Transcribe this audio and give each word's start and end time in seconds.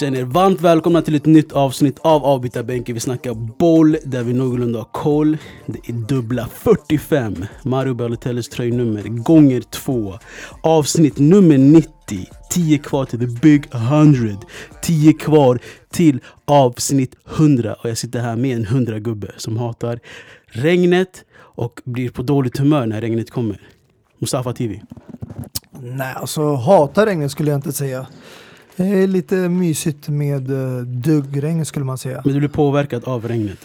Känner 0.00 0.20
er 0.20 0.24
varmt 0.24 0.60
välkomna 0.60 1.02
till 1.02 1.14
ett 1.14 1.26
nytt 1.26 1.52
avsnitt 1.52 1.98
av 2.02 2.24
Avbytarbänken. 2.24 2.94
Vi 2.94 3.00
snackar 3.00 3.34
boll 3.34 3.96
där 4.04 4.22
vi 4.22 4.32
någorlunda 4.32 4.78
har 4.78 4.88
koll. 4.92 5.38
Det 5.66 5.88
är 5.88 5.92
dubbla 5.92 6.48
45. 6.52 7.44
Mario 7.62 7.94
Balotellis 7.94 8.48
tröjnummer 8.48 9.02
gånger 9.02 9.60
två. 9.60 10.18
Avsnitt 10.60 11.18
nummer 11.18 11.58
90. 11.58 11.90
10 12.56 12.78
kvar 12.78 13.04
till 13.04 13.18
the 13.18 13.26
big 13.26 13.68
100. 13.74 14.36
10 14.82 15.12
kvar 15.12 15.58
till 15.90 16.20
avsnitt 16.44 17.16
100. 17.36 17.74
Och 17.74 17.90
jag 17.90 17.98
sitter 17.98 18.20
här 18.20 18.36
med 18.36 18.56
en 18.56 18.66
100-gubbe 18.66 19.30
som 19.36 19.56
hatar 19.56 20.00
regnet 20.46 21.24
och 21.38 21.80
blir 21.84 22.10
på 22.10 22.22
dåligt 22.22 22.58
humör 22.58 22.86
när 22.86 23.00
regnet 23.00 23.30
kommer. 23.30 23.60
Mustafa 24.18 24.52
TV. 24.52 24.82
Nej, 25.80 26.14
alltså 26.16 26.54
hatar 26.54 27.06
regnet 27.06 27.30
skulle 27.30 27.50
jag 27.50 27.58
inte 27.58 27.72
säga. 27.72 28.06
Det 28.76 28.84
är 29.02 29.06
lite 29.06 29.34
mysigt 29.36 30.08
med 30.08 30.50
uh, 30.50 30.82
duggregn 30.82 31.64
skulle 31.64 31.84
man 31.84 31.98
säga. 31.98 32.22
Men 32.24 32.34
du 32.34 32.38
blir 32.38 32.48
påverkad 32.48 33.04
av 33.04 33.28
regnet? 33.28 33.58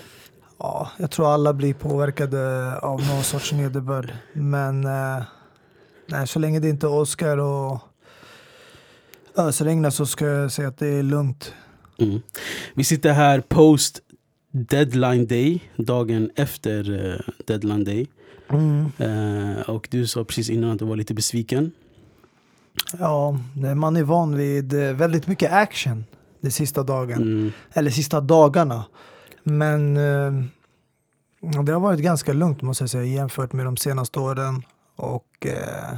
Ja, 0.59 0.92
jag 0.98 1.12
tror 1.12 1.34
alla 1.34 1.53
blir 1.53 1.73
påverkade 1.73 2.76
av 2.78 3.08
någon 3.08 3.23
sorts 3.23 3.52
nederbörd. 3.52 4.14
Men 4.34 4.86
uh, 4.86 5.23
nej, 6.08 6.28
så 6.28 6.39
länge 6.39 6.59
det 6.59 6.70
inte 6.70 6.88
åskar 6.88 7.38
och 7.38 7.88
ösregnar 9.35 9.90
så 9.90 10.05
ska 10.05 10.26
jag 10.26 10.52
säga 10.52 10.67
att 10.67 10.77
det 10.77 10.88
är 10.88 11.03
lugnt. 11.03 11.53
Mm. 11.98 12.22
Vi 12.73 12.84
sitter 12.84 13.13
här 13.13 13.41
post 13.41 13.99
deadline 14.52 15.27
day, 15.27 15.63
dagen 15.76 16.31
efter 16.35 16.89
uh, 16.89 17.20
deadline 17.45 17.84
day. 17.84 18.08
Mm. 18.49 18.91
Uh, 18.99 19.70
och 19.70 19.88
du 19.91 20.08
sa 20.08 20.23
precis 20.23 20.50
innan 20.50 20.72
att 20.72 20.80
du 20.80 20.86
var 20.86 20.95
lite 20.95 21.14
besviken. 21.14 21.72
Ja, 23.00 23.38
man 23.75 23.95
är 23.95 24.03
van 24.03 24.36
vid 24.36 24.73
eh, 24.73 24.94
väldigt 24.94 25.28
mycket 25.28 25.52
action 25.52 26.06
de 26.41 26.52
sista 26.52 26.84
dagen. 26.84 27.22
Mm. 27.22 27.52
Eller 27.73 27.91
sista 27.91 28.22
dagarna. 28.22 28.86
Men 29.44 29.97
eh, 29.97 30.34
det 31.66 31.72
har 31.72 31.80
varit 31.80 32.00
ganska 32.00 32.34
lugnt 32.34 32.61
måste 32.61 32.84
jag 32.84 32.89
säga 32.89 33.03
jämfört 33.03 33.53
med 33.53 33.66
de 33.66 33.78
senaste 33.78 34.19
åren. 34.19 34.63
Och 34.95 35.45
eh, 35.45 35.97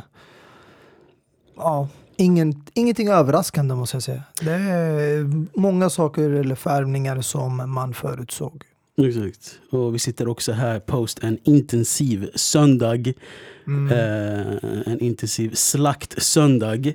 ja, 1.55 1.87
ingen, 2.17 2.65
ingenting 2.73 3.07
överraskande 3.07 3.75
måste 3.75 3.95
jag 3.95 4.03
säga. 4.03 4.23
Det 4.41 4.51
är 4.51 5.59
många 5.59 5.89
saker 5.89 6.29
eller 6.29 6.55
färgningar 6.55 7.21
som 7.21 7.71
man 7.71 7.93
förutsåg. 7.93 8.63
Exakt. 8.97 9.59
Och 9.69 9.95
vi 9.95 9.99
sitter 9.99 10.27
också 10.27 10.51
här 10.51 10.79
post 10.79 11.19
en 11.23 11.37
intensiv 11.43 12.29
söndag. 12.35 13.13
Mm. 13.67 13.91
Eh, 13.91 14.91
en 14.93 14.99
intensiv 14.99 15.53
slakt-söndag. 15.53 16.93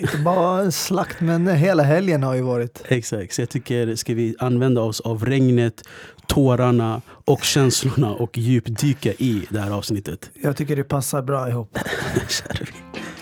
Inte 0.00 0.18
bara 0.18 0.62
en 0.62 0.72
slakt, 0.72 1.20
men 1.20 1.48
hela 1.48 1.82
helgen 1.82 2.22
har 2.22 2.34
ju 2.34 2.42
varit. 2.42 2.82
Exakt, 2.88 3.34
så 3.34 3.42
jag 3.42 3.48
tycker 3.48 3.94
ska 3.94 4.14
vi 4.14 4.34
använda 4.38 4.80
oss 4.80 5.00
av 5.00 5.24
regnet, 5.24 5.82
tårarna 6.26 7.02
och 7.08 7.44
känslorna 7.44 8.14
och 8.14 8.38
djupdyka 8.38 9.12
i 9.12 9.46
det 9.50 9.60
här 9.60 9.70
avsnittet. 9.70 10.30
Jag 10.34 10.56
tycker 10.56 10.76
det 10.76 10.84
passar 10.84 11.22
bra 11.22 11.48
ihop. 11.48 11.78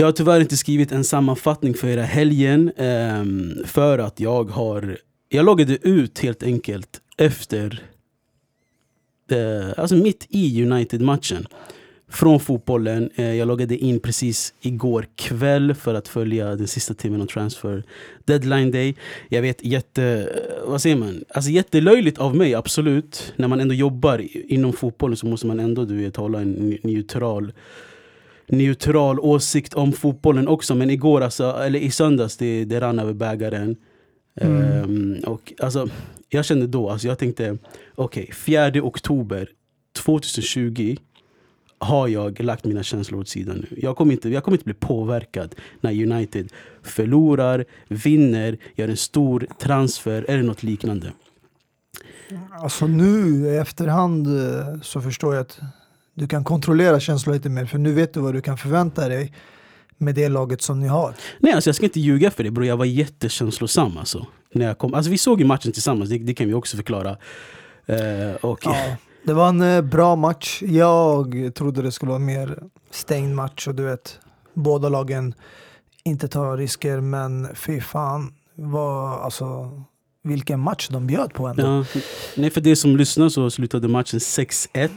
Jag 0.00 0.06
har 0.06 0.12
tyvärr 0.12 0.40
inte 0.40 0.56
skrivit 0.56 0.92
en 0.92 1.04
sammanfattning 1.04 1.74
för 1.74 1.88
era 1.88 2.02
helgen 2.02 2.72
um, 2.76 3.54
för 3.66 3.98
att 3.98 4.20
jag 4.20 4.50
har... 4.50 4.98
Jag 5.28 5.44
loggade 5.44 5.88
ut 5.88 6.18
helt 6.18 6.42
enkelt 6.42 7.00
efter... 7.16 7.82
Eh, 9.30 9.68
alltså 9.76 9.96
mitt 9.96 10.26
i 10.28 10.62
United-matchen. 10.62 11.46
Från 12.08 12.40
fotbollen. 12.40 13.10
Uh, 13.18 13.34
jag 13.36 13.48
loggade 13.48 13.76
in 13.76 14.00
precis 14.00 14.54
igår 14.60 15.06
kväll 15.16 15.74
för 15.74 15.94
att 15.94 16.08
följa 16.08 16.56
den 16.56 16.68
sista 16.68 16.94
timmen 16.94 17.22
av 17.22 17.26
transfer 17.26 17.84
deadline 18.24 18.70
day. 18.70 18.96
Jag 19.28 19.42
vet 19.42 19.64
jätte... 19.64 20.28
Vad 20.66 20.82
säger 20.82 20.96
man? 20.96 21.24
Alltså 21.34 21.50
jättelöjligt 21.50 22.18
av 22.18 22.36
mig, 22.36 22.54
absolut. 22.54 23.32
När 23.36 23.48
man 23.48 23.60
ändå 23.60 23.74
jobbar 23.74 24.26
inom 24.52 24.72
fotbollen 24.72 25.16
så 25.16 25.26
måste 25.26 25.46
man 25.46 25.60
ändå 25.60 25.84
du 25.84 25.96
vet, 25.96 26.16
hålla 26.16 26.40
en 26.40 26.78
neutral 26.82 27.52
neutral 28.48 29.20
åsikt 29.20 29.74
om 29.74 29.92
fotbollen 29.92 30.48
också. 30.48 30.74
Men 30.74 30.90
igår, 30.90 31.20
alltså, 31.20 31.50
eller 31.50 31.78
i 31.78 31.90
söndags, 31.90 32.36
det, 32.36 32.64
det 32.64 32.80
rann 32.80 32.98
över 32.98 33.12
bägaren. 33.12 33.76
Mm. 34.40 34.82
Um, 34.82 35.20
och 35.26 35.52
alltså, 35.58 35.88
jag 36.28 36.44
kände 36.44 36.66
då, 36.66 36.90
alltså, 36.90 37.08
jag 37.08 37.18
tänkte, 37.18 37.58
okej, 37.94 38.22
okay, 38.22 38.34
4 38.34 38.82
oktober 38.82 39.48
2020 40.04 40.96
har 41.78 42.08
jag 42.08 42.40
lagt 42.40 42.64
mina 42.64 42.82
känslor 42.82 43.20
åt 43.20 43.28
sidan 43.28 43.56
nu. 43.70 43.80
Jag 43.80 43.96
kommer, 43.96 44.12
inte, 44.12 44.28
jag 44.28 44.44
kommer 44.44 44.56
inte 44.56 44.64
bli 44.64 44.74
påverkad 44.74 45.54
när 45.80 46.02
United 46.02 46.52
förlorar, 46.82 47.64
vinner, 47.88 48.58
gör 48.74 48.88
en 48.88 48.96
stor 48.96 49.46
transfer 49.58 50.24
eller 50.28 50.42
något 50.42 50.62
liknande. 50.62 51.12
Alltså 52.50 52.86
nu 52.86 53.46
i 53.46 53.56
efterhand 53.56 54.26
eh, 54.26 54.80
så 54.82 55.00
förstår 55.00 55.34
jag 55.34 55.40
att 55.40 55.60
du 56.18 56.28
kan 56.28 56.44
kontrollera 56.44 57.00
känslor 57.00 57.34
lite 57.34 57.48
mer 57.48 57.66
för 57.66 57.78
nu 57.78 57.92
vet 57.92 58.14
du 58.14 58.20
vad 58.20 58.34
du 58.34 58.40
kan 58.40 58.58
förvänta 58.58 59.08
dig 59.08 59.32
med 59.98 60.14
det 60.14 60.28
laget 60.28 60.62
som 60.62 60.80
ni 60.80 60.88
har. 60.88 61.14
Nej, 61.38 61.52
alltså 61.52 61.68
jag 61.68 61.74
ska 61.74 61.84
inte 61.84 62.00
ljuga 62.00 62.30
för 62.30 62.44
det 62.44 62.50
bror. 62.50 62.66
Jag 62.66 62.76
var 62.76 62.84
jättekänslosam 62.84 63.98
alltså. 63.98 64.26
När 64.52 64.66
jag 64.66 64.78
kom. 64.78 64.94
Alltså 64.94 65.10
vi 65.10 65.18
såg 65.18 65.40
ju 65.40 65.46
matchen 65.46 65.72
tillsammans, 65.72 66.10
det, 66.10 66.18
det 66.18 66.34
kan 66.34 66.48
vi 66.48 66.54
också 66.54 66.76
förklara. 66.76 67.10
Uh, 67.10 68.34
och, 68.40 68.60
ja, 68.62 68.96
det 69.24 69.32
var 69.32 69.48
en 69.48 69.62
uh, 69.62 69.80
bra 69.80 70.16
match. 70.16 70.62
Jag 70.62 71.52
trodde 71.54 71.82
det 71.82 71.92
skulle 71.92 72.10
vara 72.10 72.18
mer 72.18 72.58
stängd 72.90 73.34
match 73.34 73.68
och 73.68 73.74
du 73.74 73.82
vet, 73.82 74.18
båda 74.54 74.88
lagen 74.88 75.34
inte 76.04 76.28
tar 76.28 76.56
risker 76.56 77.00
men 77.00 77.48
fy 77.54 77.80
fan. 77.80 78.34
Var, 78.54 79.18
alltså, 79.18 79.70
vilken 80.22 80.60
match 80.60 80.88
de 80.88 81.06
bjöd 81.06 81.34
på 81.34 81.46
ändå. 81.46 81.62
Ja, 81.62 82.00
nej, 82.36 82.50
för 82.50 82.60
det 82.60 82.76
som 82.76 82.96
lyssnar 82.96 83.28
så 83.28 83.50
slutade 83.50 83.88
matchen 83.88 84.18
6-1. 84.18 84.88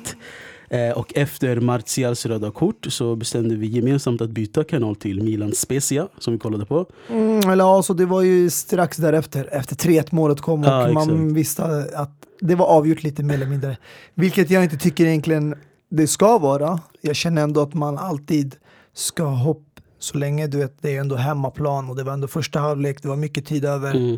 Eh, 0.71 0.91
och 0.91 1.13
efter 1.15 1.59
Martials 1.59 2.25
röda 2.25 2.51
kort 2.51 2.87
så 2.89 3.15
bestämde 3.15 3.55
vi 3.55 3.67
gemensamt 3.67 4.21
att 4.21 4.29
byta 4.29 4.63
kanal 4.63 4.95
till 4.95 5.23
Milan 5.23 5.51
Spezia 5.51 6.07
som 6.17 6.33
vi 6.33 6.39
kollade 6.39 6.65
på. 6.65 6.85
Mm, 7.09 7.49
eller 7.49 7.75
alltså 7.75 7.93
det 7.93 8.05
var 8.05 8.21
ju 8.21 8.49
strax 8.49 8.97
därefter, 8.97 9.49
efter 9.51 9.75
3-1 9.75 10.07
målet 10.11 10.41
kom 10.41 10.59
och 10.59 10.67
Ja, 10.67 10.91
man 10.91 11.33
visste 11.33 11.63
att 11.95 12.11
det 12.39 12.55
var 12.55 12.65
avgjort 12.65 13.03
lite 13.03 13.23
mer 13.23 13.33
eller 13.33 13.45
mindre. 13.45 13.77
Vilket 14.13 14.49
jag 14.49 14.63
inte 14.63 14.77
tycker 14.77 15.05
egentligen 15.05 15.55
det 15.89 16.07
ska 16.07 16.37
vara. 16.37 16.79
Jag 17.01 17.15
känner 17.15 17.43
ändå 17.43 17.61
att 17.61 17.73
man 17.73 17.97
alltid 17.97 18.55
ska 18.93 19.23
hoppa 19.23 19.71
så 19.99 20.17
länge 20.17 20.47
du 20.47 20.57
vet, 20.57 20.81
det 20.81 20.95
är 20.95 21.01
ändå 21.01 21.15
hemmaplan 21.15 21.89
och 21.89 21.95
det 21.95 22.03
var 22.03 22.13
ändå 22.13 22.27
första 22.27 22.59
halvlek, 22.59 23.01
det 23.01 23.07
var 23.07 23.15
mycket 23.15 23.45
tid 23.45 23.65
över. 23.65 23.95
Mm. 23.95 24.17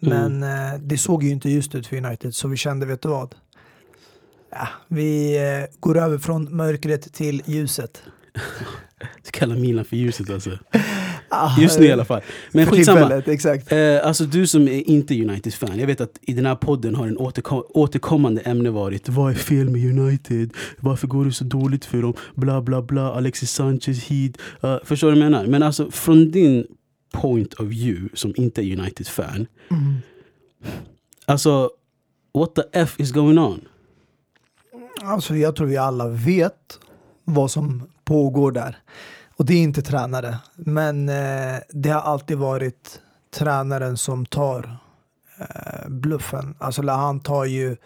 Men 0.00 0.42
eh, 0.42 0.80
det 0.80 0.98
såg 0.98 1.22
ju 1.22 1.30
inte 1.30 1.50
just 1.50 1.74
ut 1.74 1.86
för 1.86 1.96
United 1.96 2.34
så 2.34 2.48
vi 2.48 2.56
kände, 2.56 2.86
vet 2.86 3.02
du 3.02 3.08
vad? 3.08 3.34
Ja, 4.54 4.68
vi 4.88 5.36
eh, 5.36 5.80
går 5.80 5.98
över 5.98 6.18
från 6.18 6.56
mörkret 6.56 7.12
till 7.12 7.42
ljuset. 7.46 8.02
Du 9.24 9.30
kallar 9.30 9.56
Milan 9.56 9.84
för 9.84 9.96
ljuset 9.96 10.30
alltså. 10.30 10.50
Ah, 11.28 11.60
Just 11.60 11.80
nu 11.80 11.86
i 11.86 11.92
alla 11.92 12.04
fall. 12.04 12.20
Men 12.52 12.66
skitsamma. 12.66 13.22
exakt. 13.26 13.72
Eh, 13.72 14.06
alltså 14.06 14.24
du 14.24 14.46
som 14.46 14.68
är 14.68 14.88
inte 14.90 15.14
United-fan, 15.22 15.78
jag 15.78 15.86
vet 15.86 16.00
att 16.00 16.18
i 16.22 16.32
den 16.32 16.46
här 16.46 16.54
podden 16.56 16.94
har 16.94 17.06
en 17.06 17.18
återko- 17.18 17.64
återkommande 17.74 18.40
ämne 18.40 18.70
varit 18.70 19.08
Vad 19.08 19.30
är 19.30 19.34
fel 19.34 19.70
med 19.70 19.98
United? 19.98 20.50
Varför 20.80 21.06
går 21.06 21.24
det 21.24 21.32
så 21.32 21.44
dåligt 21.44 21.84
för 21.84 22.02
dem? 22.02 22.14
Bla 22.34 22.62
bla 22.62 22.82
bla, 22.82 23.12
Alexis 23.12 23.50
Sanchez 23.50 24.04
hit. 24.04 24.38
Uh, 24.64 24.76
förstår 24.84 25.08
du 25.10 25.14
vad 25.14 25.24
jag 25.24 25.30
menar? 25.30 25.46
Men 25.46 25.62
alltså 25.62 25.90
från 25.90 26.30
din 26.30 26.66
point 27.12 27.54
of 27.54 27.66
view 27.66 28.08
som 28.16 28.34
inte 28.36 28.62
är 28.66 28.78
United-fan. 28.78 29.46
Mm. 29.70 29.94
Alltså, 31.26 31.70
what 32.34 32.54
the 32.54 32.62
F 32.72 32.94
is 32.98 33.12
going 33.12 33.38
on? 33.38 33.60
Alltså 35.06 35.36
jag 35.36 35.56
tror 35.56 35.66
vi 35.66 35.76
alla 35.76 36.08
vet 36.08 36.78
vad 37.24 37.50
som 37.50 37.90
pågår 38.04 38.52
där. 38.52 38.78
Och 39.36 39.44
det 39.44 39.54
är 39.54 39.62
inte 39.62 39.82
tränare. 39.82 40.38
Men 40.54 41.08
eh, 41.08 41.56
det 41.68 41.90
har 41.90 42.00
alltid 42.00 42.38
varit 42.38 43.00
tränaren 43.34 43.96
som 43.96 44.26
tar 44.26 44.78
eh, 45.38 45.88
bluffen. 45.88 46.54
Alltså 46.58 46.82
han 46.82 47.20
tar 47.20 47.44
ju 47.44 47.76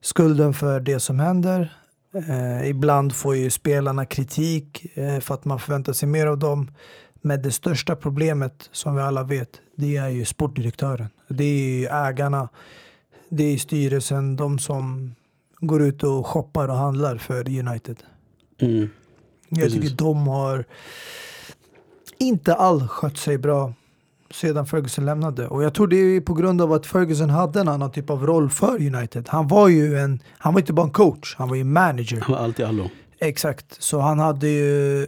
skulden 0.00 0.54
för 0.54 0.80
det 0.80 1.00
som 1.00 1.20
händer. 1.20 1.76
Eh, 2.14 2.68
ibland 2.68 3.14
får 3.14 3.36
ju 3.36 3.50
spelarna 3.50 4.04
kritik 4.04 4.96
eh, 4.96 5.20
för 5.20 5.34
att 5.34 5.44
man 5.44 5.58
förväntar 5.58 5.92
sig 5.92 6.08
mer 6.08 6.26
av 6.26 6.38
dem. 6.38 6.70
Men 7.20 7.42
det 7.42 7.52
största 7.52 7.96
problemet 7.96 8.68
som 8.72 8.96
vi 8.96 9.02
alla 9.02 9.22
vet, 9.22 9.60
det 9.76 9.96
är 9.96 10.08
ju 10.08 10.24
sportdirektören. 10.24 11.08
Det 11.28 11.44
är 11.44 11.78
ju 11.78 11.86
ägarna, 11.86 12.48
det 13.28 13.44
är 13.44 13.58
styrelsen, 13.58 14.36
de 14.36 14.58
som 14.58 15.14
går 15.60 15.82
ut 15.82 16.02
och 16.02 16.26
shoppar 16.26 16.68
och 16.68 16.76
handlar 16.76 17.16
för 17.16 17.58
United. 17.58 17.96
Mm. 18.60 18.90
Jag 19.48 19.72
tycker 19.72 19.90
de 19.90 20.26
har 20.26 20.64
inte 22.18 22.54
all 22.54 22.88
skött 22.88 23.18
sig 23.18 23.38
bra. 23.38 23.72
sedan 24.30 24.66
Ferguson 24.66 25.04
lämnade. 25.04 25.48
Och 25.48 25.62
jag 25.62 25.74
tror 25.74 25.86
det 25.86 25.96
är 25.96 26.20
på 26.20 26.34
grund 26.34 26.62
av 26.62 26.72
att 26.72 26.86
Ferguson 26.86 27.30
hade 27.30 27.60
en 27.60 27.68
annan 27.68 27.92
typ 27.92 28.10
av 28.10 28.26
roll 28.26 28.50
för 28.50 28.74
United. 28.94 29.28
Han 29.28 29.48
var 29.48 29.68
ju 29.68 29.98
en, 29.98 30.22
han 30.38 30.54
var 30.54 30.60
inte 30.60 30.72
bara 30.72 30.86
en 30.86 30.92
coach, 30.92 31.34
han 31.38 31.48
var 31.48 31.56
ju 31.56 31.64
manager. 31.64 32.20
Han 32.20 32.36
var 32.36 32.44
alltid 32.44 32.66
allo. 32.66 32.90
Exakt, 33.18 33.82
så 33.82 34.00
han 34.00 34.18
hade 34.18 34.48
ju 34.48 35.06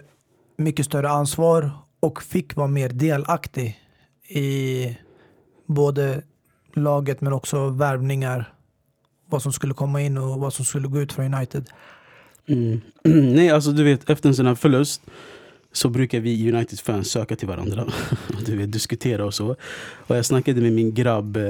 mycket 0.57 0.87
större 0.87 1.11
ansvar 1.11 1.71
och 2.01 2.23
fick 2.23 2.57
vara 2.57 2.69
mer 2.69 2.89
delaktig 2.89 3.79
i 4.29 4.97
både 5.67 6.23
laget 6.75 7.21
men 7.21 7.33
också 7.33 7.69
värvningar. 7.69 8.53
Vad 9.31 9.43
som 9.43 9.53
skulle 9.53 9.75
komma 9.75 10.03
in 10.03 10.19
och 10.19 10.41
vad 10.41 10.55
som 10.55 10.65
skulle 10.65 10.89
gå 10.89 11.01
ut 11.01 11.13
från 11.13 11.35
United. 11.35 11.71
Mm. 12.47 12.81
Nej, 13.35 13.51
alltså 13.51 13.71
du 13.73 13.85
vet, 13.85 14.11
efter 14.11 14.29
en 14.29 14.35
sån 14.35 14.47
här 14.47 14.55
förlust 14.55 15.03
så 15.73 15.89
brukar 15.89 16.21
vi 16.21 16.53
United-fans 16.53 17.11
söka 17.11 17.37
till 17.37 17.49
varandra. 17.49 17.87
du 18.47 18.57
vet, 18.57 18.73
diskutera 18.73 19.25
och 19.25 19.35
så. 19.35 19.57
Och 20.07 20.17
jag 20.17 20.27
snackade 20.27 20.61
med 20.61 20.73
min 20.73 20.95
grabb, 20.95 21.37
eh, 21.37 21.43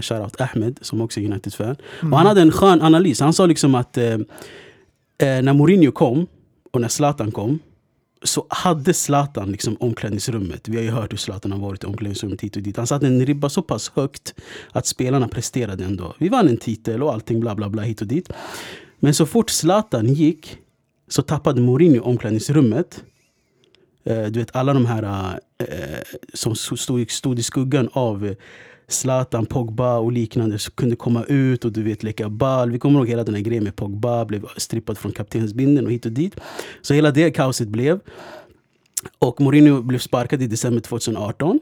shoutout 0.00 0.40
Ahmed, 0.40 0.78
som 0.82 1.00
också 1.00 1.20
är 1.20 1.24
United-fan. 1.24 1.76
Mm. 2.00 2.12
Och 2.12 2.18
han 2.18 2.26
hade 2.26 2.40
en 2.40 2.52
skön 2.52 2.82
analys. 2.82 3.20
Han 3.20 3.32
sa 3.32 3.46
liksom 3.46 3.74
att 3.74 3.96
eh, 3.96 4.04
eh, 4.04 4.18
när 5.18 5.52
Mourinho 5.52 5.92
kom 5.92 6.26
och 6.70 6.80
när 6.80 6.88
Zlatan 6.88 7.32
kom 7.32 7.58
så 8.24 8.46
hade 8.48 8.94
Zlatan 8.94 9.52
liksom 9.52 9.76
omklädningsrummet. 9.80 10.68
Vi 10.68 10.76
har 10.76 10.84
ju 10.84 10.90
hört 10.90 11.12
hur 11.12 11.16
Zlatan 11.18 11.52
har 11.52 11.58
varit 11.58 11.84
i 11.84 11.86
omklädningsrummet 11.86 12.40
hit 12.40 12.56
och 12.56 12.62
dit. 12.62 12.76
Han 12.76 12.86
satte 12.86 13.06
en 13.06 13.26
ribba 13.26 13.48
så 13.48 13.62
pass 13.62 13.92
högt 13.94 14.34
att 14.72 14.86
spelarna 14.86 15.28
presterade 15.28 15.84
ändå. 15.84 16.14
Vi 16.18 16.28
vann 16.28 16.48
en 16.48 16.56
titel 16.56 17.02
och 17.02 17.12
allting 17.12 17.40
bla 17.40 17.54
bla 17.54 17.68
bla 17.68 17.82
hit 17.82 18.00
och 18.00 18.06
dit. 18.06 18.30
Men 19.00 19.14
så 19.14 19.26
fort 19.26 19.50
Zlatan 19.50 20.06
gick 20.14 20.58
så 21.08 21.22
tappade 21.22 21.60
Mourinho 21.60 22.00
omklädningsrummet. 22.02 23.04
Eh, 24.04 24.24
du 24.24 24.38
vet 24.38 24.56
alla 24.56 24.74
de 24.74 24.86
här 24.86 25.02
eh, 25.58 25.66
eh, 25.68 26.00
som 26.34 26.56
stod, 26.56 27.10
stod 27.10 27.38
i 27.38 27.42
skuggan 27.42 27.88
av 27.92 28.34
Zlatan, 28.88 29.46
Pogba 29.46 29.98
och 29.98 30.12
liknande 30.12 30.58
som 30.58 30.72
kunde 30.74 30.96
komma 30.96 31.24
ut 31.24 31.64
och 31.64 31.72
du 31.72 31.82
vet 31.82 32.02
leka 32.02 32.28
ball. 32.28 32.70
Vi 32.70 32.78
kommer 32.78 32.98
ihåg 32.98 33.08
hela 33.08 33.24
den 33.24 33.34
här 33.34 33.42
grejen 33.42 33.64
med 33.64 33.76
Pogba, 33.76 34.24
blev 34.24 34.46
strippad 34.56 34.98
från 34.98 35.12
kaptensbindeln 35.12 35.86
och 35.86 35.92
hit 35.92 36.06
och 36.06 36.12
dit. 36.12 36.40
Så 36.82 36.94
hela 36.94 37.10
det 37.10 37.30
kaoset 37.30 37.68
blev. 37.68 38.00
Och 39.18 39.40
Mourinho 39.40 39.82
blev 39.82 39.98
sparkad 39.98 40.42
i 40.42 40.46
december 40.46 40.80
2018. 40.80 41.60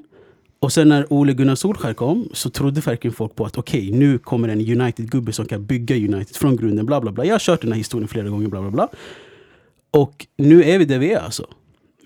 Och 0.59 0.73
sen 0.73 0.89
när 0.89 1.13
Ole 1.13 1.33
Gunnar 1.33 1.55
Solskjaer 1.55 1.95
kom 1.95 2.29
så 2.33 2.51
trodde 2.51 2.81
verkligen 2.81 3.15
folk 3.15 3.35
på 3.35 3.45
att 3.45 3.59
okej, 3.59 3.89
okay, 3.89 3.99
nu 3.99 4.19
kommer 4.19 4.49
en 4.49 4.81
United-gubbe 4.81 5.33
som 5.33 5.47
kan 5.47 5.67
bygga 5.67 5.97
United 5.97 6.37
från 6.37 6.57
grunden. 6.57 6.87
Bla, 6.87 7.01
bla, 7.01 7.13
bla. 7.13 7.25
Jag 7.25 7.35
har 7.35 7.39
kört 7.39 7.61
den 7.61 7.73
här 7.73 7.79
historien 7.79 8.09
flera 8.09 8.29
gånger. 8.29 8.49
Bla, 8.49 8.61
bla, 8.61 8.71
bla. 8.71 8.89
Och 9.91 10.27
nu 10.37 10.65
är 10.65 10.79
vi 10.79 10.85
där 10.85 10.99
vi 10.99 11.13
är 11.13 11.19
alltså. 11.19 11.47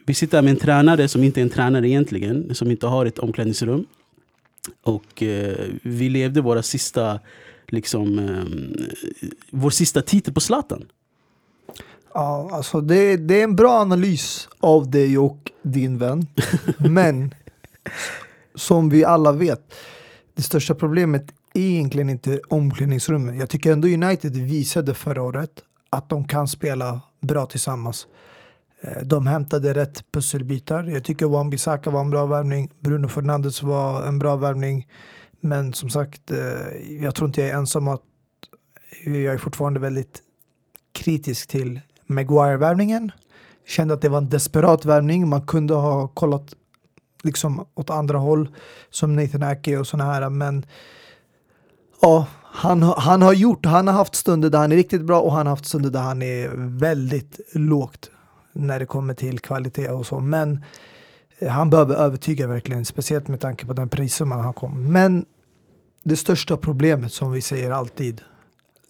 Vi 0.07 0.15
sitter 0.15 0.37
här 0.37 0.43
med 0.43 0.51
en 0.51 0.57
tränare 0.57 1.09
som 1.09 1.25
inte 1.25 1.41
är 1.41 1.43
en 1.43 1.51
tränare 1.51 1.89
egentligen, 1.89 2.55
som 2.55 2.71
inte 2.71 2.87
har 2.87 3.07
ett 3.07 3.19
omklädningsrum. 3.19 3.87
Och 4.83 5.23
eh, 5.23 5.67
vi 5.83 6.09
levde 6.09 6.41
våra 6.41 6.63
sista, 6.63 7.21
liksom, 7.69 8.19
eh, 8.19 8.45
vår 9.51 9.71
sista 9.71 10.03
titel 10.03 10.35
på 10.35 10.41
Zlatan. 10.41 10.85
Ja, 12.15 12.51
alltså 12.53 12.81
det, 12.81 13.17
det 13.17 13.41
är 13.41 13.45
en 13.45 13.57
bra 13.57 13.73
analys 13.81 14.49
av 14.61 14.91
dig 14.91 15.19
och 15.19 15.51
din 15.63 15.99
vän. 15.99 16.27
Men 16.79 17.35
som 18.55 18.89
vi 18.89 19.05
alla 19.05 19.33
vet, 19.33 19.75
det 20.35 20.43
största 20.43 20.75
problemet 20.75 21.27
är 21.55 21.61
egentligen 21.61 22.11
inte 22.11 22.41
omklädningsrummet. 22.49 23.39
Jag 23.39 23.51
tycker 23.51 23.73
ändå 23.73 23.89
United 23.89 24.37
visade 24.37 24.95
förra 24.95 25.23
året 25.23 25.63
att 25.91 26.09
de 26.09 26.29
kan 26.29 26.49
spela 26.49 27.01
bra 27.21 27.47
tillsammans. 27.47 28.07
Eh, 28.87 29.03
de 29.03 29.27
hämtade 29.27 29.75
rätt 29.75 30.13
pusselbitar. 30.13 30.85
Jag 30.85 31.05
tycker 31.05 31.27
Wan-Bissaka 31.27 31.91
var 31.91 32.01
en 32.01 32.11
bra 32.11 32.27
värvning. 32.27 32.71
Bruno 32.81 33.09
Fernandes 33.09 33.63
var 33.63 34.07
en 34.07 34.19
bra 34.19 34.37
värvning. 34.37 34.89
Men 35.41 35.73
som 35.73 35.91
sagt, 35.91 36.31
eh, 36.31 37.03
jag 37.03 37.15
tror 37.15 37.29
inte 37.29 37.41
jag 37.41 37.51
är 37.51 37.55
ensam 37.55 37.89
att 37.89 38.03
jag 39.05 39.35
är 39.35 39.39
fortfarande 39.39 39.81
väldigt 39.81 40.23
kritisk 40.93 41.49
till 41.49 41.81
Maguire-värvningen. 42.07 43.13
Kände 43.67 43.95
att 43.95 44.01
det 44.01 44.09
var 44.09 44.19
en 44.19 44.29
desperat 44.29 44.85
värvning. 44.85 45.29
Man 45.29 45.47
kunde 45.47 45.75
ha 45.75 46.09
kollat 46.09 46.55
liksom 47.23 47.67
åt 47.75 47.91
andra 47.91 48.19
håll 48.19 48.49
som 48.91 49.17
Nathan 49.17 49.43
Ake 49.43 49.79
och 49.79 49.87
sådana 49.87 50.13
här. 50.13 50.31
Men 50.31 50.67
ja, 52.03 52.27
han, 52.43 52.83
han 52.83 53.23
har 53.23 53.33
gjort, 53.33 53.67
han 53.67 53.87
har 53.87 53.95
haft 53.95 54.15
stunder 54.15 54.51
där 54.51 54.59
han 54.59 54.73
är 54.73 54.77
riktigt 54.77 55.05
bra 55.05 55.21
och 55.21 55.33
han 55.33 55.47
har 55.47 55.53
haft 55.53 55.67
stunder 55.67 55.91
där 55.91 56.01
han 56.01 56.23
är 56.23 56.49
väldigt 56.79 57.41
lågt 57.53 58.11
när 58.57 58.79
det 58.79 58.87
kommer 58.87 59.15
till 59.15 59.39
kvalitet 59.39 59.89
och 59.89 60.07
så. 60.07 60.21
Men 60.21 60.65
eh, 61.39 61.49
han 61.49 61.71
behöver 61.71 61.95
övertyga 61.95 62.47
verkligen, 62.47 62.85
speciellt 62.85 63.29
med 63.29 63.41
tanke 63.41 63.67
på 63.67 63.73
den 63.73 63.89
prissumman 63.89 64.41
han 64.41 64.53
kom. 64.53 64.93
Men 64.93 65.25
det 66.05 66.17
största 66.17 66.57
problemet 66.57 67.13
som 67.13 67.33
vi 67.33 67.41
säger 67.41 67.71
alltid, 67.71 68.21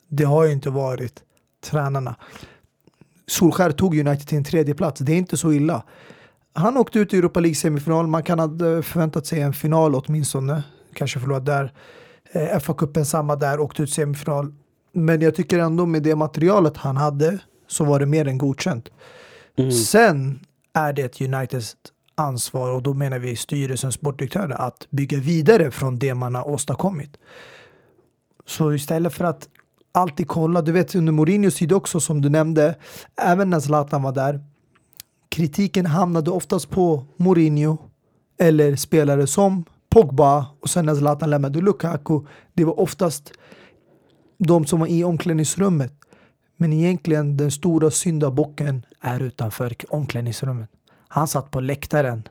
det 0.09 0.25
har 0.25 0.45
ju 0.45 0.53
inte 0.53 0.71
varit 0.71 1.23
tränarna. 1.65 2.17
Solskär 3.27 3.71
tog 3.71 3.99
United 3.99 4.29
till 4.29 4.39
en 4.39 4.45
tredje 4.45 4.75
plats. 4.75 5.01
det 5.01 5.13
är 5.13 5.17
inte 5.17 5.37
så 5.37 5.53
illa. 5.53 5.83
Han 6.53 6.77
åkte 6.77 6.99
ut 6.99 7.15
i 7.15 7.19
Europa 7.19 7.41
League 7.41 7.55
semifinal, 7.55 8.07
man 8.07 8.23
kan 8.23 8.39
ha 8.39 8.45
eh, 8.47 8.83
förväntat 8.83 9.27
sig 9.27 9.41
en 9.41 9.53
final 9.53 9.95
åtminstone. 9.95 10.63
Kanske 10.95 11.21
förlorat 11.21 11.47
där. 11.47 11.73
Eh, 12.33 12.59
FA-cupen 12.59 13.05
samma 13.05 13.37
där, 13.37 13.61
åkte 13.61 13.83
ut 13.83 13.91
semifinal. 13.91 14.55
Men 14.93 15.21
jag 15.21 15.35
tycker 15.35 15.59
ändå 15.59 15.87
med 15.87 16.03
det 16.03 16.17
materialet 16.17 16.77
han 16.77 16.97
hade 16.97 17.39
så 17.67 17.85
var 17.85 18.01
det 18.01 18.07
mer 18.07 18.29
än 18.29 18.39
godkänt. 18.39 18.89
Mm. 19.57 19.73
Sen 19.73 20.41
är 20.73 20.93
det 20.93 21.21
Uniteds 21.21 21.77
ansvar 22.15 22.71
och 22.71 22.83
då 22.83 22.95
menar 22.95 23.19
vi 23.19 23.37
styrelsens 23.37 23.95
sportdirektörer 23.95 24.55
att 24.55 24.87
bygga 24.91 25.19
vidare 25.19 25.71
från 25.71 25.99
det 25.99 26.15
man 26.15 26.35
har 26.35 26.49
åstadkommit. 26.49 27.17
Så 28.47 28.73
istället 28.73 29.15
för 29.15 29.25
att 29.25 29.49
alltid 29.93 30.29
kolla, 30.29 30.63
du 30.63 30.73
vet 30.73 30.95
under 30.95 31.13
Mourinhos 31.13 31.55
tid 31.55 31.73
också 31.73 32.01
som 32.01 32.21
du 32.23 32.29
nämnde, 32.29 32.75
även 33.23 33.51
när 33.51 33.61
Zlatan 33.61 34.03
var 34.03 34.13
där, 34.13 34.45
kritiken 35.29 35.87
hamnade 35.87 36.31
oftast 36.31 36.71
på 36.71 37.05
Mourinho 37.17 37.79
eller 38.39 38.77
spelare 38.77 39.27
som 39.27 39.65
Pogba 39.89 40.47
och 40.61 40.71
sen 40.71 40.87
när 40.87 40.95
Zlatan 40.95 41.31
lämnade 41.31 41.61
Lukaku. 41.61 42.21
Det 42.55 42.65
var 42.65 42.81
oftast 42.81 43.33
de 44.39 44.67
som 44.67 44.81
var 44.81 44.87
i 44.87 45.05
omklädningsrummet 45.05 45.93
men 46.57 46.73
egentligen 46.73 47.37
den 47.37 47.51
stora 47.51 47.91
syndabocken 47.91 48.87
är 49.01 49.23
utanför 49.23 49.75
omklädningsrummet. 49.89 50.71
Han 51.09 51.29
satt 51.29 51.51
på 51.51 51.61
läktaren 51.61 52.23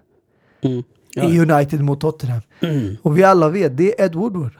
mm. 0.61 0.83
ja. 1.13 1.23
i 1.23 1.39
United 1.39 1.81
mot 1.81 2.01
Tottenham. 2.01 2.41
Mm. 2.59 2.97
Och 3.01 3.17
vi 3.17 3.23
alla 3.23 3.49
vet, 3.49 3.77
det 3.77 4.01
är 4.01 4.05
Ed 4.05 4.15
Woodward. 4.15 4.51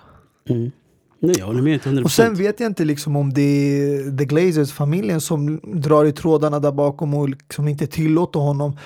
Mm. 0.50 0.71
Nej, 1.19 1.35
jag 1.38 1.45
håller 1.45 1.62
med 1.62 1.81
100%. 1.81 2.03
Och 2.03 2.12
sen 2.12 2.35
vet 2.35 2.59
jag 2.59 2.69
inte 2.69 2.86
liksom 2.86 3.15
om 3.15 3.34
det 3.34 3.41
är 3.41 4.17
The 4.17 4.25
Glazers-familjen 4.25 5.22
som 5.22 5.60
drar 5.63 6.05
i 6.05 6.12
trådarna 6.12 6.60
där 6.60 6.72
bakom 6.72 7.13
och 7.13 7.29
liksom 7.29 7.67
inte 7.67 7.88
tillåter 7.88 8.39
honom 8.39 8.77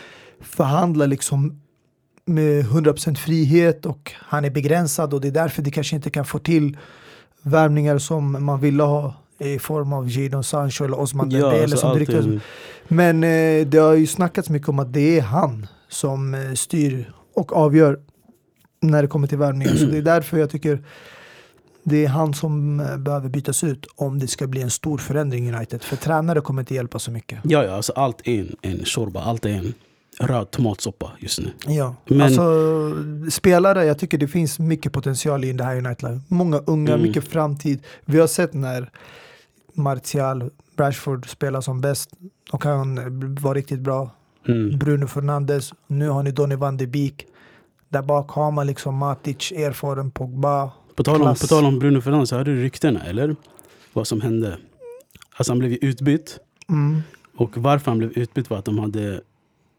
förhandla 0.42 1.06
liksom 1.06 1.62
med 2.26 2.66
100% 2.66 3.16
frihet 3.16 3.86
och 3.86 4.12
han 4.16 4.46
är 4.46 4.50
begränsad 4.50 5.14
och 5.14 5.22
det 5.22 5.28
är 5.28 5.32
därför 5.32 5.62
det 5.62 5.72
kanske 5.72 5.96
inte 5.96 6.10
kan 6.10 6.26
få 6.26 6.40
till 6.40 6.78
värvningar 7.42 7.98
som 7.98 8.46
man 8.46 8.60
ville 8.60 8.84
ha 8.84 9.14
i 9.40 9.60
form 9.60 9.94
av 9.94 10.10
Jadon 10.10 10.44
Sancho 10.44 10.86
eller 10.86 11.00
Osman 11.00 11.32
ja, 11.32 11.40
Dembele 11.40 11.64
alltså 11.64 11.78
som 11.78 12.00
ryktas. 12.00 12.26
Men 12.88 13.24
eh, 13.24 13.68
det 13.68 13.78
har 13.78 13.94
ju 13.94 14.08
snackats 14.08 14.50
mycket 14.50 14.70
om 14.70 14.80
att 14.80 14.94
det 14.94 15.18
är 15.18 15.22
han 15.22 15.68
som 15.90 16.34
eh, 16.34 16.54
styr 16.54 17.14
och 17.34 17.54
avgör 17.54 18.00
när 18.82 19.02
det 19.02 19.08
kommer 19.08 19.28
till 19.28 19.38
värvningar. 19.38 19.76
Så 19.76 19.86
det 19.86 19.98
är 19.98 20.02
därför 20.16 20.38
jag 20.38 20.50
tycker 20.50 20.84
det 21.84 22.06
är 22.06 22.08
han 22.08 22.34
som 22.34 22.80
eh, 22.80 22.98
behöver 22.98 23.30
bytas 23.30 23.64
ut 23.64 23.88
om 23.96 24.20
det 24.20 24.28
ska 24.28 24.48
bli 24.48 24.62
en 24.62 24.70
stor 24.70 24.98
förändring 24.98 25.50
i 25.50 25.54
United. 25.54 25.84
För 25.84 25.96
tränare 25.96 26.42
kommer 26.42 26.62
inte 26.62 26.76
hjälpa 26.76 27.00
så 27.00 27.12
mycket. 27.12 27.40
Ja, 27.44 27.64
ja 27.64 27.76
alltså 27.76 27.94
allt 27.96 28.28
är 28.28 28.40
en, 28.40 28.56
en 28.62 28.86
shorba, 28.86 29.22
allt 29.22 29.46
är 29.46 29.50
en 29.50 29.74
röd 30.20 30.52
tomatsoppa 30.52 31.12
just 31.20 31.40
nu. 31.40 31.52
Ja, 31.68 31.96
Men... 32.08 32.22
alltså 32.22 32.44
spelare, 33.32 33.86
jag 33.86 34.00
tycker 34.00 34.18
det 34.18 34.28
finns 34.28 34.60
mycket 34.60 34.94
potential 34.94 35.44
i 35.44 35.54
det 35.54 35.64
här 35.64 35.78
United. 35.78 36.22
Många 36.28 36.58
unga, 36.58 36.94
mm. 36.94 37.08
mycket 37.08 37.28
framtid. 37.28 37.84
Vi 38.06 38.20
har 38.20 38.28
sett 38.28 38.54
när 38.54 38.92
Martial, 39.80 40.50
Rashford 40.78 41.30
spelar 41.30 41.62
som 41.62 41.82
bäst. 41.82 42.10
De 42.52 42.60
kan 42.60 42.96
vara 43.36 43.54
riktigt 43.54 43.80
bra. 43.80 44.10
Mm. 44.48 44.78
Bruno 44.78 45.08
Fernandes. 45.08 45.74
Nu 45.88 46.10
har 46.10 46.24
ni 46.24 46.32
Donny 46.32 46.56
van 46.56 46.78
de 46.78 46.88
Beek. 46.88 47.26
Där 47.90 48.02
bak 48.02 48.32
har 48.32 48.52
man 48.52 48.68
liksom 48.68 48.96
Matic, 48.96 49.52
erfaren 49.52 50.12
Pogba. 50.12 50.72
På 50.96 51.04
tal, 51.04 51.22
om, 51.22 51.36
på 51.36 51.48
tal 51.48 51.66
om 51.66 51.80
Bruno 51.80 52.02
Fernandes, 52.02 52.32
hörde 52.32 52.56
du 52.56 52.64
ryktena 52.64 53.04
eller? 53.04 53.36
Vad 53.94 54.08
som 54.08 54.22
hände? 54.22 54.58
Alltså 55.36 55.52
han 55.52 55.60
blev 55.60 55.72
ju 55.72 55.78
utbytt. 55.78 56.40
Mm. 56.70 57.02
Och 57.36 57.58
varför 57.58 57.92
han 57.92 57.98
blev 57.98 58.12
utbytt 58.12 58.50
var 58.50 58.58
att 58.58 58.66
de 58.66 58.80
hade 58.80 59.22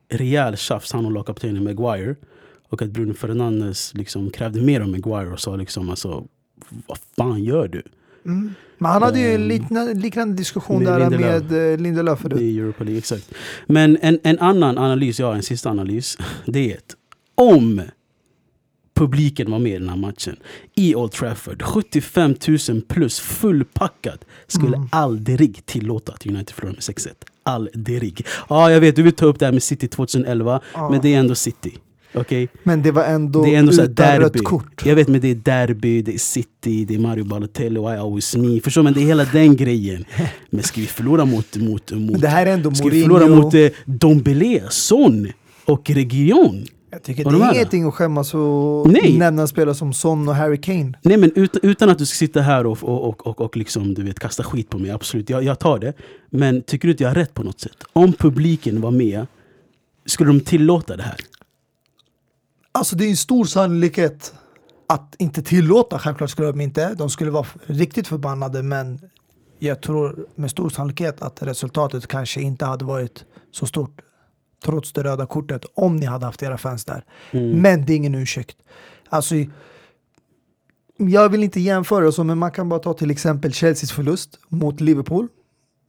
rejäl 0.09 0.57
tjafs, 0.57 0.93
han 0.93 1.07
och 1.07 1.13
lagkaptenen 1.13 1.65
Maguire. 1.65 2.17
Och 2.69 2.83
att 2.83 2.91
Bruno 2.91 3.15
Fernandes 3.15 3.95
liksom 3.95 4.31
krävde 4.31 4.61
mer 4.61 4.81
av 4.81 4.89
Maguire 4.89 5.33
och 5.33 5.41
sa 5.41 5.57
liksom 5.57 5.91
alltså, 5.91 6.25
vad 6.87 6.99
fan 7.17 7.45
gör 7.45 7.69
du? 7.69 7.83
Mm. 8.25 8.55
Men 8.83 8.91
han 8.91 9.03
hade 9.03 9.19
ju 9.21 9.35
en 9.35 9.43
ehm, 9.43 9.49
liknande, 9.49 9.95
liknande 9.95 10.35
diskussion 10.35 10.83
med 10.83 10.93
där 10.93 11.11
Lindelöf. 11.11 11.43
med 11.51 11.73
eh, 11.73 11.79
Lindelöf 11.79 12.19
förut. 12.21 12.41
I 12.41 12.59
Europa 12.59 12.85
League, 12.85 12.99
exakt. 12.99 13.31
Men 13.67 13.99
en, 14.03 14.19
en 14.23 14.39
annan 14.39 14.79
analys, 14.79 15.21
ja 15.21 15.35
en 15.35 15.43
sista 15.43 15.71
analys. 15.71 16.19
Det 16.47 16.73
är 16.73 16.77
att 16.77 16.95
om 17.35 17.83
publiken 18.95 19.51
var 19.51 19.59
med 19.59 19.73
i 19.73 19.79
den 19.79 19.89
här 19.89 19.97
matchen. 19.97 20.37
I 20.75 20.95
Old 20.95 21.13
Trafford. 21.13 21.63
75 21.63 22.35
000 22.69 22.81
plus 22.89 23.21
fullpackat. 23.21 24.25
Skulle 24.47 24.77
Mm. 24.77 24.89
aldrig 24.93 25.67
tillåta 25.67 26.13
att 26.13 26.27
United 26.27 26.51
förlorar 26.55 26.73
med 26.75 26.81
6-1. 26.83 27.09
Aldrig. 27.43 28.27
Ja, 28.49 28.71
jag 28.71 28.81
vet, 28.81 28.97
du 28.97 29.03
vill 29.03 29.13
ta 29.13 29.27
upp 29.27 29.39
det 29.39 29.45
här 29.45 29.53
med 29.53 29.63
City 29.63 29.89
2011, 29.89 30.61
Ja. 30.75 30.91
men 30.91 31.01
det 31.01 31.15
är 31.15 31.19
ändå 31.19 31.35
City. 31.35 31.79
Okej? 32.15 32.49
Men 32.63 32.83
det 32.83 32.93
var 32.93 33.05
ändå, 33.05 33.45
Det 33.45 33.55
är 33.55 33.59
ändå 33.59 33.73
utan 33.73 33.95
derby. 33.95 34.25
rött 34.25 34.45
kort. 34.45 34.83
Jag 34.87 34.95
vet 34.97 35.09
men 35.09 35.21
det 35.21 35.29
är 35.29 35.35
derby, 35.35 36.03
det 36.03 36.15
är 36.15 36.19
City, 36.19 36.85
det 36.85 36.95
är 36.95 36.99
Mario 36.99 37.25
Balotelli 37.25 37.81
I 37.81 37.85
always 37.87 38.37
me. 38.37 38.61
Förstår 38.61 38.83
men 38.83 38.93
det 38.95 39.01
är 39.01 39.05
hela 39.07 39.25
den 39.25 39.57
grejen. 39.57 40.05
Men 40.51 40.63
ska 40.63 40.81
vi 40.81 40.87
förlora 40.87 41.25
mot... 41.25 41.57
mot, 41.57 41.93
mot 41.93 42.21
det 42.21 42.29
här 42.29 42.47
är 42.47 42.53
ändå 42.53 42.75
ska 42.75 42.89
vi 42.89 43.03
förlora 43.03 43.27
mot 43.27 43.55
eh, 43.55 43.67
Dombele, 43.85 44.63
Son 44.71 45.29
och 45.65 45.91
Region? 45.91 46.67
Jag 46.93 47.03
tycker 47.03 47.27
Och 47.27 47.33
det 47.33 47.39
de 47.39 47.45
är 47.45 47.55
ingenting 47.55 47.85
att 47.89 47.95
skämmas 47.95 48.35
och 48.35 48.91
Nej. 48.93 49.19
nämna 49.19 49.47
spelare 49.47 49.75
som 49.75 49.93
Son 49.93 50.29
och 50.29 50.35
Harry 50.35 50.61
Kane. 50.61 50.93
Nej 51.03 51.17
men 51.17 51.33
utan, 51.35 51.61
utan 51.63 51.89
att 51.89 51.99
du 51.99 52.07
ska 52.07 52.15
sitta 52.17 52.41
här 52.41 52.67
och, 52.67 52.79
och, 52.83 53.09
och, 53.09 53.27
och, 53.27 53.41
och 53.41 53.57
liksom, 53.57 53.95
du 53.95 54.03
vet, 54.03 54.19
kasta 54.19 54.43
skit 54.43 54.71
på 54.71 54.79
mig, 54.79 54.91
absolut, 54.91 55.31
jag, 55.31 55.45
jag 55.45 55.59
tar 55.59 55.79
det. 55.79 55.93
Men 56.31 56.63
tycker 56.63 56.89
du 56.89 56.93
inte 56.93 57.03
jag 57.03 57.11
har 57.11 57.15
rätt 57.15 57.35
på 57.35 57.43
något 57.43 57.61
sätt? 57.61 57.77
Om 57.93 58.13
publiken 58.13 58.81
var 58.81 58.91
med, 58.91 59.27
skulle 60.07 60.31
de 60.31 60.41
tillåta 60.41 60.97
det 60.97 61.03
här? 61.03 61.17
Alltså 62.73 62.97
det 62.97 63.05
är 63.05 63.11
en 63.11 63.17
stor 63.17 63.45
sannolikhet 63.45 64.35
att 64.87 65.15
inte 65.19 65.43
tillåta, 65.43 65.99
självklart 65.99 66.31
skulle 66.31 66.49
de 66.49 66.61
inte. 66.61 66.95
De 66.95 67.11
skulle 67.11 67.31
vara 67.31 67.47
riktigt 67.67 68.07
förbannade 68.07 68.63
men 68.63 69.01
jag 69.59 69.83
tror 69.83 70.27
med 70.35 70.51
stor 70.51 70.71
sannolikhet 70.71 71.23
att 71.23 71.43
resultatet 71.43 72.07
kanske 72.07 72.41
inte 72.41 72.65
hade 72.65 72.85
varit 72.85 73.25
så 73.51 73.67
stort. 73.67 74.01
Trots 74.65 74.93
det 74.93 75.03
röda 75.03 75.27
kortet, 75.27 75.65
om 75.75 75.97
ni 75.97 76.07
hade 76.07 76.27
haft 76.27 76.43
era 76.43 76.59
fans 76.59 76.85
där. 76.85 77.05
Mm. 77.31 77.63
Men 77.63 77.87
det 77.87 77.93
är 77.93 77.97
ingen 77.97 78.15
ursäkt. 78.15 78.57
Alltså, 79.09 79.35
jag 80.97 81.29
vill 81.29 81.45
inte 81.45 81.61
jämföra 81.61 82.13
så, 82.13 82.25
men 82.25 82.39
man 82.39 82.51
kan 82.51 82.69
bara 82.69 82.81
ta 82.81 82.95
till 82.95 83.11
exempel 83.11 83.53
Chelseas 83.53 83.93
förlust 83.93 84.39
mot 84.49 84.81
Liverpool. 84.81 85.29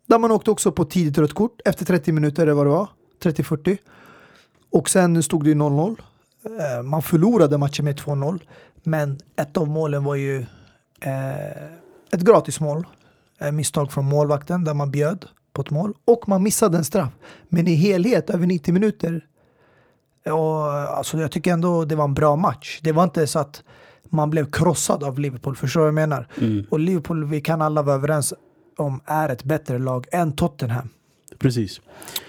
Där 0.07 0.19
man 0.19 0.31
åkte 0.31 0.51
också 0.51 0.71
på 0.71 0.85
tidigt 0.85 1.17
rött 1.17 1.33
kort 1.33 1.61
efter 1.65 1.85
30 1.85 2.11
minuter 2.11 2.43
eller 2.43 2.53
vad 2.53 2.65
det 2.65 2.69
var. 2.69 2.89
30-40. 3.23 3.77
Och 4.69 4.89
sen 4.89 5.23
stod 5.23 5.43
det 5.43 5.49
ju 5.49 5.55
0-0. 5.55 5.97
Eh, 6.45 6.83
Man 6.83 7.01
förlorade 7.01 7.57
matchen 7.57 7.85
med 7.85 7.99
2-0. 7.99 8.39
Men 8.83 9.19
ett 9.35 9.57
av 9.57 9.67
målen 9.67 10.03
var 10.03 10.15
ju 10.15 10.45
eh, 11.01 11.63
ett 12.11 12.21
gratismål. 12.21 12.87
Eh, 13.39 13.51
misstag 13.51 13.91
från 13.91 14.05
målvakten 14.05 14.63
där 14.63 14.73
man 14.73 14.91
bjöd 14.91 15.25
på 15.53 15.61
ett 15.61 15.69
mål. 15.69 15.93
Och 16.05 16.29
man 16.29 16.43
missade 16.43 16.77
en 16.77 16.85
straff. 16.85 17.09
Men 17.49 17.67
i 17.67 17.75
helhet 17.75 18.29
över 18.29 18.47
90 18.47 18.73
minuter 18.73 19.25
och, 20.25 20.71
alltså, 20.73 21.17
jag 21.17 21.31
tycker 21.31 21.53
ändå 21.53 21.85
det 21.85 21.95
var 21.95 22.03
en 22.03 22.13
bra 22.13 22.35
match. 22.35 22.79
Det 22.83 22.91
var 22.91 23.03
inte 23.03 23.27
så 23.27 23.39
att 23.39 23.63
man 24.09 24.29
blev 24.29 24.51
krossad 24.51 25.03
av 25.03 25.19
Liverpool, 25.19 25.55
förstår 25.55 25.79
du 25.79 25.83
vad 25.83 25.87
jag 25.87 26.09
menar? 26.09 26.27
Mm. 26.41 26.65
Och 26.69 26.79
Liverpool, 26.79 27.25
vi 27.25 27.41
kan 27.41 27.61
alla 27.61 27.81
vara 27.81 27.95
överens 27.95 28.33
om, 28.77 29.01
är 29.05 29.29
ett 29.29 29.43
bättre 29.43 29.79
lag 29.79 30.07
än 30.11 30.35
Tottenham. 30.35 30.89
Precis. 31.41 31.81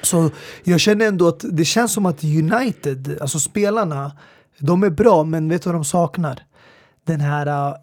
Så 0.02 0.30
jag 0.64 0.80
känner 0.80 1.06
ändå 1.06 1.28
att 1.28 1.44
det 1.50 1.64
känns 1.64 1.92
som 1.92 2.06
att 2.06 2.24
United, 2.24 3.18
alltså 3.20 3.38
spelarna, 3.38 4.12
de 4.58 4.82
är 4.82 4.90
bra, 4.90 5.24
men 5.24 5.48
vet 5.48 5.62
du 5.62 5.68
vad 5.68 5.74
de 5.74 5.84
saknar? 5.84 6.42
Den 7.04 7.20
här... 7.20 7.46
Äh, 7.46 7.74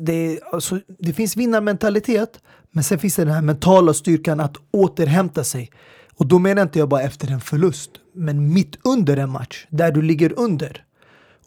det, 0.00 0.40
alltså, 0.52 0.80
det 0.98 1.12
finns 1.12 1.36
vinnarmentalitet, 1.36 2.40
men 2.70 2.84
sen 2.84 2.98
finns 2.98 3.16
det 3.16 3.24
den 3.24 3.34
här 3.34 3.42
mentala 3.42 3.94
styrkan 3.94 4.40
att 4.40 4.56
återhämta 4.70 5.44
sig. 5.44 5.70
Och 6.14 6.26
då 6.26 6.38
menar 6.38 6.62
inte 6.62 6.78
jag 6.78 6.88
bara 6.88 7.02
efter 7.02 7.30
en 7.30 7.40
förlust, 7.40 7.90
men 8.14 8.52
mitt 8.52 8.76
under 8.84 9.16
en 9.16 9.30
match, 9.30 9.66
där 9.70 9.92
du 9.92 10.02
ligger 10.02 10.38
under 10.38 10.84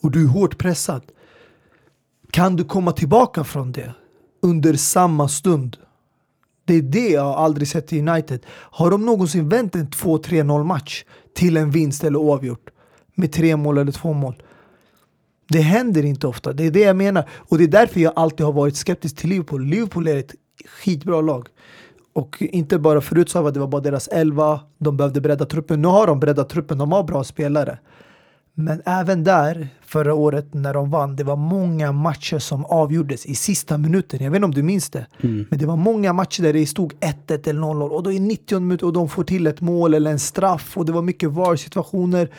och 0.02 0.12
du 0.12 0.24
är 0.24 0.28
hårt 0.28 0.58
pressad. 0.58 1.02
Kan 2.32 2.56
du 2.56 2.66
komma 2.66 2.92
tillbaka 2.92 3.44
från 3.44 3.72
det 3.72 3.94
under 4.42 4.74
samma 4.74 5.28
stund? 5.28 5.78
Det 6.70 6.76
är 6.76 6.82
det 6.82 7.10
jag 7.10 7.26
aldrig 7.26 7.68
sett 7.68 7.94
i 7.94 8.00
United. 8.00 8.46
Har 8.50 8.92
de 8.92 9.06
någonsin 9.06 9.50
vänt 9.50 9.76
en 9.76 9.88
2-3-0 9.88 10.64
match 10.64 11.04
till 11.36 11.58
en 11.58 11.72
vinst 11.72 12.04
eller 12.04 12.20
oavgjort? 12.20 12.70
Med 13.16 13.32
tre 13.32 13.56
mål 13.56 13.78
eller 13.78 13.92
två 13.92 14.14
mål? 14.14 14.44
Det 15.48 15.60
händer 15.60 16.06
inte 16.06 16.28
ofta, 16.28 16.54
det 16.54 16.66
är 16.66 16.72
det 16.72 16.80
jag 16.80 16.96
menar. 16.96 17.30
Och 17.32 17.58
det 17.58 17.64
är 17.64 17.68
därför 17.68 18.00
jag 18.00 18.14
alltid 18.16 18.46
har 18.46 18.54
varit 18.54 18.76
skeptisk 18.76 19.16
till 19.16 19.30
Liverpool. 19.30 19.66
Liverpool 19.66 20.08
är 20.08 20.18
ett 20.18 20.36
skitbra 20.66 21.22
lag. 21.22 21.48
Och 22.14 22.38
inte 22.40 22.80
bara 22.80 23.02
förut 23.02 23.30
sa 23.30 23.42
var 23.42 23.48
att 23.48 23.54
det 23.54 23.60
var 23.60 23.68
bara 23.68 23.82
deras 23.82 24.08
elva, 24.08 24.60
de 24.78 24.98
behövde 24.98 25.22
bredda 25.22 25.46
truppen. 25.46 25.82
Nu 25.82 25.88
har 25.88 26.08
de 26.08 26.20
breddat 26.20 26.50
truppen, 26.50 26.78
de 26.78 26.92
har 26.92 27.04
bra 27.04 27.24
spelare. 27.24 27.80
Men 28.64 28.82
även 28.86 29.24
där, 29.24 29.68
förra 29.86 30.14
året 30.14 30.54
när 30.54 30.74
de 30.74 30.90
vann, 30.92 31.16
det 31.16 31.24
var 31.24 31.36
många 31.36 31.92
matcher 31.92 32.40
som 32.40 32.66
avgjordes 32.66 33.26
i 33.26 33.36
sista 33.36 33.78
minuten. 33.78 34.24
Jag 34.24 34.32
vet 34.32 34.36
inte 34.38 34.46
om 34.46 34.54
du 34.54 34.64
minns 34.64 34.90
det? 34.90 35.06
Mm. 35.24 35.46
Men 35.50 35.60
det 35.60 35.66
var 35.66 35.76
många 35.76 36.14
matcher 36.14 36.44
där 36.44 36.54
det 36.54 36.66
stod 36.66 36.94
1-1 36.94 37.50
eller 37.50 37.62
0-0 37.62 37.90
och 37.90 38.04
då 38.04 38.12
är 38.14 38.20
90 38.20 38.60
minuter 38.60 38.86
och 38.86 38.94
de 38.94 39.10
får 39.10 39.24
till 39.24 39.48
ett 39.48 39.62
mål 39.62 39.94
eller 39.94 40.12
en 40.12 40.20
straff 40.20 40.78
och 40.78 40.86
det 40.86 40.92
var 40.92 41.02
mycket 41.02 41.30
VAR-situationer. 41.30 42.30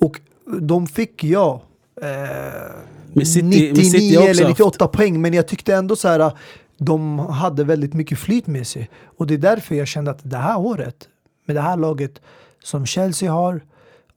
Och 0.00 0.20
de 0.60 0.86
fick, 0.86 1.24
ja, 1.24 1.62
eh, 2.02 3.24
City- 3.24 3.42
men 3.42 3.50
99 3.50 3.82
City 3.90 4.14
har 4.16 4.22
också 4.22 4.30
eller 4.30 4.44
haft- 4.44 4.58
98 4.58 4.86
poäng. 4.88 5.20
Men 5.20 5.34
jag 5.34 5.48
tyckte 5.48 5.74
ändå 5.74 5.96
så 5.96 6.08
här, 6.08 6.32
de 6.78 7.18
hade 7.18 7.64
väldigt 7.64 7.94
mycket 7.94 8.18
flyt 8.18 8.46
med 8.46 8.66
sig. 8.66 8.90
Och 9.18 9.26
det 9.26 9.34
är 9.34 9.38
därför 9.38 9.74
jag 9.74 9.88
kände 9.88 10.10
att 10.10 10.20
det 10.22 10.36
här 10.36 10.58
året, 10.58 11.08
med 11.46 11.56
det 11.56 11.60
här 11.62 11.76
laget 11.76 12.20
som 12.64 12.86
Chelsea 12.86 13.32
har, 13.32 13.60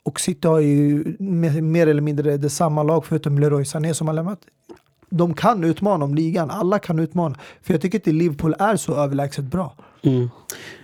och 0.04 0.20
City 0.20 0.48
har 0.48 0.60
ju 0.60 1.04
mer 1.62 1.88
eller 1.88 2.02
mindre 2.02 2.38
det 2.38 2.50
samma 2.50 2.84
lag 2.84 3.06
förutom 3.06 3.40
Leroy 3.40 3.66
Sané 3.66 3.94
som 3.94 4.08
har 4.08 4.14
lämnat. 4.14 4.40
De 5.10 5.34
kan 5.34 5.64
utmana 5.64 6.06
om 6.06 6.16
ligan, 6.16 6.50
alla 6.50 6.80
kan 6.80 7.00
utmana. 7.00 7.36
För 7.62 7.74
jag 7.74 7.82
tycker 7.82 7.98
inte 7.98 8.12
Liverpool 8.12 8.56
är 8.60 8.76
så 8.76 8.96
överlägset 8.96 9.46
bra. 9.46 9.76
Mm. 10.02 10.30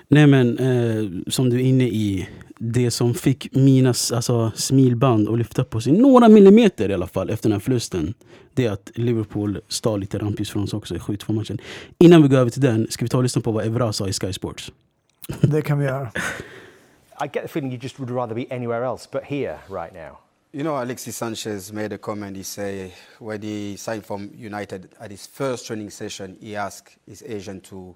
Nej 0.07 0.27
men 0.27 0.57
eh, 0.57 1.09
som 1.27 1.49
du 1.49 1.55
är 1.55 1.63
inne 1.63 1.83
i, 1.83 2.29
det 2.57 2.91
som 2.91 3.13
fick 3.13 3.55
mina 3.55 3.89
alltså, 3.89 4.51
smilband 4.55 5.29
att 5.29 5.38
lyfta 5.38 5.63
på 5.63 5.81
sig 5.81 5.93
några 5.93 6.29
millimeter 6.29 6.89
i 6.89 6.93
alla 6.93 7.07
fall 7.07 7.29
efter 7.29 7.49
den 7.49 7.53
här 7.53 7.59
förlusten. 7.59 8.13
Det 8.53 8.65
är 8.65 8.71
att 8.71 8.91
Liverpool 8.95 9.59
stal 9.67 9.99
lite 9.99 10.19
rampljus 10.19 10.49
från 10.49 10.63
oss 10.63 10.73
också 10.73 10.95
i 10.95 10.99
7-2 10.99 11.33
matchen. 11.33 11.57
Innan 11.97 12.21
vi 12.21 12.27
går 12.27 12.38
över 12.38 12.51
till 12.51 12.61
den, 12.61 12.88
ska 12.89 13.05
vi 13.05 13.09
ta 13.09 13.17
och 13.17 13.23
lyssna 13.23 13.41
på 13.41 13.51
vad 13.51 13.65
Evra 13.65 13.93
sa 13.93 14.07
i 14.07 14.13
Sky 14.13 14.33
Sports. 14.33 14.71
Det 15.41 15.61
kan 15.61 15.79
vi 15.79 15.85
göra. 15.85 16.11
I 17.21 17.27
get 17.27 17.43
the 17.43 17.49
feeling 17.49 17.69
you 17.69 17.77
just 17.77 17.99
would 17.99 18.09
rather 18.09 18.33
be 18.33 18.49
anywhere 18.49 18.83
else 18.85 19.05
but 19.05 19.25
here 19.25 19.59
right 19.67 19.93
now. 19.93 20.19
You 20.53 20.63
know, 20.63 20.81
Alexis 20.81 21.17
Sanchez 21.17 21.71
made 21.71 21.91
a 21.91 21.97
comment. 21.97 22.38
He 22.38 22.43
say 22.43 22.93
when 23.19 23.41
he 23.41 23.75
signed 23.75 24.05
from 24.05 24.31
United 24.35 24.95
at 24.99 25.11
his 25.11 25.27
first 25.27 25.67
training 25.67 25.89
session, 25.89 26.38
he 26.39 26.55
asked 26.55 26.97
his 27.05 27.23
agent 27.27 27.65
to 27.65 27.95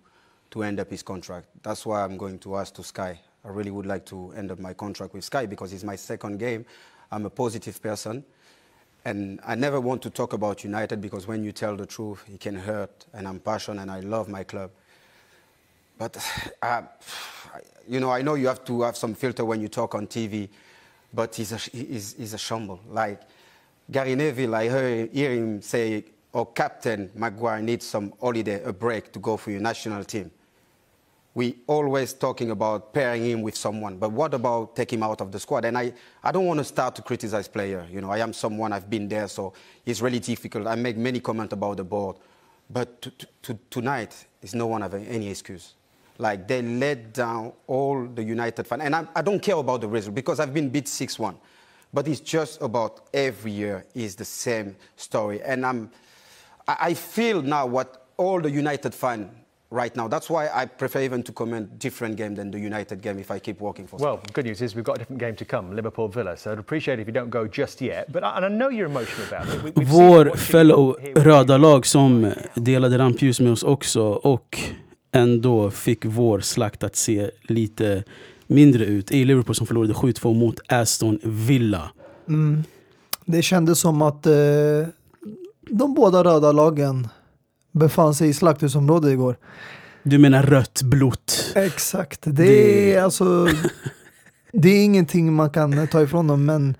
to 0.51 0.61
end 0.61 0.79
up 0.79 0.91
his 0.91 1.01
contract. 1.01 1.47
That's 1.63 1.83
why 1.83 2.03
I'm 2.03 2.15
going 2.15 2.37
to 2.39 2.57
ask 2.57 2.75
to 2.75 2.83
Sky. 2.83 3.19
I 3.43 3.47
really 3.47 3.71
would 3.71 3.87
like 3.87 4.05
to 4.05 4.31
end 4.37 4.51
up 4.51 4.59
my 4.59 4.73
contract 4.73 5.13
with 5.15 5.23
Sky 5.23 5.47
because 5.47 5.73
it's 5.73 5.83
my 5.83 5.95
second 5.95 6.37
game. 6.37 6.63
I'm 7.11 7.25
a 7.25 7.29
positive 7.31 7.81
person, 7.81 8.23
and 9.03 9.39
I 9.43 9.55
never 9.55 9.81
want 9.81 10.03
to 10.03 10.11
talk 10.11 10.33
about 10.33 10.63
United 10.63 11.01
because 11.01 11.27
when 11.27 11.43
you 11.43 11.53
tell 11.53 11.75
the 11.75 11.87
truth, 11.87 12.23
it 12.31 12.39
can 12.39 12.55
hurt. 12.55 13.05
And 13.13 13.27
I'm 13.27 13.39
passionate, 13.39 13.81
and 13.81 13.89
I 13.89 14.01
love 14.01 14.29
my 14.29 14.43
club. 14.43 14.69
But, 16.03 16.17
uh, 16.61 16.81
you 17.87 18.01
know, 18.01 18.11
I 18.11 18.21
know 18.21 18.33
you 18.33 18.47
have 18.47 18.65
to 18.65 18.81
have 18.81 18.97
some 18.97 19.13
filter 19.13 19.45
when 19.45 19.61
you 19.61 19.69
talk 19.69 19.95
on 19.95 20.05
TV, 20.05 20.49
but 21.13 21.33
he's 21.33 21.53
a, 21.53 21.57
he's, 21.57 22.15
he's 22.17 22.33
a 22.33 22.37
shamble. 22.37 22.81
Like 22.89 23.21
Gary 23.89 24.13
Neville, 24.15 24.53
I 24.53 24.67
heard, 24.67 25.11
hear 25.13 25.31
him 25.31 25.61
say, 25.61 26.03
oh, 26.33 26.43
Captain 26.43 27.09
Maguire 27.15 27.61
needs 27.61 27.85
some 27.85 28.11
holiday, 28.19 28.61
a 28.65 28.73
break 28.73 29.13
to 29.13 29.19
go 29.19 29.37
for 29.37 29.51
your 29.51 29.61
national 29.61 30.03
team. 30.03 30.29
We 31.35 31.59
always 31.67 32.11
talking 32.11 32.51
about 32.51 32.93
pairing 32.93 33.23
him 33.23 33.41
with 33.41 33.55
someone, 33.55 33.95
but 33.95 34.11
what 34.11 34.33
about 34.33 34.75
take 34.75 34.91
him 34.91 35.03
out 35.03 35.21
of 35.21 35.31
the 35.31 35.39
squad? 35.39 35.63
And 35.63 35.77
I, 35.77 35.93
I 36.21 36.33
don't 36.33 36.45
want 36.45 36.57
to 36.57 36.65
start 36.65 36.95
to 36.95 37.01
criticize 37.01 37.47
player. 37.47 37.87
You 37.89 38.01
know, 38.01 38.11
I 38.11 38.17
am 38.17 38.33
someone, 38.33 38.73
I've 38.73 38.89
been 38.89 39.07
there, 39.07 39.29
so 39.29 39.53
it's 39.85 40.01
really 40.01 40.19
difficult. 40.19 40.67
I 40.67 40.75
make 40.75 40.97
many 40.97 41.21
comments 41.21 41.53
about 41.53 41.77
the 41.77 41.85
board, 41.85 42.17
but 42.69 43.01
to, 43.03 43.09
to, 43.09 43.27
to, 43.43 43.59
tonight 43.69 44.25
is 44.41 44.53
no 44.53 44.67
one 44.67 44.81
having 44.81 45.05
any 45.05 45.29
excuse. 45.29 45.75
Like 46.17 46.47
they 46.47 46.61
let 46.61 47.13
down 47.13 47.53
all 47.67 48.05
the 48.05 48.23
United 48.23 48.67
fans, 48.67 48.83
and 48.83 48.95
I, 48.95 49.07
I 49.15 49.21
don't 49.21 49.41
care 49.41 49.55
about 49.55 49.81
the 49.81 49.87
result 49.87 50.15
because 50.15 50.39
I've 50.39 50.53
been 50.53 50.69
beat 50.69 50.85
6-1, 50.85 51.35
but 51.91 52.07
it's 52.07 52.19
just 52.19 52.61
about 52.61 53.01
every 53.13 53.51
year 53.51 53.85
is 53.95 54.15
the 54.15 54.25
same 54.25 54.75
story, 54.95 55.41
and 55.41 55.65
I'm, 55.65 55.89
I, 56.67 56.77
I 56.79 56.93
feel 56.93 57.41
now 57.41 57.65
what 57.65 58.07
all 58.17 58.39
the 58.41 58.51
United 58.51 58.93
fan 58.93 59.29
right 59.73 59.95
now. 59.95 60.07
That's 60.07 60.29
why 60.29 60.49
I 60.53 60.65
prefer 60.65 61.01
even 61.01 61.23
to 61.23 61.31
comment 61.31 61.79
different 61.79 62.15
game 62.15 62.35
than 62.35 62.51
the 62.51 62.59
United 62.59 63.01
game 63.01 63.19
if 63.19 63.31
I 63.31 63.39
keep 63.39 63.59
working 63.59 63.87
for. 63.87 63.97
Well, 63.97 64.21
good 64.33 64.45
news 64.45 64.61
is 64.61 64.75
we've 64.75 64.85
got 64.85 64.95
a 64.95 64.99
different 64.99 65.19
game 65.19 65.35
to 65.35 65.45
come, 65.45 65.75
Liverpool 65.75 66.07
Villa. 66.07 66.37
So 66.37 66.51
I'd 66.51 66.59
appreciate 66.59 66.99
it 66.99 67.01
if 67.01 67.07
you 67.07 67.13
don't 67.13 67.31
go 67.31 67.47
just 67.47 67.81
yet. 67.81 68.11
But 68.11 68.23
I, 68.23 68.37
and 68.37 68.45
I 68.45 68.49
know 68.49 68.69
you're 68.69 68.85
emotional 68.85 69.27
about 69.27 69.47
it. 69.49 69.63
We, 69.63 69.83
Vår 69.83 70.25
watching 70.25 70.37
fellow 70.37 70.95
röda 71.15 71.57
lag 71.57 71.85
som 71.85 72.31
delade 72.55 72.97
rampljus 72.97 73.39
med 73.39 73.51
oss 73.51 73.63
också 73.63 74.01
och 74.01 74.59
ändå 75.13 75.71
fick 75.71 76.05
vår 76.05 76.39
slakt 76.39 76.83
att 76.83 76.95
se 76.95 77.31
lite 77.43 78.03
mindre 78.47 78.85
ut. 78.85 79.11
I 79.11 79.25
Liverpool 79.25 79.55
som 79.55 79.67
förlorade 79.67 79.93
7-2 79.93 80.33
mot 80.33 80.59
Aston 80.67 81.19
Villa. 81.23 81.91
Mm. 82.27 82.63
Det 83.25 83.41
kändes 83.41 83.79
som 83.79 84.01
att 84.01 84.25
eh, 84.25 84.33
de 85.69 85.93
båda 85.93 86.23
röda 86.23 86.51
lagen 86.51 87.07
befann 87.71 88.15
sig 88.15 88.29
i 88.29 88.33
slakthusområdet 88.33 89.11
igår. 89.11 89.35
Du 90.03 90.17
menar 90.17 90.43
rött 90.43 90.81
blått? 90.81 91.51
Exakt. 91.55 92.19
Det, 92.23 92.31
Det- 92.31 92.93
är 92.93 93.03
alltså... 93.03 93.47
Det 94.55 94.69
är 94.69 94.83
ingenting 94.85 95.33
man 95.33 95.49
kan 95.49 95.87
ta 95.87 96.01
ifrån 96.01 96.27
dem, 96.27 96.45
men 96.45 96.75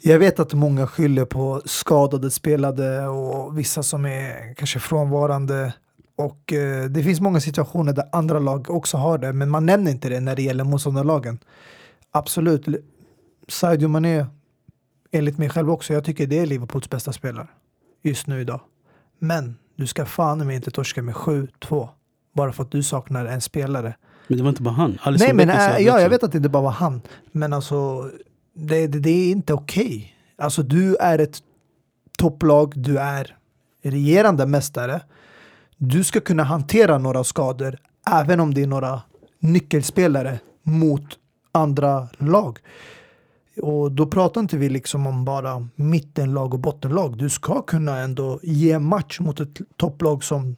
jag 0.00 0.18
vet 0.18 0.40
att 0.40 0.52
många 0.52 0.86
skyller 0.86 1.24
på 1.24 1.62
skadade 1.64 2.30
spelade 2.30 3.06
och 3.06 3.58
vissa 3.58 3.82
som 3.82 4.04
är 4.04 4.54
kanske 4.54 4.78
frånvarande. 4.78 5.72
Och 6.16 6.52
eh, 6.52 6.84
det 6.84 7.02
finns 7.02 7.20
många 7.20 7.40
situationer 7.40 7.92
där 7.92 8.08
andra 8.12 8.38
lag 8.38 8.70
också 8.70 8.96
har 8.96 9.18
det, 9.18 9.32
men 9.32 9.50
man 9.50 9.66
nämner 9.66 9.90
inte 9.90 10.08
det 10.08 10.20
när 10.20 10.36
det 10.36 10.42
gäller 10.42 10.64
motståndarlagen. 10.64 11.38
Absolut, 12.10 12.66
Sadio 13.48 13.88
Mané, 13.88 14.26
enligt 15.12 15.38
mig 15.38 15.48
själv 15.48 15.70
också, 15.70 15.92
jag 15.92 16.04
tycker 16.04 16.26
det 16.26 16.38
är 16.38 16.46
Liverpools 16.46 16.90
bästa 16.90 17.12
spelare 17.12 17.48
just 18.02 18.26
nu 18.26 18.40
idag. 18.40 18.60
Men 19.18 19.56
du 19.76 19.86
ska 19.86 20.04
fan 20.04 20.46
mig 20.46 20.56
inte 20.56 20.70
torska 20.70 21.02
med 21.02 21.14
7-2 21.14 21.88
bara 22.34 22.52
för 22.52 22.62
att 22.62 22.70
du 22.70 22.82
saknar 22.82 23.26
en 23.26 23.40
spelare. 23.40 23.96
Men 24.28 24.38
det 24.38 24.42
var 24.42 24.50
inte 24.50 24.62
bara 24.62 24.74
han. 24.74 24.98
Alisson 25.02 25.26
Nej, 25.26 25.46
men 25.46 25.50
äh, 25.50 25.56
ja, 25.56 25.92
också. 25.92 26.02
jag 26.02 26.10
vet 26.10 26.22
att 26.22 26.32
det 26.32 26.36
inte 26.36 26.48
bara 26.48 26.62
var 26.62 26.70
han. 26.70 27.00
Men 27.32 27.52
alltså, 27.52 28.10
det, 28.54 28.86
det, 28.86 28.98
det 28.98 29.10
är 29.10 29.30
inte 29.30 29.54
okej. 29.54 30.14
Alltså, 30.38 30.62
du 30.62 30.96
är 30.96 31.18
ett 31.18 31.42
topplag, 32.18 32.72
du 32.76 32.98
är 32.98 33.36
regerande 33.82 34.46
mästare. 34.46 35.00
Du 35.78 36.04
ska 36.04 36.20
kunna 36.20 36.44
hantera 36.44 36.98
några 36.98 37.24
skador, 37.24 37.78
även 38.10 38.40
om 38.40 38.54
det 38.54 38.62
är 38.62 38.66
några 38.66 39.02
nyckelspelare 39.38 40.38
mot 40.62 41.04
andra 41.52 42.08
lag. 42.18 42.58
Och 43.62 43.92
då 43.92 44.06
pratar 44.06 44.40
inte 44.40 44.56
vi 44.56 44.68
liksom 44.68 45.06
om 45.06 45.24
bara 45.24 45.68
mittenlag 45.74 46.54
och 46.54 46.60
bottenlag. 46.60 47.18
Du 47.18 47.30
ska 47.30 47.62
kunna 47.62 47.98
ändå 47.98 48.40
ge 48.42 48.78
match 48.78 49.20
mot 49.20 49.40
ett 49.40 49.60
topplag 49.76 50.24
som 50.24 50.56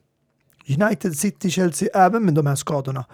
United, 0.81 1.17
City, 1.17 1.51
Chelsea, 1.51 1.89
även 1.95 2.25
med 2.25 2.35
de 2.35 2.47
här 2.47 2.55
skadorna. 2.55 3.05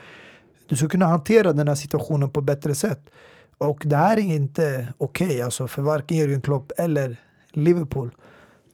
Du 0.68 0.76
ska 0.76 0.88
kunna 0.88 1.06
hantera 1.06 1.52
den 1.52 1.68
här 1.68 1.74
situationen 1.74 2.30
på 2.30 2.40
ett 2.40 2.46
bättre 2.46 2.74
sätt. 2.74 3.10
Och 3.58 3.82
det 3.84 3.96
här 3.96 4.16
är 4.16 4.22
inte 4.22 4.92
okej 4.98 5.42
alltså 5.42 5.68
för 5.68 5.82
varken 5.82 6.16
Jürgen 6.16 6.40
Klopp 6.40 6.72
eller 6.78 7.16
Liverpool. 7.52 8.10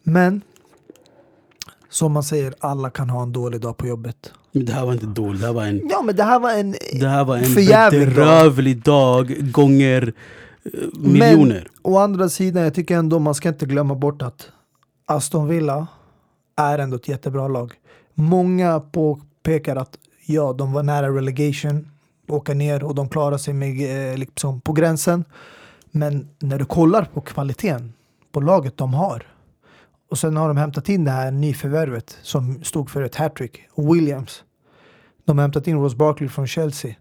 Men 0.03 0.43
som 1.91 2.13
man 2.13 2.23
säger, 2.23 2.55
alla 2.61 2.91
kan 2.91 3.11
ha 3.11 3.23
en 3.23 3.33
dålig 3.33 3.61
dag 3.61 3.77
på 3.77 3.87
jobbet. 3.87 4.33
Men 4.53 4.65
det 4.65 4.73
här 4.73 4.87
var 4.87 4.93
inte 4.93 5.07
dåligt. 5.07 5.41
Det 5.41 5.47
här 5.47 5.55
var 5.55 5.65
en, 5.65 5.89
Ja, 5.91 6.03
men 6.03 6.17
det 6.17 6.23
här 6.25 6.39
var 6.41 6.51
en... 6.53 6.71
det 7.01 7.09
här 7.09 7.25
var 7.25 7.37
en 7.37 7.45
Förjävlig 7.45 8.01
dag. 8.01 8.09
bedrövlig 8.15 8.83
dag 8.83 9.53
gånger 9.53 10.13
eh, 10.65 10.71
miljoner. 10.99 11.69
Men 11.83 11.93
å 11.93 11.99
andra 11.99 12.29
sidan, 12.29 12.63
jag 12.63 12.75
tycker 12.75 12.97
ändå 12.97 13.19
man 13.19 13.35
ska 13.35 13.49
inte 13.49 13.67
glömma 13.67 13.95
bort 13.95 14.23
att 14.23 14.49
Aston 15.07 15.49
Villa 15.49 15.87
är 16.57 16.79
ändå 16.79 16.97
ett 16.97 17.09
jättebra 17.09 17.49
lag. 17.49 17.73
Många 18.15 18.81
påpekar 18.81 19.77
att 19.77 19.99
ja, 20.27 20.53
de 20.53 20.73
var 20.73 20.83
nära 20.83 21.09
relegation, 21.09 21.89
åka 22.29 22.55
ner 22.55 22.85
och 22.85 22.95
de 22.95 23.09
klarar 23.09 23.39
sig 23.39 23.55
med, 23.55 24.11
eh, 24.13 24.17
liksom 24.19 24.61
på 24.61 24.73
gränsen. 24.73 25.25
Men 25.91 26.29
när 26.39 26.59
du 26.59 26.65
kollar 26.65 27.05
på 27.15 27.21
kvaliteten 27.21 27.93
på 28.33 28.41
laget 28.41 28.77
de 28.77 28.95
har 28.95 29.23
och 30.11 30.19
sen 30.19 30.37
har 30.37 30.49
de 30.49 30.57
hämtat 30.57 30.89
in 30.89 31.05
det 31.05 31.11
här 31.11 31.31
nyförvärvet 31.31 32.19
som 32.23 32.65
stod 32.65 32.91
för 32.91 33.03
ett 33.03 33.15
hattrick, 33.15 33.61
Williams. 33.77 34.45
De 35.25 35.39
har 35.39 35.43
hämtat 35.43 35.67
in 35.67 35.77
Ross 35.77 35.95
Barkley 35.95 36.29
från 36.29 36.47
Chelsea. 36.47 36.95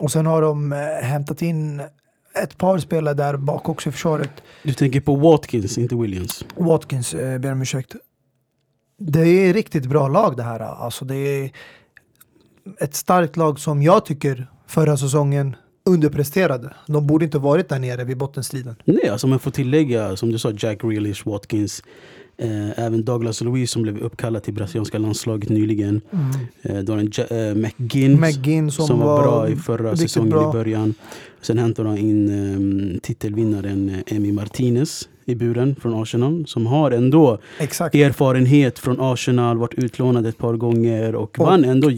Och 0.00 0.12
sen 0.12 0.26
har 0.26 0.42
de 0.42 0.72
eh, 0.72 0.78
hämtat 1.02 1.42
in 1.42 1.82
ett 2.42 2.58
par 2.58 2.78
spelare 2.78 3.14
där 3.14 3.36
bak 3.36 3.68
också 3.68 3.88
i 3.88 3.92
försvaret. 3.92 4.42
Du 4.62 4.72
tänker 4.74 5.00
på 5.00 5.16
Watkins, 5.16 5.78
inte 5.78 5.96
Williams. 5.96 6.44
Watkins, 6.56 7.14
eh, 7.14 7.38
ber 7.38 7.52
om 7.52 7.62
ursäkt. 7.62 7.94
Det 8.98 9.20
är 9.20 9.52
riktigt 9.52 9.86
bra 9.86 10.08
lag 10.08 10.36
det 10.36 10.42
här. 10.42 10.60
Alltså 10.60 11.04
det 11.04 11.16
är 11.16 11.50
ett 12.80 12.94
starkt 12.94 13.36
lag 13.36 13.60
som 13.60 13.82
jag 13.82 14.04
tycker 14.04 14.46
förra 14.66 14.96
säsongen 14.96 15.56
underpresterade. 15.90 16.74
De 16.86 17.06
borde 17.06 17.24
inte 17.24 17.38
varit 17.38 17.68
där 17.68 17.78
nere 17.78 18.04
vid 18.04 18.16
bottenstriden. 18.16 18.76
Nej, 18.84 19.08
alltså 19.08 19.26
man 19.26 19.38
får 19.38 19.50
tillägga, 19.50 20.16
som 20.16 20.32
du 20.32 20.38
sa, 20.38 20.52
Jack 20.58 20.82
Grealish, 20.82 21.26
Watkins. 21.26 21.82
Eh, 22.36 22.78
även 22.78 23.04
Douglas 23.04 23.40
Luiz 23.40 23.70
som 23.70 23.82
blev 23.82 23.98
uppkallad 23.98 24.42
till 24.42 24.54
brasilianska 24.54 24.98
landslaget 24.98 25.48
nyligen. 25.50 26.00
Eh, 26.62 26.78
då 26.78 26.92
en 26.92 27.10
Ja- 27.16 27.24
eh, 27.36 27.54
McGinn, 27.54 28.20
McGinn 28.20 28.70
som, 28.70 28.86
som, 28.86 28.98
var 29.00 29.22
bra 29.22 29.48
i 29.48 29.56
förra 29.56 29.96
säsongen 29.96 30.30
bra. 30.30 30.50
i 30.50 30.52
början. 30.52 30.94
Sen 31.40 31.58
hämtade 31.58 31.88
de 31.88 31.98
in 31.98 32.28
eh, 32.94 33.00
titelvinnaren 33.00 34.02
Emi 34.06 34.32
Martinez 34.32 35.08
i 35.24 35.34
buren 35.34 35.76
från 35.76 36.02
Arsenal. 36.02 36.46
Som 36.46 36.66
har 36.66 36.90
ändå 36.90 37.38
Exakt. 37.58 37.94
erfarenhet 37.94 38.78
från 38.78 39.00
Arsenal, 39.00 39.58
varit 39.58 39.74
utlånad 39.74 40.26
ett 40.26 40.38
par 40.38 40.54
gånger 40.54 41.14
och, 41.14 41.22
Och- 41.40 41.46
vann 41.46 41.64
ändå 41.64 41.90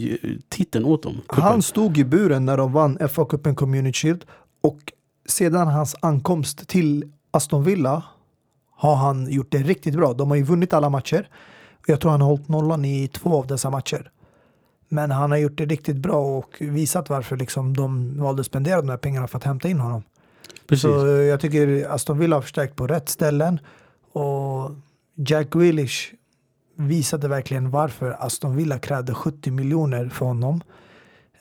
titeln 0.49 0.85
åt 0.85 1.03
dem. 1.03 1.15
kuppen. 1.27 1.43
Han 1.43 1.61
stod 1.61 1.97
i 1.97 2.03
buren 2.03 2.45
när 2.45 2.57
de 2.57 2.73
vann 2.73 2.97
FA-cupen 2.97 3.55
Community 3.55 3.93
Shield 3.97 4.25
och 4.63 4.77
sedan 5.25 5.67
hans 5.67 5.95
ankomst 5.99 6.67
till 6.67 7.11
Aston 7.31 7.63
Villa 7.63 8.03
har 8.71 8.95
han 8.95 9.31
gjort 9.31 9.51
det 9.51 9.57
riktigt 9.57 9.95
bra. 9.95 10.13
De 10.13 10.29
har 10.29 10.37
ju 10.37 10.43
vunnit 10.43 10.73
alla 10.73 10.89
matcher. 10.89 11.27
Jag 11.87 12.01
tror 12.01 12.11
han 12.11 12.21
har 12.21 12.27
hållit 12.29 12.47
nollan 12.47 12.85
i 12.85 13.07
två 13.07 13.37
av 13.37 13.47
dessa 13.47 13.69
matcher. 13.69 14.11
Men 14.89 15.11
han 15.11 15.31
har 15.31 15.37
gjort 15.37 15.57
det 15.57 15.65
riktigt 15.65 15.95
bra 15.97 16.37
och 16.37 16.55
visat 16.59 17.09
varför 17.09 17.37
liksom 17.37 17.75
de 17.77 18.19
valde 18.19 18.39
att 18.39 18.45
spendera 18.45 18.81
de 18.81 18.89
här 18.89 18.97
pengarna 18.97 19.27
för 19.27 19.37
att 19.37 19.43
hämta 19.43 19.69
in 19.69 19.79
honom. 19.79 20.03
Precis. 20.67 20.81
Så 20.83 21.05
eh, 21.07 21.11
jag 21.11 21.39
tycker 21.39 21.89
Aston 21.89 22.19
Villa 22.19 22.35
har 22.35 22.41
förstärkt 22.41 22.75
på 22.75 22.87
rätt 22.87 23.09
ställen 23.09 23.59
och 24.11 24.71
Jack 25.15 25.49
Grealish 25.53 26.13
visade 26.75 27.27
verkligen 27.27 27.71
varför 27.71 28.15
Aston 28.19 28.55
Villa 28.55 28.79
krävde 28.79 29.13
70 29.13 29.51
miljoner 29.51 30.09
för 30.09 30.25
honom. 30.25 30.61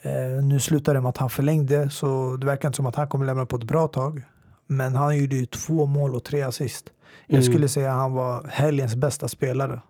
Eh, 0.02 0.44
nu 0.44 0.60
slutar 0.60 0.94
det 0.94 1.00
med 1.00 1.08
att 1.08 1.16
han 1.18 1.30
förlängde 1.30 1.90
så 1.90 2.36
det 2.36 2.46
verkar 2.46 2.68
inte 2.68 2.76
som 2.76 2.86
att 2.86 2.96
han 2.96 3.08
kommer 3.08 3.26
lämna 3.26 3.46
på 3.46 3.56
ett 3.56 3.64
bra 3.64 3.88
tag. 3.88 4.22
Men 4.66 4.94
han 4.94 5.18
gjorde 5.18 5.36
ju 5.36 5.46
två 5.46 5.86
mål 5.86 6.14
och 6.14 6.24
tre 6.24 6.42
assist. 6.42 6.84
Jag 7.26 7.38
Mm. 7.42 7.52
skulle 7.52 7.68
säga 7.68 7.90
att 7.92 7.96
han 7.98 8.12
var 8.12 8.46
helgens 8.48 8.94
bästa 8.96 9.28
spelare. 9.28 9.80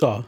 Ja. 0.00 0.24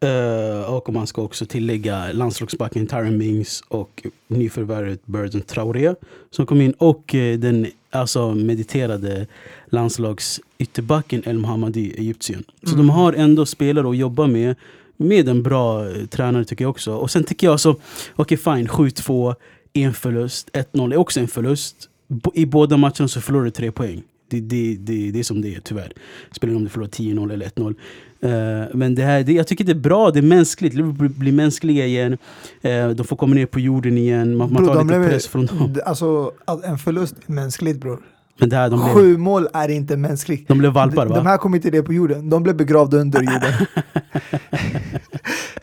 Eh, 0.00 0.74
och 0.74 0.92
man 0.92 1.06
ska 1.06 1.22
också 1.22 1.46
tillägga 1.46 2.12
landslagsbacken 2.12 2.86
Tyron 2.86 3.18
Mings 3.18 3.62
och 3.68 4.06
nyförvärvet 4.28 5.06
Burton 5.06 5.40
Traoré 5.40 5.94
som 6.30 6.46
kom 6.46 6.60
in 6.60 6.72
och 6.72 7.14
eh, 7.14 7.38
den 7.38 7.66
alltså 7.90 8.34
mediterade 8.34 9.26
landslagsytterbacken 9.66 11.22
El 11.26 11.38
Mohammadi, 11.38 11.94
Egyptien. 11.98 12.44
Så 12.62 12.74
Mm. 12.74 12.86
de 12.86 12.90
har 12.90 13.12
ändå 13.12 13.46
spelare 13.46 13.90
att 13.90 13.96
jobba 13.96 14.26
med, 14.26 14.56
med 14.96 15.28
en 15.28 15.42
bra 15.42 15.88
eh, 15.90 16.06
tränare 16.06 16.44
tycker 16.44 16.64
jag 16.64 16.70
också. 16.70 16.94
Och 16.94 17.10
sen 17.10 17.24
tycker 17.24 17.46
jag 17.46 17.60
så, 17.60 17.76
okej 18.16 18.38
fine, 18.38 18.68
7-2, 18.68 19.34
en 19.72 19.94
förlust, 19.94 20.50
1-0 20.52 20.92
är 20.92 20.96
också 20.96 21.20
en 21.20 21.28
förlust. 21.28 21.76
Bo- 22.08 22.32
I 22.34 22.46
båda 22.46 22.76
matcherna 22.76 23.08
så 23.08 23.20
förlorar 23.20 23.44
du 23.44 23.50
tre 23.50 23.70
poäng. 23.72 24.02
Det, 24.28 24.40
det, 24.40 24.76
det, 24.80 25.10
det 25.10 25.18
är 25.18 25.22
som 25.22 25.40
det 25.42 25.54
är 25.54 25.60
tyvärr. 25.60 25.92
Spelar 26.32 26.50
ingen 26.50 26.56
om 26.60 26.64
du 26.64 26.70
förlorar 26.70 26.90
10-0 26.90 27.32
eller 27.32 27.46
1-0. 27.46 27.74
Eh, 28.20 28.76
men 28.76 28.94
det 28.94 29.02
här, 29.02 29.22
det, 29.22 29.32
jag 29.32 29.46
tycker 29.46 29.64
det 29.64 29.72
är 29.72 29.74
bra, 29.74 30.10
det 30.10 30.18
är 30.18 30.22
mänskligt. 30.22 30.74
Liverpool 30.74 31.08
blir 31.08 31.32
mänskliga 31.32 31.86
igen. 31.86 32.18
Eh, 32.62 32.88
de 32.88 33.04
får 33.04 33.16
komma 33.16 33.34
ner 33.34 33.46
på 33.46 33.60
jorden 33.60 33.98
igen. 33.98 34.36
Man, 34.36 34.52
man 34.52 34.62
Bror, 34.64 34.74
tar 34.74 34.78
de 34.80 34.86
lite 34.88 34.98
blev- 34.98 35.10
press 35.10 35.26
från 35.26 35.46
dem. 35.46 35.76
Alltså 35.86 36.32
en 36.64 36.78
förlust 36.78 37.14
är 37.26 37.32
mänskligt 37.32 37.80
bror. 37.80 38.00
Men 38.38 38.48
det 38.48 38.56
här, 38.56 38.70
de, 38.70 38.80
blev, 38.80 38.94
Sju 38.94 39.16
mål 39.16 39.48
är 39.52 39.68
inte 39.68 39.96
mänskligt. 39.96 40.48
de 40.48 40.58
blev 40.58 40.72
valpar 40.72 41.04
de, 41.04 41.08
va? 41.08 41.16
de 41.16 41.26
här 41.26 41.36
kom 41.38 41.54
inte 41.54 41.70
ner 41.70 41.82
på 41.82 41.92
jorden, 41.92 42.30
de 42.30 42.42
blev 42.42 42.56
begravda 42.56 42.96
under 42.98 43.20
jorden. 43.20 43.52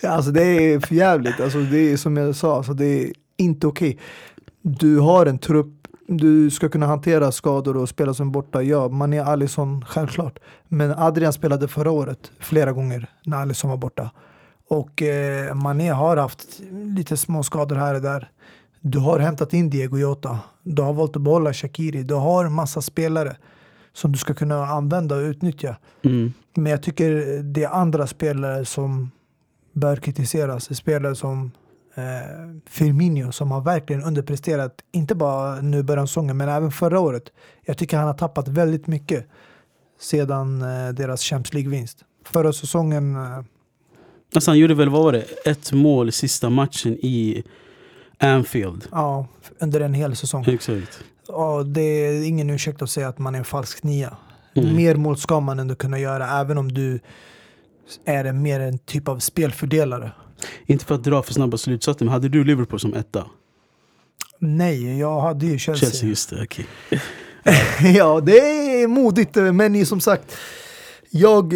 alltså 0.04 0.32
det 0.32 0.43
är 0.43 0.80
för 0.80 0.95
jävligt. 0.95 1.39
Alltså 1.39 1.60
det 1.60 1.91
är 1.91 1.97
som 1.97 2.17
jag 2.17 2.36
sa, 2.36 2.58
alltså 2.58 2.73
det 2.73 2.86
är 2.86 3.12
inte 3.38 3.67
okej. 3.67 3.97
Du 4.62 4.99
har 4.99 5.26
en 5.26 5.38
trupp, 5.39 5.83
du 6.08 6.52
ska 6.52 6.70
kunna 6.70 6.86
hantera 6.86 7.32
skador 7.32 7.78
och 7.78 7.89
spela 7.89 8.13
som 8.13 8.32
borta. 8.32 8.63
Ja, 8.63 8.88
man 8.89 9.13
är 9.13 9.24
Alisson 9.24 9.86
självklart. 9.86 10.39
Men 10.68 10.92
Adrian 10.98 11.34
spelade 11.34 11.68
förra 11.68 11.92
året 11.92 12.32
flera 12.39 12.72
gånger 12.72 13.10
när 13.26 13.38
Alisson 13.38 13.70
var 13.70 13.78
borta. 13.78 14.12
Och 14.68 15.02
eh, 15.02 15.54
Mané 15.56 15.89
har 15.89 16.18
haft 16.18 16.62
lite 16.96 17.18
små 17.18 17.44
skador 17.44 17.76
här 17.76 17.96
och 17.96 18.02
där. 18.02 18.32
Du 18.82 19.00
har 19.00 19.20
hämtat 19.20 19.54
in 19.54 19.70
Diego 19.70 19.98
Jota. 19.98 20.39
Du 20.63 20.82
har 20.82 20.94
valt 20.94 21.16
att 21.16 21.22
behålla 21.22 21.54
Shakiri. 21.54 22.04
Du 22.04 22.13
har 22.13 22.50
massa 22.50 22.82
spelare 22.82 23.36
som 23.94 24.12
du 24.12 24.18
ska 24.18 24.34
kunna 24.34 24.66
använda 24.66 25.16
och 25.16 25.22
utnyttja. 25.22 25.76
Mm. 26.02 26.34
Men 26.56 26.72
jag 26.72 26.84
tycker 26.84 27.39
det 27.44 27.63
är 27.63 27.70
andra 27.70 28.08
spelare 28.08 28.66
som 28.66 29.12
bör 29.74 29.96
kritiseras. 29.96 30.78
Spelare 30.78 31.16
som 31.16 31.52
Firmino 32.69 33.32
som 33.32 33.51
har 33.51 33.62
verkligen 33.62 34.03
underpresterat. 34.03 34.82
Inte 34.91 35.15
bara 35.15 35.62
nu 35.62 35.84
början 35.84 36.03
av 36.03 36.08
säsongen 36.08 36.38
men 36.38 36.49
även 36.49 36.71
förra 36.71 36.99
året. 36.99 37.23
Jag 37.65 37.77
tycker 37.77 37.97
han 37.97 38.08
har 38.08 38.13
tappat 38.13 38.47
väldigt 38.47 38.88
mycket 38.88 39.27
sedan 39.99 40.62
eh, 40.62 40.93
deras 40.93 41.21
Champions 41.21 41.53
League-vinst. 41.53 41.97
Förra 42.25 42.53
säsongen 42.53 43.15
eh, 43.15 43.41
Alltså 44.36 44.51
han 44.51 44.58
gjorde 44.60 44.73
väl, 44.73 44.89
vad 44.89 45.03
var 45.03 45.12
det? 45.12 45.25
Ett 45.45 45.71
mål 45.71 46.12
sista 46.12 46.49
matchen 46.49 46.93
i 46.93 47.43
Anfield. 48.17 48.88
Ja, 48.91 49.27
under 49.60 49.79
en 49.79 49.93
hel 49.93 50.15
säsong. 50.15 50.45
Exakt. 50.47 51.03
Och 51.27 51.65
det 51.65 51.82
är 51.82 52.27
ingen 52.27 52.49
ursäkt 52.49 52.82
att 52.82 52.89
säga 52.89 53.08
att 53.08 53.19
man 53.19 53.36
är 53.36 53.39
en 53.39 53.45
falsk 53.45 53.84
nia. 53.84 54.17
Nej. 54.53 54.73
Mer 54.73 54.95
mål 54.95 55.17
ska 55.17 55.39
man 55.39 55.60
ändå 55.60 55.75
kunna 55.75 55.99
göra 55.99 56.39
även 56.39 56.58
om 56.58 56.71
du 56.71 56.99
är 58.06 58.25
en, 58.25 58.41
mer 58.41 58.60
en 58.60 58.77
typ 58.77 59.08
av 59.08 59.19
spelfördelare. 59.19 60.12
Inte 60.65 60.86
för 60.86 60.95
att 60.95 61.03
dra 61.03 61.23
för 61.23 61.34
snabba 61.34 61.58
slutsatser, 61.58 62.06
men 62.06 62.13
hade 62.13 62.29
du 62.29 62.43
Liverpool 62.43 62.79
som 62.79 62.93
etta? 62.93 63.27
Nej, 64.39 64.99
jag 64.99 65.21
hade 65.21 65.45
ju 65.45 65.60
Chelsea. 65.60 65.89
Chelsea, 65.89 66.10
just 66.10 66.29
det. 66.29 66.43
okej. 66.43 66.67
ja, 67.95 68.21
det 68.21 68.38
är 68.82 68.88
modigt, 68.88 69.36
men 69.36 69.86
som 69.86 70.01
sagt, 70.01 70.38
jag, 71.10 71.53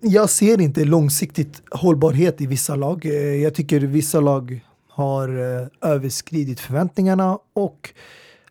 jag 0.00 0.30
ser 0.30 0.60
inte 0.60 0.84
långsiktigt 0.84 1.62
hållbarhet 1.70 2.40
i 2.40 2.46
vissa 2.46 2.76
lag. 2.76 3.04
Jag 3.42 3.54
tycker 3.54 3.80
vissa 3.80 4.20
lag 4.20 4.60
har 4.88 5.28
eh, 5.28 5.90
överskridit 5.90 6.60
förväntningarna 6.60 7.38
och 7.52 7.90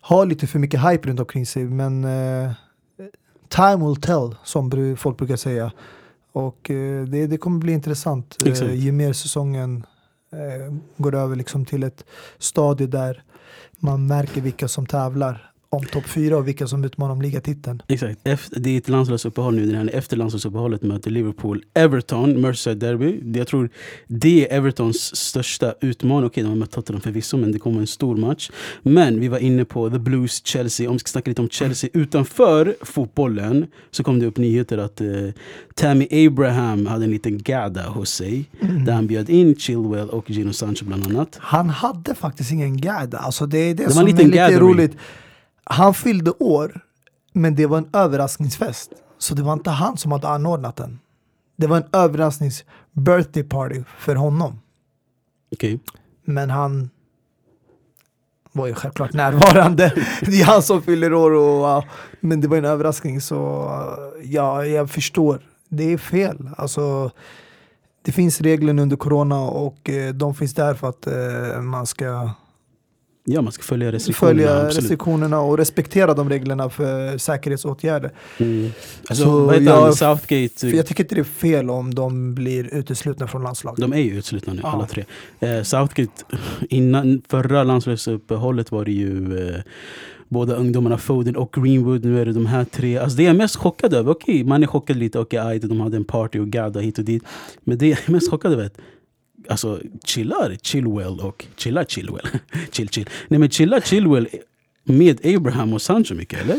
har 0.00 0.26
lite 0.26 0.46
för 0.46 0.58
mycket 0.58 0.80
hype 0.80 1.08
runt 1.08 1.20
omkring 1.20 1.46
sig. 1.46 1.64
Men 1.64 2.04
eh, 2.04 2.52
time 3.48 3.86
will 3.86 3.96
tell, 3.96 4.36
som 4.44 4.96
folk 4.96 5.18
brukar 5.18 5.36
säga. 5.36 5.72
Och 6.32 6.70
eh, 6.70 7.04
det, 7.04 7.26
det 7.26 7.38
kommer 7.38 7.58
bli 7.58 7.72
intressant 7.72 8.36
Exakt. 8.44 8.70
eh, 8.70 8.74
ju 8.74 8.92
mer 8.92 9.12
säsongen 9.12 9.86
eh, 10.32 10.74
går 10.96 11.14
över 11.14 11.36
liksom 11.36 11.64
till 11.64 11.82
ett 11.82 12.04
stadie 12.38 12.86
där 12.86 13.22
man 13.78 14.06
märker 14.06 14.40
vilka 14.40 14.68
som 14.68 14.86
tävlar 14.86 15.49
om 15.72 15.84
topp 15.84 16.06
fyra 16.06 16.36
och 16.36 16.48
vilka 16.48 16.66
som 16.66 16.84
utmanar 16.84 17.12
om 17.12 17.22
ligatiteln. 17.22 17.82
Exakt. 17.88 18.20
Efter, 18.24 18.60
det 18.60 18.70
är 18.70 18.78
ett 18.78 18.88
landslagsuppehåll 18.88 19.54
nu. 19.54 19.90
Efter 19.92 20.16
landslagsuppehållet 20.16 20.82
möter 20.82 21.10
Liverpool 21.10 21.62
Everton, 21.74 22.40
Merseyside 22.40 22.78
Derby. 22.78 23.20
Det- 23.22 23.38
Jag 23.38 23.46
tror 23.48 23.70
det 24.06 24.48
är 24.52 24.56
Evertons 24.56 25.16
största 25.16 25.74
utmaning. 25.80 26.26
Okej, 26.26 26.42
de 26.42 26.48
har 26.48 26.56
mött 26.56 26.70
Tottenham 26.70 27.00
förvisso, 27.00 27.36
men 27.36 27.52
det 27.52 27.58
kommer 27.58 27.80
en 27.80 27.86
stor 27.86 28.16
match. 28.16 28.50
Men 28.82 29.20
vi 29.20 29.28
var 29.28 29.38
inne 29.38 29.64
på 29.64 29.90
The 29.90 29.98
Blues, 29.98 30.46
Chelsea. 30.46 30.88
Om 30.88 30.94
vi 30.94 30.98
ska 30.98 31.08
snacka 31.08 31.30
lite 31.30 31.42
om 31.42 31.48
Chelsea 31.48 31.90
utanför 31.92 32.76
fotbollen 32.82 33.66
så 33.90 34.02
kom 34.04 34.18
det 34.18 34.26
upp 34.26 34.36
nyheter 34.36 34.78
att 34.78 35.00
eh, 35.00 35.06
Tammy 35.74 36.26
Abraham 36.26 36.86
hade 36.86 37.04
en 37.04 37.10
liten 37.10 37.38
gada 37.38 37.88
hos 37.88 38.10
sig. 38.10 38.44
Där 38.86 38.92
han 38.92 39.06
bjöd 39.06 39.30
in 39.30 39.56
Chilwell 39.56 40.08
och 40.08 40.30
Gino 40.30 40.52
Sancho 40.52 40.84
bland 40.84 41.04
annat. 41.04 41.36
Han 41.40 41.68
hade 41.70 42.14
faktiskt 42.14 42.52
ingen 42.52 42.80
gada. 42.80 43.18
Alltså 43.18 43.46
det 43.46 43.58
är 43.58 43.74
det, 43.74 43.84
en 43.84 43.90
som 43.92 44.02
är 44.02 44.06
lite 44.06 44.24
gathering. 44.24 44.58
roligt. 44.60 44.92
Han 45.64 45.94
fyllde 45.94 46.30
år, 46.30 46.80
men 47.32 47.54
det 47.54 47.66
var 47.66 47.78
en 47.78 47.90
överraskningsfest. 47.92 48.90
Så 49.18 49.34
det 49.34 49.42
var 49.42 49.52
inte 49.52 49.70
han 49.70 49.96
som 49.96 50.12
hade 50.12 50.28
anordnat 50.28 50.76
den. 50.76 50.98
Det 51.56 51.66
var 51.66 51.76
en 51.76 51.88
överrasknings 51.92 52.64
birthday 52.92 53.42
party 53.42 53.82
för 53.98 54.14
honom. 54.14 54.60
Okej. 55.52 55.80
Men 56.24 56.50
han 56.50 56.90
var 58.52 58.66
ju 58.66 58.74
självklart 58.74 59.12
närvarande. 59.12 59.92
Det 60.20 60.40
är 60.40 60.44
han 60.44 60.62
som 60.62 60.82
fyller 60.82 61.14
år. 61.14 61.30
Och, 61.30 61.84
men 62.20 62.40
det 62.40 62.48
var 62.48 62.56
en 62.56 62.64
överraskning 62.64 63.20
så 63.20 63.36
ja, 64.24 64.64
jag 64.64 64.90
förstår. 64.90 65.40
Det 65.68 65.92
är 65.92 65.98
fel. 65.98 66.50
Alltså, 66.56 67.10
det 68.02 68.12
finns 68.12 68.40
regler 68.40 68.78
under 68.78 68.96
corona 68.96 69.40
och 69.40 69.90
eh, 69.90 70.14
de 70.14 70.34
finns 70.34 70.54
där 70.54 70.74
för 70.74 70.88
att 70.88 71.06
eh, 71.06 71.60
man 71.60 71.86
ska 71.86 72.30
Ja, 73.34 73.42
man 73.42 73.52
ska 73.52 73.62
följa 73.62 73.92
restriktionerna. 73.92 74.48
följa 74.48 74.68
restriktionerna 74.68 75.40
och 75.40 75.58
respektera 75.58 76.14
de 76.14 76.28
reglerna 76.28 76.70
för 76.70 77.18
säkerhetsåtgärder. 77.18 78.10
Mm. 78.38 78.70
Alltså, 79.08 79.24
Så 79.24 79.40
vad 79.44 79.54
heter 79.54 79.66
jag-? 79.66 79.94
Southgate? 79.96 80.54
För 80.70 80.76
jag 80.76 80.86
tycker 80.86 81.04
inte 81.04 81.14
det 81.14 81.20
är 81.20 81.24
fel 81.24 81.70
om 81.70 81.94
de 81.94 82.34
blir 82.34 82.74
uteslutna 82.74 83.26
från 83.28 83.42
landslaget. 83.42 83.80
De 83.80 83.92
är 83.92 83.96
ju 83.98 84.18
utslutna 84.18 84.52
nu, 84.52 84.60
Ja. 84.62 84.68
alla 84.72 84.86
tre. 84.86 85.04
Eh, 85.40 85.62
Southgate, 85.62 86.12
innan 86.68 87.22
förra 87.28 87.64
landslagsuppehållet 87.64 88.72
var 88.72 88.84
det 88.84 88.92
ju 88.92 89.38
eh, 89.48 89.60
båda 90.28 90.54
ungdomarna 90.54 90.98
Foden 90.98 91.36
och 91.36 91.52
Greenwood. 91.52 92.04
Nu 92.04 92.20
är 92.20 92.24
det 92.26 92.32
de 92.32 92.46
här 92.46 92.64
tre. 92.64 92.98
Alltså 92.98 93.16
det 93.16 93.22
jag 93.22 93.34
är 93.34 93.38
mest 93.38 93.56
chockad 93.56 93.94
över, 93.94 94.12
okej 94.12 94.44
man 94.44 94.62
är 94.62 94.66
chockad 94.66 94.96
lite, 94.96 95.18
okej 95.18 95.38
aj, 95.38 95.58
de 95.58 95.80
hade 95.80 95.96
en 95.96 96.04
party 96.04 96.38
och 96.38 96.48
gadda 96.48 96.80
hit 96.80 96.98
och 96.98 97.04
dit. 97.04 97.22
Men 97.64 97.78
det 97.78 97.86
jag 97.86 97.98
är 98.06 98.10
mest 98.12 98.30
chockad 98.30 98.52
över 98.52 98.62
är 98.62 98.66
att 98.66 98.78
Alltså 99.48 99.80
chillar 100.04 100.56
Chilwell 100.62 101.20
och 101.20 101.46
chillar 101.56 101.84
Chilwell. 101.84 102.26
chill 102.70 102.88
chill. 102.88 103.08
Nej 103.28 103.40
men 103.40 103.50
chillar 103.50 103.80
Chilwell 103.80 104.28
med 104.84 105.26
Abraham 105.36 105.72
och 105.72 105.82
Sancho 105.82 106.14
mycket 106.14 106.40
eller? 106.40 106.56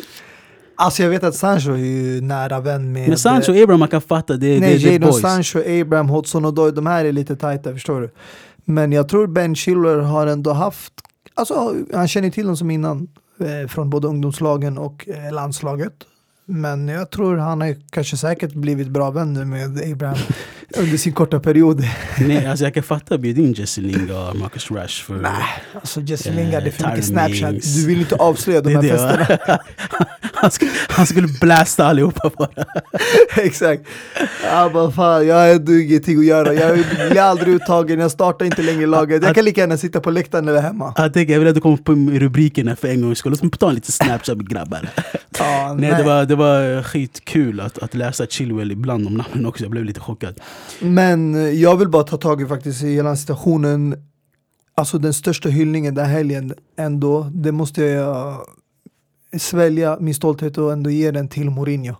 Alltså 0.76 1.04
jag 1.04 1.10
vet 1.10 1.24
att 1.24 1.36
Sancho 1.36 1.72
är 1.72 1.78
ju 1.78 2.22
nära 2.22 2.60
vän 2.60 2.92
med... 2.92 3.08
Men 3.10 3.18
Sancho 3.18 3.52
och 3.52 3.58
Abraham 3.58 3.80
man 3.80 3.90
kan 3.90 4.02
fatta, 4.02 4.38
det, 4.38 4.60
Nej, 4.60 4.78
det, 4.78 4.84
det 4.84 4.94
Jadon 4.94 5.10
boys. 5.10 5.22
Sancho, 5.22 5.60
Abraham, 5.82 6.10
Hodgson 6.10 6.46
och 6.46 6.54
Doy, 6.54 6.72
de 6.72 6.86
här 6.86 7.06
är 7.06 7.12
lite 7.12 7.36
tajta, 7.36 7.74
förstår 7.74 8.02
du? 8.02 8.10
Men 8.66 8.92
jag 8.92 9.10
tror 9.10 9.28
Ben 9.28 9.56
Chilwell 9.56 10.00
har 10.00 10.28
ändå 10.28 10.54
haft, 10.54 10.94
alltså 11.34 11.76
han 11.94 12.08
känner 12.08 12.30
till 12.30 12.46
dem 12.46 12.58
som 12.58 12.72
innan, 12.72 13.08
eh, 13.40 13.68
från 13.68 13.90
både 13.90 14.08
ungdomslagen 14.08 14.78
och 14.78 15.10
eh, 15.10 15.34
landslaget. 15.34 15.94
Men 16.46 16.88
jag 16.88 17.10
tror 17.10 17.38
han 17.38 17.62
har 17.62 17.76
kanske 17.90 18.18
säkert 18.18 18.54
blivit 18.54 18.88
bra 18.88 19.12
vänner 19.12 19.46
med 19.46 19.92
Abraham 19.92 20.18
under 20.78 20.98
sin 20.98 21.14
korta 21.14 21.40
period. 21.40 21.84
Nej, 22.20 22.46
alltså 22.46 22.66
jag 22.66 22.74
kan 22.74 22.84
fatta 22.84 23.18
bjud 23.18 23.38
in 23.40 23.54
Jesse 23.54 23.82
Lingard 23.82 24.30
och 24.30 24.36
Marcus 24.36 24.72
Rashford. 24.72 25.28
Alltså 25.74 26.02
Jesse 26.02 26.30
Eh, 26.30 26.36
Lingard, 26.36 26.64
det 26.64 26.70
är 26.70 26.72
för 26.72 26.90
mycket 26.90 27.06
Snapchat. 27.06 27.56
Du 27.76 27.88
vill 27.88 28.00
inte 28.00 28.16
avslöja 28.16 28.62
de 28.62 28.76
här 28.76 28.82
festerna. 28.82 29.60
han, 30.34 30.52
skulle, 30.52 30.72
han 30.90 31.06
skulle 31.08 31.28
blasta 31.42 31.86
allihopa 31.86 32.32
bara. 32.38 32.66
Exakt. 33.44 33.84
Jag 34.44 34.74
bara 34.74 34.92
fan, 34.92 35.28
jag 35.28 35.36
har 35.36 35.82
ingenting 35.82 36.20
att 36.20 36.26
göra. 36.26 36.54
Jag 36.54 36.86
blir 37.10 37.22
aldrig 37.22 37.54
uttagen, 37.56 38.00
jag 38.00 38.12
startar 38.12 38.46
inte 38.46 38.62
längre 38.62 38.86
laget. 38.86 39.24
Jag 39.24 39.36
kan 39.36 39.46
lika 39.46 39.62
gärna 39.62 39.78
sitta 39.78 40.00
på 40.00 40.12
läktaren 40.12 40.48
eller 40.48 40.62
hemma. 40.62 40.94
Jag 40.98 41.14
tänker, 41.14 41.34
jag 41.34 41.40
vill 41.40 41.50
att 41.50 41.56
du 41.56 41.62
kommer 41.62 41.78
på 41.78 41.92
rubrikerna 42.20 42.76
för 42.76 42.88
en 42.88 43.02
gångs 43.02 43.18
skull. 43.18 43.32
Låt 43.32 43.42
mig 43.42 43.52
ta 43.52 43.70
en 43.70 43.76
liten 43.76 43.92
snapchat 43.92 44.38
med 44.38 44.50
grabbar. 44.50 44.90
Ja, 45.40 45.76
Nej, 45.80 45.94
det 45.98 46.04
var, 46.04 46.26
det 46.26 46.36
var 46.36 46.84
skitkul 46.84 47.60
att, 47.60 47.78
att 47.78 47.94
läsa 47.94 48.26
Chilwell 48.26 48.72
ibland 48.72 49.08
om 49.08 49.14
namnen 49.14 49.46
också. 49.46 49.64
Jag 49.64 49.72
blev 49.72 49.86
lite 49.86 50.00
chockad. 50.00 50.40
Men 50.82 51.34
jag 51.60 51.78
vill 51.78 51.90
bara 51.90 52.04
ta 52.04 52.18
tag 52.18 52.42
i 52.42 52.46
faktiskt 52.46 52.84
i 52.84 52.94
hela 52.94 53.16
situationen. 53.16 53.96
Alltså 54.76 54.98
den 54.98 55.14
största 55.14 55.50
hyllningen 55.50 55.96
den 55.96 56.06
här 56.06 56.14
helgen 56.14 56.54
ändå, 56.78 57.32
det 57.34 57.52
måste 57.52 57.84
jag 57.84 58.28
eh, 59.32 59.40
svälja 59.40 59.98
min 60.00 60.16
stolthet 60.16 60.58
och 60.58 60.72
ändå 60.72 60.90
ge 60.90 61.12
den 61.12 61.28
till 61.28 61.50
Mourinho. 61.50 61.96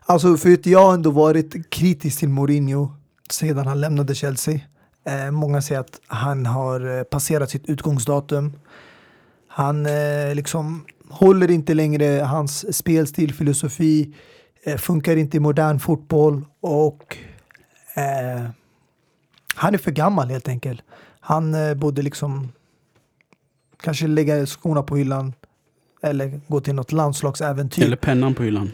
Alltså 0.00 0.36
för 0.36 0.52
att 0.52 0.66
jag 0.66 0.86
har 0.86 0.94
ändå 0.94 1.10
varit 1.10 1.70
kritisk 1.70 2.18
till 2.18 2.28
Mourinho 2.28 2.88
sedan 3.30 3.66
han 3.66 3.80
lämnade 3.80 4.14
Chelsea. 4.14 4.60
Eh, 5.06 5.30
många 5.30 5.62
säger 5.62 5.80
att 5.80 6.00
han 6.06 6.46
har 6.46 6.98
eh, 6.98 7.02
passerat 7.02 7.50
sitt 7.50 7.68
utgångsdatum. 7.68 8.52
Han 9.48 9.86
eh, 9.86 10.34
liksom 10.34 10.84
håller 11.08 11.50
inte 11.50 11.74
längre 11.74 12.22
hans 12.22 12.76
spelstil, 12.76 13.34
filosofi, 13.34 14.14
eh, 14.64 14.76
funkar 14.76 15.16
inte 15.16 15.36
i 15.36 15.40
modern 15.40 15.78
fotboll 15.78 16.44
och 16.60 17.16
eh, 17.94 18.50
han 19.54 19.74
är 19.74 19.78
för 19.78 19.90
gammal 19.90 20.28
helt 20.28 20.48
enkelt. 20.48 20.80
Han 21.20 21.54
eh, 21.54 21.74
borde 21.74 22.02
liksom 22.02 22.52
kanske 23.82 24.06
lägga 24.06 24.46
skorna 24.46 24.82
på 24.82 24.96
hyllan 24.96 25.32
eller 26.02 26.40
gå 26.48 26.60
till 26.60 26.74
något 26.74 26.92
landslagsäventyr. 26.92 27.84
Eller 27.84 27.96
pennan 27.96 28.34
på 28.34 28.42
hyllan. 28.42 28.70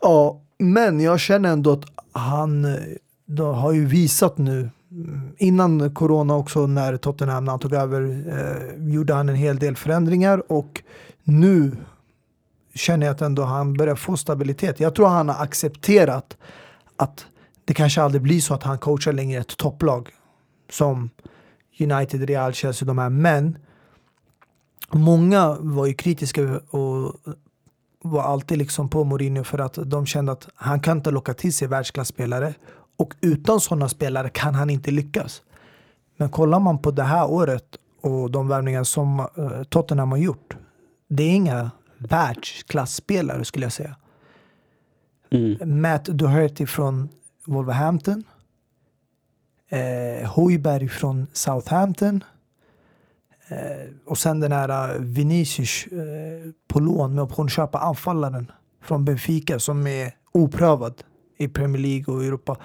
Ja, 0.00 0.40
men 0.58 1.00
jag 1.00 1.20
känner 1.20 1.52
ändå 1.52 1.72
att 1.72 1.84
han 2.12 2.64
eh, 2.64 2.80
då 3.26 3.52
har 3.52 3.72
ju 3.72 3.86
visat 3.86 4.38
nu 4.38 4.70
mm, 4.90 5.32
innan 5.38 5.94
corona 5.94 6.34
också 6.34 6.66
när 6.66 6.96
Tottenham 6.96 7.44
när 7.44 7.52
han 7.52 7.60
tog 7.60 7.72
över 7.72 8.24
eh, 8.28 8.92
gjorde 8.92 9.14
han 9.14 9.28
en 9.28 9.34
hel 9.34 9.58
del 9.58 9.76
förändringar 9.76 10.52
och 10.52 10.82
nu 11.24 11.76
känner 12.74 13.06
jag 13.06 13.14
att 13.14 13.22
ändå 13.22 13.42
han 13.42 13.74
börjar 13.74 13.96
få 13.96 14.16
stabilitet. 14.16 14.80
Jag 14.80 14.94
tror 14.94 15.08
han 15.08 15.28
har 15.28 15.42
accepterat 15.42 16.36
att 16.96 17.26
det 17.64 17.74
kanske 17.74 18.02
aldrig 18.02 18.22
blir 18.22 18.40
så 18.40 18.54
att 18.54 18.62
han 18.62 18.78
coachar 18.78 19.12
längre 19.12 19.40
ett 19.40 19.56
topplag 19.56 20.10
som 20.70 21.10
United, 21.80 22.22
Real, 22.22 22.52
Chelsea, 22.52 22.86
de 22.86 22.98
här. 22.98 23.10
Men 23.10 23.58
många 24.90 25.56
var 25.60 25.86
ju 25.86 25.94
kritiska 25.94 26.60
och 26.70 27.14
var 28.02 28.22
alltid 28.22 28.58
liksom 28.58 28.88
på 28.88 29.04
Mourinho 29.04 29.44
för 29.44 29.58
att 29.58 29.78
de 29.84 30.06
kände 30.06 30.32
att 30.32 30.48
han 30.54 30.80
kan 30.80 30.96
inte 30.96 31.10
locka 31.10 31.34
till 31.34 31.54
sig 31.54 31.68
världsklasspelare 31.68 32.54
och 32.96 33.14
utan 33.20 33.60
sådana 33.60 33.88
spelare 33.88 34.28
kan 34.28 34.54
han 34.54 34.70
inte 34.70 34.90
lyckas. 34.90 35.42
Men 36.16 36.28
kollar 36.28 36.60
man 36.60 36.78
på 36.78 36.90
det 36.90 37.02
här 37.02 37.30
året 37.30 37.64
och 38.00 38.30
de 38.30 38.48
värvningar 38.48 38.84
som 38.84 39.20
eh, 39.20 39.62
Tottenham 39.68 40.10
har 40.10 40.18
gjort. 40.18 40.56
Det 41.08 41.22
är 41.22 41.30
inga 41.30 41.70
världsklasspelare 41.98 43.44
skulle 43.44 43.64
jag 43.64 43.72
säga. 43.72 43.96
Mm. 45.30 45.80
Matt 45.80 46.04
Doherty 46.04 46.66
från 46.66 47.08
Wolverhampton. 47.44 48.24
Eh, 49.68 50.28
Hojberg 50.28 50.88
från 50.88 51.26
Southampton. 51.32 52.24
Eh, 53.48 53.92
och 54.06 54.18
sen 54.18 54.40
den 54.40 54.52
här 54.52 54.94
eh, 54.94 55.00
Vinicius 55.00 55.86
eh, 55.86 56.50
på 56.68 56.80
lån 56.80 57.14
med 57.14 57.24
option 57.24 57.46
att 57.46 57.52
köpa 57.52 57.78
anfallaren 57.78 58.52
från 58.82 59.04
Benfica 59.04 59.58
som 59.58 59.86
är 59.86 60.12
oprövad 60.32 61.02
i 61.36 61.48
Premier 61.48 61.82
League 61.82 62.14
och 62.14 62.24
Europa. 62.24 62.56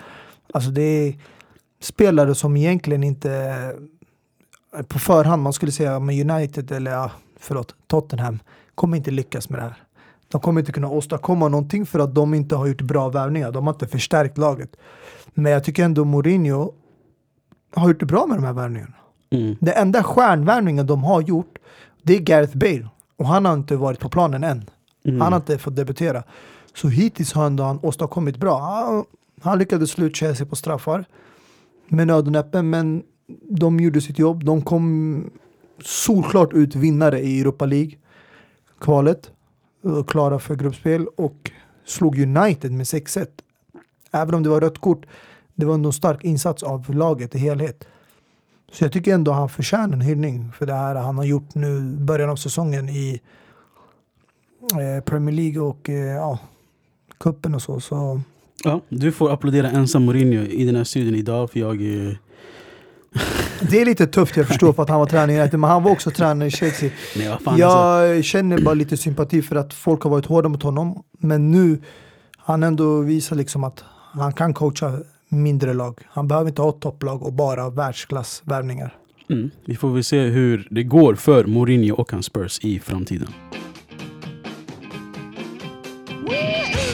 Alltså 0.53 0.69
det 0.69 0.81
är 0.81 1.13
spelare 1.79 2.35
som 2.35 2.57
egentligen 2.57 3.03
inte 3.03 3.31
eh, 4.77 4.83
på 4.83 4.99
förhand 4.99 5.43
man 5.43 5.53
skulle 5.53 5.71
säga 5.71 5.99
med 5.99 6.31
United 6.31 6.71
eller 6.71 7.11
förlåt, 7.39 7.75
Tottenham 7.87 8.39
kommer 8.75 8.97
inte 8.97 9.11
lyckas 9.11 9.49
med 9.49 9.59
det 9.59 9.63
här. 9.63 9.75
De 10.31 10.41
kommer 10.41 10.61
inte 10.61 10.71
kunna 10.71 10.89
åstadkomma 10.89 11.47
någonting 11.47 11.85
för 11.85 11.99
att 11.99 12.15
de 12.15 12.33
inte 12.33 12.55
har 12.55 12.67
gjort 12.67 12.81
bra 12.81 13.09
värvningar. 13.09 13.51
De 13.51 13.67
har 13.67 13.73
inte 13.73 13.87
förstärkt 13.87 14.37
laget. 14.37 14.75
Men 15.33 15.51
jag 15.51 15.63
tycker 15.63 15.83
ändå 15.83 16.05
Mourinho 16.05 16.73
har 17.75 17.87
gjort 17.87 17.99
det 17.99 18.05
bra 18.05 18.25
med 18.25 18.37
de 18.37 18.43
här 18.43 18.53
värvningarna. 18.53 18.95
Mm. 19.29 19.55
Det 19.59 19.71
enda 19.71 20.03
stjärnvärvningen 20.03 20.87
de 20.87 21.03
har 21.03 21.21
gjort, 21.21 21.57
det 22.03 22.15
är 22.15 22.19
Gareth 22.19 22.57
Bale. 22.57 22.89
Och 23.17 23.25
han 23.25 23.45
har 23.45 23.53
inte 23.53 23.75
varit 23.75 23.99
på 23.99 24.09
planen 24.09 24.43
än. 24.43 24.69
Mm. 25.05 25.21
Han 25.21 25.33
har 25.33 25.39
inte 25.39 25.57
fått 25.57 25.75
debutera. 25.75 26.23
Så 26.73 26.87
hittills 26.87 27.33
har 27.33 27.45
ändå 27.45 27.63
han 27.63 27.79
åstadkommit 27.83 28.37
bra. 28.37 28.59
Han, 28.59 29.05
han 29.41 29.59
lyckades 29.59 29.99
ut 29.99 30.15
Chelsea 30.15 30.47
på 30.47 30.55
straffar 30.55 31.05
med 31.87 32.07
nöd 32.07 32.25
och 32.25 32.31
näppe, 32.31 32.61
men 32.61 33.03
de 33.49 33.79
gjorde 33.79 34.01
sitt 34.01 34.19
jobb. 34.19 34.43
De 34.43 34.61
kom 34.61 35.29
solklart 35.83 36.53
ut 36.53 36.75
vinnare 36.75 37.19
i 37.19 37.41
Europa 37.41 37.65
League-kvalet 37.65 39.31
var 39.81 40.03
Klara 40.03 40.39
för 40.39 40.55
gruppspel 40.55 41.07
och 41.07 41.51
slog 41.85 42.19
United 42.19 42.71
med 42.71 42.83
6-1. 42.83 43.27
Även 44.11 44.35
om 44.35 44.43
det 44.43 44.49
var 44.49 44.61
rött 44.61 44.77
kort, 44.77 45.05
det 45.55 45.65
var 45.65 45.73
ändå 45.73 45.89
en 45.89 45.93
stark 45.93 46.23
insats 46.23 46.63
av 46.63 46.95
laget 46.95 47.35
i 47.35 47.37
helhet. 47.37 47.87
Så 48.71 48.83
jag 48.83 48.91
tycker 48.91 49.13
ändå 49.13 49.31
han 49.31 49.49
förtjänar 49.49 49.93
en 49.93 50.01
hyllning 50.01 50.51
för 50.51 50.65
det 50.65 50.73
här 50.73 50.95
han 50.95 51.17
har 51.17 51.25
gjort 51.25 51.55
nu 51.55 51.81
början 51.81 52.29
av 52.29 52.35
säsongen 52.35 52.89
i 52.89 53.21
eh, 54.71 55.03
Premier 55.03 55.35
League 55.35 55.61
och 55.61 55.89
eh, 55.89 55.95
ja, 55.95 56.39
kuppen 57.17 57.55
och 57.55 57.61
så. 57.61 57.79
så 57.79 58.21
Ja, 58.63 58.81
du 58.89 59.11
får 59.11 59.31
applådera 59.31 59.69
ensam 59.69 60.05
Mourinho 60.05 60.41
i 60.41 60.65
den 60.65 60.75
här 60.75 60.83
studion 60.83 61.15
idag 61.15 61.51
för 61.51 61.59
jag... 61.59 61.81
eh, 61.81 62.13
det 63.61 63.81
är 63.81 63.85
lite 63.85 64.07
tufft, 64.07 64.37
jag 64.37 64.47
förstår, 64.47 64.73
för 64.73 64.83
att 64.83 64.89
han 64.89 64.99
var 64.99 65.05
tränare 65.05 65.33
i 65.33 65.39
United, 65.39 65.59
men 65.59 65.69
han 65.69 65.83
var 65.83 65.91
också 65.91 66.11
tränare 66.11 66.47
i 66.47 66.51
Chelsea. 66.51 66.89
Nej 67.15 67.29
vad 67.29 67.41
fan 67.41 67.53
alltså. 67.53 68.05
Jag 68.15 68.23
känner 68.23 68.61
bara 68.61 68.73
lite 68.73 68.97
sympati 68.97 69.41
för 69.41 69.55
att 69.55 69.73
folk 69.73 70.01
har 70.03 70.09
varit 70.09 70.25
hårda 70.25 70.49
mot 70.49 70.63
honom, 70.63 71.03
men 71.19 71.51
nu 71.51 71.81
han 72.37 72.63
ändå 72.63 73.01
visar 73.01 73.35
liksom 73.35 73.63
att 73.63 73.83
han 74.13 74.33
kan 74.33 74.53
coacha 74.53 74.99
mindre 75.29 75.73
lag. 75.73 75.99
Han 76.07 76.27
behöver 76.27 76.49
inte 76.49 76.61
ha 76.61 76.71
topplag 76.71 77.23
och 77.23 77.33
bara 77.33 77.69
världsklassvärvningar. 77.69 78.95
Mm. 79.29 79.51
Vi 79.65 79.75
får 79.75 79.89
väl 79.89 80.03
se 80.03 80.21
hur 80.21 80.67
det 80.71 80.83
går 80.83 81.15
för 81.15 81.45
Mourinho 81.45 81.95
och 81.95 82.11
hans 82.11 82.25
Spurs 82.25 82.59
i 82.59 82.79
framtiden. 82.79 83.27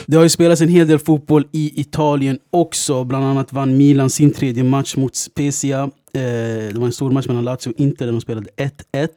Det 0.06 0.16
har 0.16 0.22
ju 0.22 0.28
spelats 0.28 0.60
en 0.60 0.68
hel 0.68 0.88
del 0.88 0.98
fotboll 0.98 1.44
i 1.52 1.80
Italien 1.80 2.38
också. 2.50 3.04
Bland 3.04 3.24
annat 3.24 3.52
vann 3.52 3.76
Milan 3.76 4.10
sin 4.10 4.32
tredje 4.32 4.64
match 4.64 4.96
mot 4.96 5.16
Spezia. 5.16 5.90
Eh, 6.16 6.72
det 6.72 6.78
var 6.78 6.86
en 6.86 6.92
stor 6.92 7.10
match 7.10 7.26
mellan 7.26 7.44
Lazio 7.44 7.68
och 7.70 7.80
Inter 7.80 8.06
där 8.06 8.12
de 8.12 8.20
spelade 8.20 8.50
1-1. 8.56 9.08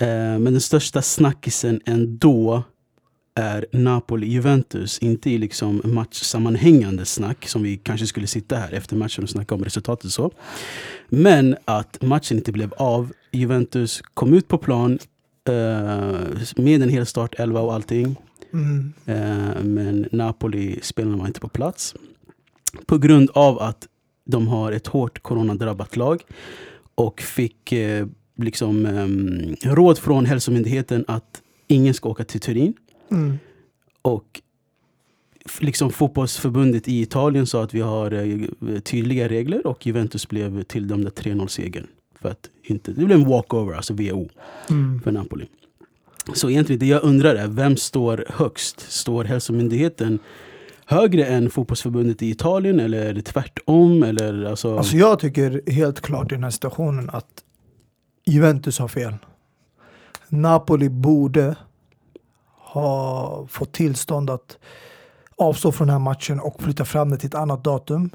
Eh, 0.00 0.06
men 0.38 0.44
den 0.44 0.60
största 0.60 1.02
snackisen 1.02 1.80
ändå 1.86 2.62
är 3.34 3.66
Napoli-Juventus. 3.72 4.98
Inte 4.98 5.30
i 5.30 5.38
liksom 5.38 5.82
matchsammanhängande 5.84 7.04
snack 7.04 7.48
som 7.48 7.62
vi 7.62 7.76
kanske 7.76 8.06
skulle 8.06 8.26
sitta 8.26 8.56
här 8.56 8.72
efter 8.72 8.96
matchen 8.96 9.24
och 9.24 9.30
snacka 9.30 9.54
om 9.54 9.64
resultatet 9.64 10.04
och 10.04 10.12
så. 10.12 10.30
Men 11.08 11.56
att 11.64 12.02
matchen 12.02 12.36
inte 12.36 12.52
blev 12.52 12.72
av. 12.72 13.12
Juventus 13.32 14.02
kom 14.14 14.34
ut 14.34 14.48
på 14.48 14.58
plan 14.58 14.98
eh, 15.48 15.54
med 16.56 16.82
en 16.82 16.88
hel 16.88 17.06
start 17.06 17.34
11 17.38 17.60
och 17.60 17.74
allting. 17.74 18.16
Mm. 18.52 18.92
Men 19.62 20.08
Napoli-spelarna 20.12 21.16
var 21.16 21.26
inte 21.26 21.40
på 21.40 21.48
plats. 21.48 21.94
På 22.86 22.98
grund 22.98 23.30
av 23.34 23.58
att 23.58 23.88
de 24.28 24.48
har 24.48 24.72
ett 24.72 24.86
hårt 24.86 25.22
coronadrabbat 25.22 25.96
lag 25.96 26.22
och 26.94 27.20
fick 27.20 27.72
eh, 27.72 28.06
liksom 28.36 28.86
ehm, 28.86 29.56
råd 29.62 29.98
från 29.98 30.26
hälsomyndigheten 30.26 31.04
att 31.08 31.42
ingen 31.66 31.94
ska 31.94 32.08
åka 32.08 32.24
till 32.24 32.40
Turin. 32.40 32.74
Mm. 33.10 33.38
Och 34.02 34.40
liksom 35.60 35.90
fotbollsförbundet 35.90 36.88
i 36.88 37.00
Italien 37.00 37.46
sa 37.46 37.62
att 37.62 37.74
vi 37.74 37.80
har 37.80 38.12
eh, 38.12 38.80
tydliga 38.80 39.28
regler 39.28 39.66
och 39.66 39.86
Juventus 39.86 40.28
blev 40.28 40.62
tilldömda 40.62 41.10
3-0-segern. 41.10 41.86
För 42.20 42.28
att 42.28 42.50
inte, 42.62 42.92
det 42.92 43.04
blev 43.04 43.18
en 43.18 43.28
walkover, 43.28 43.74
alltså 43.74 43.94
WHO, 43.94 44.28
Mm. 44.70 45.00
för 45.02 45.12
Napoli. 45.12 45.46
Så 46.34 46.50
egentligen 46.50 46.80
det 46.80 46.86
jag 46.86 47.04
undrar 47.04 47.34
är, 47.34 47.46
vem 47.48 47.76
står 47.76 48.24
högst? 48.28 48.80
Står 48.80 49.24
hälsomyndigheten 49.24 50.18
högre 50.88 51.24
än 51.24 51.50
fotbollsförbundet 51.50 52.22
i 52.22 52.30
Italien 52.30 52.80
eller 52.80 53.06
är 53.06 53.14
det 53.14 53.22
tvärtom? 53.22 54.02
Eller, 54.02 54.44
alltså, 54.44 54.78
Alltså 54.78 54.96
jag 54.96 55.18
tycker 55.18 55.70
helt 55.70 56.00
klart 56.00 56.32
i 56.32 56.34
den 56.34 56.44
här 56.44 56.50
situationen 56.50 57.10
att 57.10 57.44
Juventus 58.26 58.78
har 58.78 58.88
fel. 58.88 59.14
Napoli 60.28 60.88
borde 60.88 61.56
ha 62.58 63.46
fått 63.50 63.72
tillstånd 63.72 64.30
att 64.30 64.58
avstå 65.36 65.72
från 65.72 65.86
den 65.86 65.92
här 65.92 66.00
matchen 66.00 66.40
och 66.40 66.62
flytta 66.62 66.84
fram 66.84 67.10
det 67.10 67.16
till 67.16 67.26
ett 67.26 67.34
annat 67.34 67.64
datum. 67.64 68.10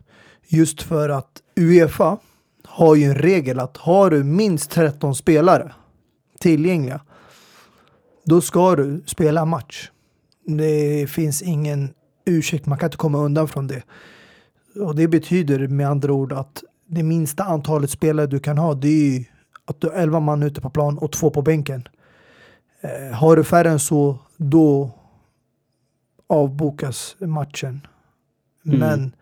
Just 0.48 0.82
för 0.82 1.10
att 1.10 1.42
Uefa 1.56 2.18
har 2.66 2.96
ju 2.96 3.04
en 3.04 3.16
regel 3.16 3.60
att 3.60 3.78
har 3.78 4.10
du 4.10 4.24
minst 4.24 4.72
13 4.72 5.16
spelare 5.16 5.74
tillgängliga 6.40 7.02
då 8.26 8.42
ska 8.42 8.76
du 8.76 9.04
spela 9.06 9.46
match. 9.46 9.90
Det 10.46 11.10
finns 11.10 11.42
ingen 11.42 11.94
ursäkt, 12.26 12.66
man 12.66 12.78
kan 12.78 12.88
inte 12.88 12.98
komma 12.98 13.18
undan 13.18 13.48
från 13.48 13.68
det. 13.68 13.84
Och 14.76 14.96
det 14.96 15.08
betyder 15.08 15.68
med 15.68 15.90
andra 15.90 16.14
ord 16.14 16.34
att 16.34 16.64
det 16.88 17.04
minsta 17.04 17.44
antalet 17.44 17.90
spelare 17.90 18.28
du 18.28 18.40
kan 18.40 18.58
ha 18.58 18.74
det 18.74 18.88
är 18.88 19.20
ju 19.20 19.26
att 19.66 19.82
du 19.82 19.88
har 19.88 19.94
11 19.96 20.20
man 20.20 20.44
ute 20.44 20.62
på 20.62 20.70
plan 20.70 20.98
och 20.98 21.12
två 21.12 21.30
på 21.30 21.42
bänken. 21.42 21.88
Eh, 22.82 23.16
har 23.16 23.36
du 23.36 23.44
färre 23.44 23.70
än 23.70 23.80
så, 23.80 24.18
då 24.38 24.92
avbokas 26.28 27.16
matchen. 27.20 27.88
Mm. 28.66 28.80
Men 28.80 29.16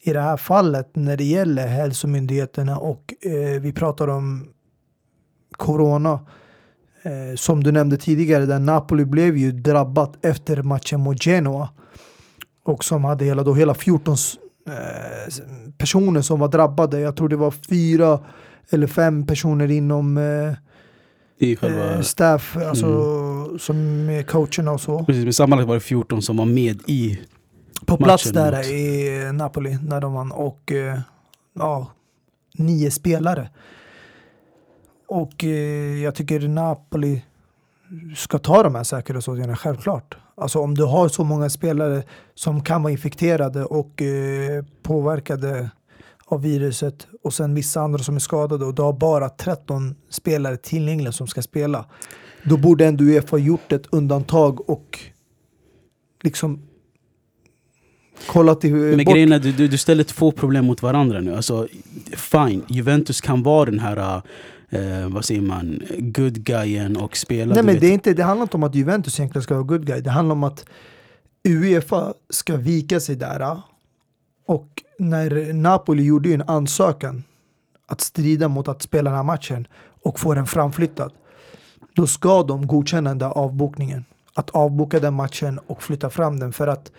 i 0.00 0.12
det 0.12 0.20
här 0.20 0.36
fallet 0.36 0.96
när 0.96 1.16
det 1.16 1.24
gäller 1.24 1.66
hälsomyndigheterna 1.66 2.78
och 2.78 3.14
eh, 3.20 3.60
vi 3.60 3.72
pratar 3.72 4.08
om 4.08 4.48
corona 5.50 6.20
eh, 7.02 7.36
som 7.36 7.64
du 7.64 7.72
nämnde 7.72 7.96
tidigare, 7.96 8.46
där 8.46 8.58
Napoli 8.58 9.04
blev 9.04 9.36
ju 9.36 9.52
drabbat 9.52 10.24
efter 10.24 10.62
matchen 10.62 11.00
mot 11.00 11.26
Genoa 11.26 11.68
och 12.64 12.84
som 12.84 13.04
hade 13.04 13.24
hela, 13.24 13.42
då 13.42 13.54
hela 13.54 13.74
14 13.74 14.14
s- 14.14 14.34
eh, 14.68 15.34
personer 15.78 16.20
som 16.22 16.40
var 16.40 16.48
drabbade. 16.48 17.00
Jag 17.00 17.16
tror 17.16 17.28
det 17.28 17.36
var 17.36 17.50
fyra 17.50 18.20
eller 18.70 18.86
fem 18.86 19.26
personer 19.26 19.70
inom 19.70 20.18
eh, 20.18 20.52
i 21.38 21.56
själva, 21.56 21.94
eh, 21.94 22.00
staff, 22.00 22.56
alltså 22.56 22.88
som 23.58 24.08
är 24.10 24.22
coacherna 24.22 24.70
och 24.72 24.80
så. 24.80 25.04
precis, 25.04 25.24
men 25.24 25.32
sammanlagt 25.32 25.68
var 25.68 25.74
det 25.74 25.80
14 25.80 26.22
som 26.22 26.36
var 26.36 26.44
med 26.46 26.80
i... 26.86 27.20
På 27.86 27.96
plats 27.96 28.30
där 28.30 28.56
mot- 28.56 28.66
i 28.66 29.32
Napoli 29.32 29.78
när 29.82 30.00
de 30.00 30.12
vann 30.14 30.32
och 30.32 30.72
eh, 30.72 30.98
ja, 31.54 31.86
nio 32.54 32.90
spelare. 32.90 33.50
Och 35.08 35.44
eh, 35.44 36.02
jag 36.02 36.14
tycker 36.14 36.40
Napoli 36.48 37.22
ska 38.16 38.38
ta 38.38 38.62
de 38.62 38.74
här 38.74 38.84
säkerhetsåtgärderna, 38.84 39.56
självklart. 39.56 40.16
Alltså 40.36 40.58
om 40.58 40.74
du 40.74 40.84
har 40.84 41.08
så 41.08 41.24
många 41.24 41.50
spelare 41.50 42.02
som 42.34 42.62
kan 42.62 42.82
vara 42.82 42.92
infekterade 42.92 43.64
och 43.64 44.02
eh, 44.02 44.64
påverkade 44.82 45.70
av 46.26 46.42
viruset 46.42 47.06
och 47.22 47.34
sen 47.34 47.54
vissa 47.54 47.80
andra 47.80 47.98
som 47.98 48.16
är 48.16 48.20
skadade 48.20 48.64
och 48.64 48.74
du 48.74 48.82
har 48.82 48.92
bara 48.92 49.28
13 49.28 49.94
spelare 50.10 50.56
tillgängliga 50.56 51.12
som 51.12 51.26
ska 51.26 51.42
spela. 51.42 51.84
Då 52.44 52.56
borde 52.56 52.86
ändå 52.86 53.04
Uefa 53.04 53.38
gjort 53.38 53.72
ett 53.72 53.86
undantag 53.90 54.70
och 54.70 54.98
liksom 56.22 56.62
kollat 58.26 58.60
till 58.60 58.72
Men 58.74 59.04
bort. 59.04 59.14
grejen 59.14 59.32
är, 59.32 59.38
du, 59.38 59.52
du, 59.52 59.68
du 59.68 59.78
ställer 59.78 60.04
två 60.04 60.32
problem 60.32 60.64
mot 60.64 60.82
varandra 60.82 61.20
nu. 61.20 61.34
Alltså, 61.34 61.68
fine, 62.12 62.62
Juventus 62.68 63.20
kan 63.20 63.42
vara 63.42 63.70
den 63.70 63.78
här, 63.78 64.22
eh, 64.74 65.08
vad 65.08 65.24
säger 65.24 65.40
man, 65.40 65.82
good 65.98 66.44
guyen 66.44 66.96
och 66.96 67.16
spela... 67.16 67.54
Nej 67.54 67.62
men 67.62 67.80
det, 67.80 67.86
är 67.86 67.92
inte, 67.92 68.14
det 68.14 68.22
handlar 68.22 68.42
inte 68.42 68.56
om 68.56 68.62
att 68.62 68.74
Juventus 68.74 69.20
egentligen 69.20 69.42
ska 69.42 69.54
vara 69.54 69.64
good 69.64 69.86
guy. 69.86 70.00
Det 70.00 70.10
handlar 70.10 70.32
om 70.32 70.44
att 70.44 70.66
Uefa 71.48 72.14
ska 72.30 72.56
vika 72.56 73.00
sig 73.00 73.16
där. 73.16 73.60
Och 74.46 74.82
när 74.98 75.52
Napoli 75.52 76.04
gjorde 76.04 76.34
en 76.34 76.42
ansökan 76.42 77.22
att 77.86 78.00
strida 78.00 78.48
mot 78.48 78.68
att 78.68 78.82
spela 78.82 79.10
den 79.10 79.16
här 79.16 79.24
matchen 79.24 79.66
och 80.02 80.20
få 80.20 80.34
den 80.34 80.46
framflyttad. 80.46 81.12
Då 81.94 82.06
ska 82.06 82.42
de 82.42 82.66
godkänna 82.66 83.10
den 83.10 83.18
där 83.18 83.28
avbokningen. 83.28 84.04
Att 84.34 84.50
avboka 84.50 85.00
den 85.00 85.14
matchen 85.14 85.60
och 85.66 85.82
flytta 85.82 86.10
fram 86.10 86.40
den. 86.40 86.52
För 86.52 86.66
att 86.66 86.92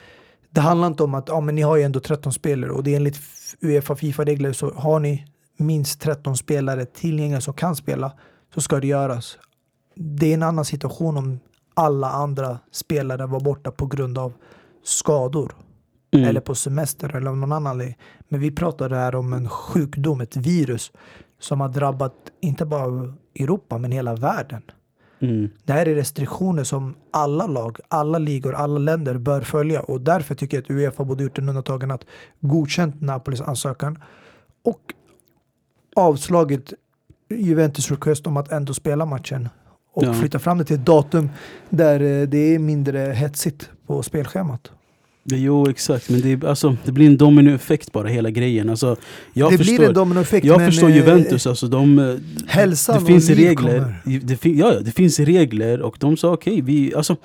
det 0.49 0.61
handlar 0.61 0.88
inte 0.88 1.03
om 1.03 1.13
att 1.13 1.27
ja, 1.27 1.41
men 1.41 1.55
ni 1.55 1.61
har 1.61 1.75
ju 1.77 1.83
ändå 1.83 1.99
13 1.99 2.33
spelare 2.33 2.71
och 2.71 2.83
det 2.83 2.91
är 2.91 2.95
enligt 2.95 3.19
Uefa 3.61 3.95
Fifa-regler 3.95 4.53
så 4.53 4.71
har 4.73 4.99
ni 4.99 5.25
minst 5.58 6.02
13 6.02 6.38
spelare 6.38 6.86
tillgängliga 6.86 7.41
som 7.41 7.54
kan 7.54 7.76
spela 7.76 8.12
så 8.54 8.62
ska 8.62 8.80
det 8.80 8.88
göras. 8.88 9.38
Det 9.96 10.30
är 10.30 10.34
en 10.34 10.44
annan 10.44 10.65
situation 10.65 11.18
om 11.18 11.39
alla 11.74 12.10
andra 12.10 12.60
spelare 12.72 13.26
var 13.26 13.39
borta 13.39 13.72
på 13.72 13.86
grund 13.86 14.18
av 14.18 14.34
skador 14.84 15.56
Mm. 16.15 16.30
eller 16.30 16.41
på 16.41 16.56
semester 16.56 17.15
eller 17.15 17.30
av 17.30 17.38
någon 17.38 17.52
annan 17.52 17.72
anledning. 17.72 17.98
Men 18.30 18.39
vi 18.39 18.52
pratar 18.52 18.89
här 18.89 19.15
om 19.15 19.34
en 19.34 19.50
sjukdom, 19.50 20.22
ett 20.22 20.38
virus 20.38 20.91
som 21.39 21.62
har 21.62 21.70
drabbat 21.70 22.13
inte 22.41 22.65
bara 22.65 23.13
Europa 23.39 23.78
men 23.78 23.91
hela 23.91 24.15
världen. 24.15 24.62
Mm. 25.20 25.50
Det 25.63 25.74
här 25.74 25.86
är 25.86 25.96
restriktioner 25.96 26.63
som 26.63 26.96
alla 27.12 27.48
lag, 27.48 27.78
alla 27.88 28.18
ligor, 28.18 28.54
alla 28.54 28.80
länder 28.80 29.18
bör 29.18 29.41
följa 29.41 29.82
och 29.82 30.02
därför 30.02 30.36
tycker 30.36 30.58
jag 30.58 30.63
att 30.63 30.70
Uefa 30.70 31.04
borde 31.04 31.24
gjort 31.24 31.38
en 31.38 31.50
undantagen 31.50 31.91
att 31.91 32.06
godkänt 32.39 33.02
Napolis 33.02 33.41
ansökan 33.41 34.04
och 34.63 34.82
avslagit 35.95 36.73
Juventus 37.29 37.91
request 37.91 38.27
om 38.27 38.38
att 38.38 38.51
ändå 38.51 38.73
spela 38.73 39.05
matchen 39.05 39.49
och 39.93 40.03
Ja. 40.03 40.13
flytta 40.13 40.39
fram 40.39 40.58
det 40.58 40.63
till 40.65 40.75
ett 40.75 40.86
datum 40.86 41.29
där 41.69 41.99
eh, 42.21 42.27
det 42.27 42.55
är 42.55 42.60
mindre 42.60 42.99
hetsigt 42.99 43.69
på 43.88 44.03
spelschemat. 44.03 44.71
Jo, 45.27 45.69
exakt. 45.69 46.10
Men 46.10 46.21
det, 46.21 46.43
alltså, 46.47 46.77
det 46.86 46.91
blir 46.91 47.08
en 47.08 47.17
dominoeffekt 47.17 47.91
bara, 47.91 48.08
hela 48.08 48.29
grejen. 48.29 48.69
Alltså, 48.69 48.95
jag 49.34 49.51
det 49.51 49.58
förstår, 49.58 49.77
blir 49.77 49.88
en 49.88 49.93
dominoeffekt. 49.93 50.45
jag 50.45 50.58
men, 50.58 50.71
förstår 50.71 50.89
eh, 50.89 50.95
Juventus. 50.95 51.47
Alltså, 51.47 51.67
de, 51.67 51.99
eh, 51.99 52.15
hälsan 52.47 52.99
det 52.99 53.05
finns 53.05 53.29
och 53.29 53.36
regler. 53.36 53.95
Det, 54.23 54.38
fin- 54.38 54.58
ja, 54.58 54.79
det 54.79 54.91
finns 54.91 55.19
regler 55.19 55.81
och 55.81 55.97
de 55.99 56.17
sa 56.17 56.34
okej, 56.34 56.62
vi, 56.62 56.93
alltså, 56.95 57.15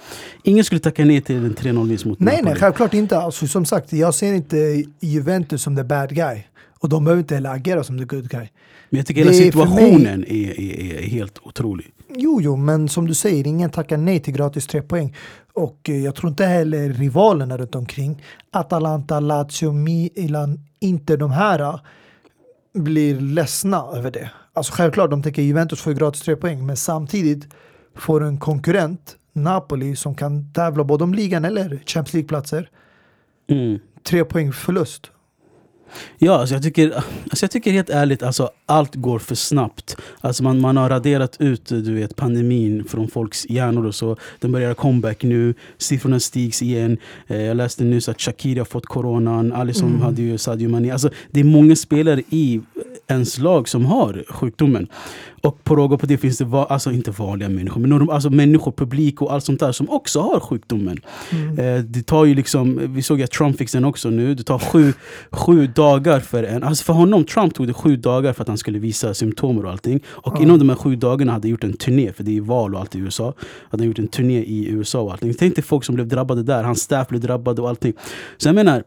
ingen 0.43 0.65
skulle 0.65 0.79
tacka 0.81 1.05
nej 1.05 1.21
till 1.21 1.37
en 1.37 1.55
3-0-vinst 1.55 2.05
mot 2.05 2.21
Nej, 2.21 2.35
Napoli. 2.37 2.51
nej, 2.53 2.61
självklart 2.61 2.95
inte. 2.95 3.19
Alltså, 3.19 3.47
som 3.47 3.65
sagt, 3.65 3.93
jag 3.93 4.15
ser 4.15 4.33
inte 4.35 4.85
Juventus 5.01 5.63
som 5.63 5.77
the 5.77 5.85
bad 5.85 6.15
guy. 6.15 6.39
Och 6.83 6.89
de 6.89 7.05
behöver 7.05 7.21
inte 7.21 7.35
heller 7.35 7.51
agera 7.51 7.85
som 7.85 7.99
the 7.99 8.05
good 8.05 8.31
guy. 8.31 8.49
Men 8.91 8.99
jag 8.99 9.07
tycker 9.07 9.21
hela 9.21 9.31
Det 9.31 9.37
för 9.37 9.45
situationen 9.45 10.25
är, 10.25 10.61
är, 10.61 10.81
är 10.81 11.03
helt 11.03 11.39
otrolig. 11.43 11.93
Jo, 12.17 12.41
jo, 12.43 12.57
men 12.57 12.89
som 12.89 13.07
du 13.07 13.15
säger, 13.15 13.47
ingen 13.47 13.71
tackar 13.71 13.97
nej 13.97 14.21
till 14.21 14.35
gratis 14.35 14.67
tre 14.67 14.83
poäng. 14.83 15.17
Och 15.53 15.91
eh, 15.91 16.05
jag 16.05 16.15
tror 16.15 16.31
inte 16.31 16.45
heller 16.45 16.89
rivalerna 16.93 17.59
runt 17.59 17.75
omkring, 17.75 18.23
Atalanta, 18.51 19.21
Lazio, 19.21 19.73
Milan, 19.73 20.59
inte 20.81 21.17
de 21.17 21.31
här 21.31 21.61
eh, 21.61 21.81
blir 22.75 23.21
ledsna 23.21 23.85
över 23.95 24.11
det. 24.11 24.31
Alltså 24.53 24.73
självklart, 24.73 25.11
de 25.11 25.23
tänker 25.23 25.43
Juventus 25.43 25.81
får 25.81 25.93
gratis 25.93 26.23
tre 26.23 26.37
poäng, 26.37 26.67
men 26.67 26.77
samtidigt 26.77 27.49
får 27.97 28.25
en 28.25 28.39
konkurrent, 28.39 29.17
Napoli, 29.33 29.97
som 29.97 30.15
kan 30.15 30.53
tävla 30.53 30.85
både 30.85 31.05
om 31.05 31.15
ligan 31.15 31.45
eller 31.45 31.69
Champions 31.87 32.13
League-platser, 32.15 32.71
Mm. 33.49 33.79
tre 34.03 34.25
poäng 34.25 34.53
förlust. 34.53 35.11
Ja, 36.19 36.39
alltså 36.39 36.55
jag, 36.55 36.63
tycker, 36.63 36.91
alltså 36.95 37.45
jag 37.45 37.51
tycker 37.51 37.73
helt 37.73 37.91
ärligt, 37.91 38.23
alltså 38.23 38.51
allt 38.67 38.95
går 38.95 39.19
för 39.19 39.35
snabbt. 39.35 39.97
Alltså 40.21 40.43
man, 40.43 40.61
man 40.61 40.77
har 40.77 40.89
raderat 40.89 41.37
ut 41.39 41.65
du 41.67 41.95
vet, 41.95 42.17
pandemin 42.17 42.85
från 42.85 43.09
folks 43.09 43.47
hjärnor 43.49 43.87
och 43.87 43.95
så. 43.95 44.17
Den 44.41 44.53
börjar 44.53 44.75
comeback 44.75 45.23
nu, 45.23 45.55
siffrorna 45.79 46.21
stigs 46.21 46.63
igen. 46.63 46.99
Eh, 47.27 47.43
jag 47.43 47.57
läste 47.57 47.85
nyss 47.85 48.09
att 48.09 48.21
Shakira 48.21 48.61
har 48.61 48.65
fått 48.65 48.87
coronan, 48.87 49.53
Alisson 49.53 49.89
Mm. 49.89 50.03
hade 50.03 50.23
ju 50.23 50.39
Sadio 50.39 50.69
Mané. 50.69 50.91
Alltså 50.91 51.11
det 51.31 51.41
är 51.41 51.45
många 51.45 51.77
spelare 51.77 52.23
i 52.31 52.61
ens 53.11 53.39
lag 53.39 53.69
som 53.69 53.85
har 53.87 54.25
sjukdomen. 54.29 54.87
Och 55.43 55.65
på 55.65 55.77
råga 55.77 55.97
på 55.99 56.07
det 56.07 56.19
finns 56.19 56.39
det, 56.39 56.45
va, 56.45 56.65
alltså 56.65 56.93
inte 56.93 57.11
vanliga 57.11 57.49
människor, 57.49 57.81
men 57.81 57.91
norm- 57.93 58.11
alltså 58.11 58.31
människor, 58.31 58.73
publik 58.73 59.23
och 59.23 59.33
allt 59.33 59.45
sånt 59.45 59.61
där 59.61 59.73
som 59.73 59.91
också 59.91 60.21
har 60.21 60.41
sjukdomen. 60.41 60.99
Eh, 61.59 61.85
det 61.85 62.03
tar 62.07 62.25
ju 62.25 62.35
liksom, 62.35 62.81
vi 62.95 63.03
såg 63.03 63.23
att 63.23 63.31
Trump 63.31 63.59
fick 63.59 63.73
den 63.73 63.85
också 63.85 64.11
nu, 64.11 64.35
det 64.35 64.43
tar 64.43 64.59
sju, 64.59 64.93
sju 65.31 65.67
dagar 65.67 66.21
för 66.21 66.43
en, 66.43 66.63
alltså 66.63 66.85
för 66.85 66.93
honom, 66.93 67.25
Trump 67.25 67.55
tog 67.55 67.67
det 67.67 67.73
sju 67.73 67.97
dagar 67.97 68.33
för 68.33 68.43
att 68.43 68.49
han 68.49 68.59
skulle 68.59 68.79
visa 68.79 69.15
symptomer 69.15 69.65
och 69.65 69.71
allting. 69.71 70.01
Och 70.09 70.33
Ja. 70.37 70.43
inom 70.43 70.59
de 70.59 70.69
här 70.69 70.77
sju 70.77 70.97
dagarna 70.97 71.33
hade 71.33 71.47
han 71.47 71.51
gjort 71.51 71.65
en 71.65 71.73
turné, 71.73 72.13
för 72.13 72.25
det 72.25 72.37
är 72.37 72.41
val 72.41 72.75
och 72.75 72.81
allt 72.81 72.95
i 72.95 72.99
USA. 72.99 73.35
Hade 73.71 73.85
gjort 73.85 73.99
en 73.99 74.09
turné 74.09 74.39
i 74.43 74.69
USA 74.69 75.01
och 75.01 75.13
allting. 75.13 75.35
Tänk 75.35 75.55
dig 75.55 75.65
folk 75.65 75.85
som 75.85 75.95
blev 75.95 76.09
drabbade 76.09 76.43
där, 76.43 76.63
hans 76.65 76.81
staff 76.83 77.09
blev 77.09 77.21
drabbade 77.21 77.63
och 77.63 77.69
allting. 77.69 77.93
Så 78.37 78.49
jag 78.49 78.55
menar, 78.55 78.83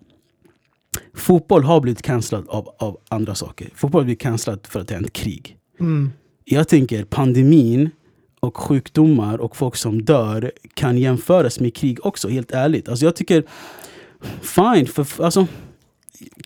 fotboll 1.14 1.64
har 1.64 1.82
blivit 1.82 2.02
cancellad 2.02 2.48
av, 2.48 2.70
av 2.80 2.98
andra 3.10 3.36
saker. 3.36 3.70
Fotboll 3.76 4.02
har 4.02 4.06
blivit 4.06 4.22
cancellad 4.22 4.60
för 4.68 4.80
att 4.80 4.88
det 4.88 4.96
är 4.96 5.04
ett 5.04 5.14
krig. 5.14 5.58
Mm. 5.80 6.12
Jag 6.46 6.68
tänker 6.68 7.04
pandemin 7.04 7.90
och 8.40 8.58
sjukdomar 8.58 9.38
och 9.38 9.56
folk 9.56 9.76
som 9.76 10.06
dör 10.06 10.52
kan 10.74 10.98
jämföras 10.98 11.60
med 11.60 11.76
krig 11.76 12.06
också, 12.06 12.30
helt 12.30 12.52
ärligt. 12.52 12.90
Alltså 12.90 13.06
jag 13.06 13.16
tycker, 13.16 13.44
fine, 14.42 14.88
för, 14.88 15.24
alltså, 15.24 15.48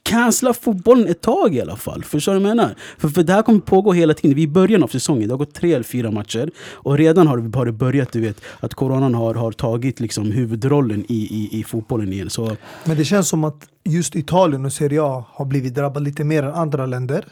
cancella 0.08 0.54
fotbollen 0.54 1.08
ett 1.08 1.22
tag 1.22 1.56
i 1.56 1.62
alla 1.62 1.76
fall. 1.76 2.04
Förstår 2.04 2.34
du 2.34 2.40
vad 2.40 2.50
jag 2.50 2.58
menar? 2.58 2.76
För, 2.98 3.10
för 3.10 3.24
det 3.24 3.34
här 3.34 3.42
kommer 3.42 3.60
pågå 3.60 3.94
hela 3.94 4.14
tiden. 4.14 4.36
Vi 4.36 4.42
är 4.42 4.48
i 4.48 4.52
början 4.52 4.84
av 4.84 4.88
säsongen, 4.88 5.28
det 5.28 5.34
har 5.34 5.38
gått 5.38 5.54
tre 5.54 5.74
eller 5.74 5.84
fyra 5.84 6.12
matcher. 6.12 6.52
Och 6.72 6.98
redan 6.98 7.28
har 7.28 7.38
det, 7.38 7.58
har 7.58 7.66
det 7.66 7.72
börjat, 7.72 8.12
du 8.12 8.22
vet, 8.22 8.42
att 8.60 8.74
coronan 8.74 9.14
har, 9.14 9.34
har 9.34 9.52
tagit 9.52 10.00
liksom 10.00 10.32
huvudrollen 10.32 11.06
i, 11.08 11.14
i, 11.16 11.60
i 11.60 11.64
fotbollen 11.64 12.14
igen. 12.14 12.30
Så 12.30 12.58
Men 12.86 12.98
det 12.98 13.06
känns 13.06 13.30
som 13.30 13.44
att 13.44 13.68
just 13.84 14.16
Italien 14.16 14.66
och 14.66 14.74
Serie 14.74 15.04
A 15.04 15.26
har 15.30 15.46
blivit 15.46 15.76
drabbade 15.76 16.06
lite 16.06 16.24
mer 16.24 16.44
än 16.44 16.54
andra 16.54 16.86
länder. 16.86 17.26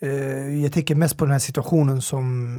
Eh, 0.00 0.62
jag 0.62 0.72
tänker 0.72 0.94
mest 0.94 1.16
på 1.16 1.24
den 1.24 1.32
här 1.32 1.38
situationen 1.38 2.02
som 2.02 2.58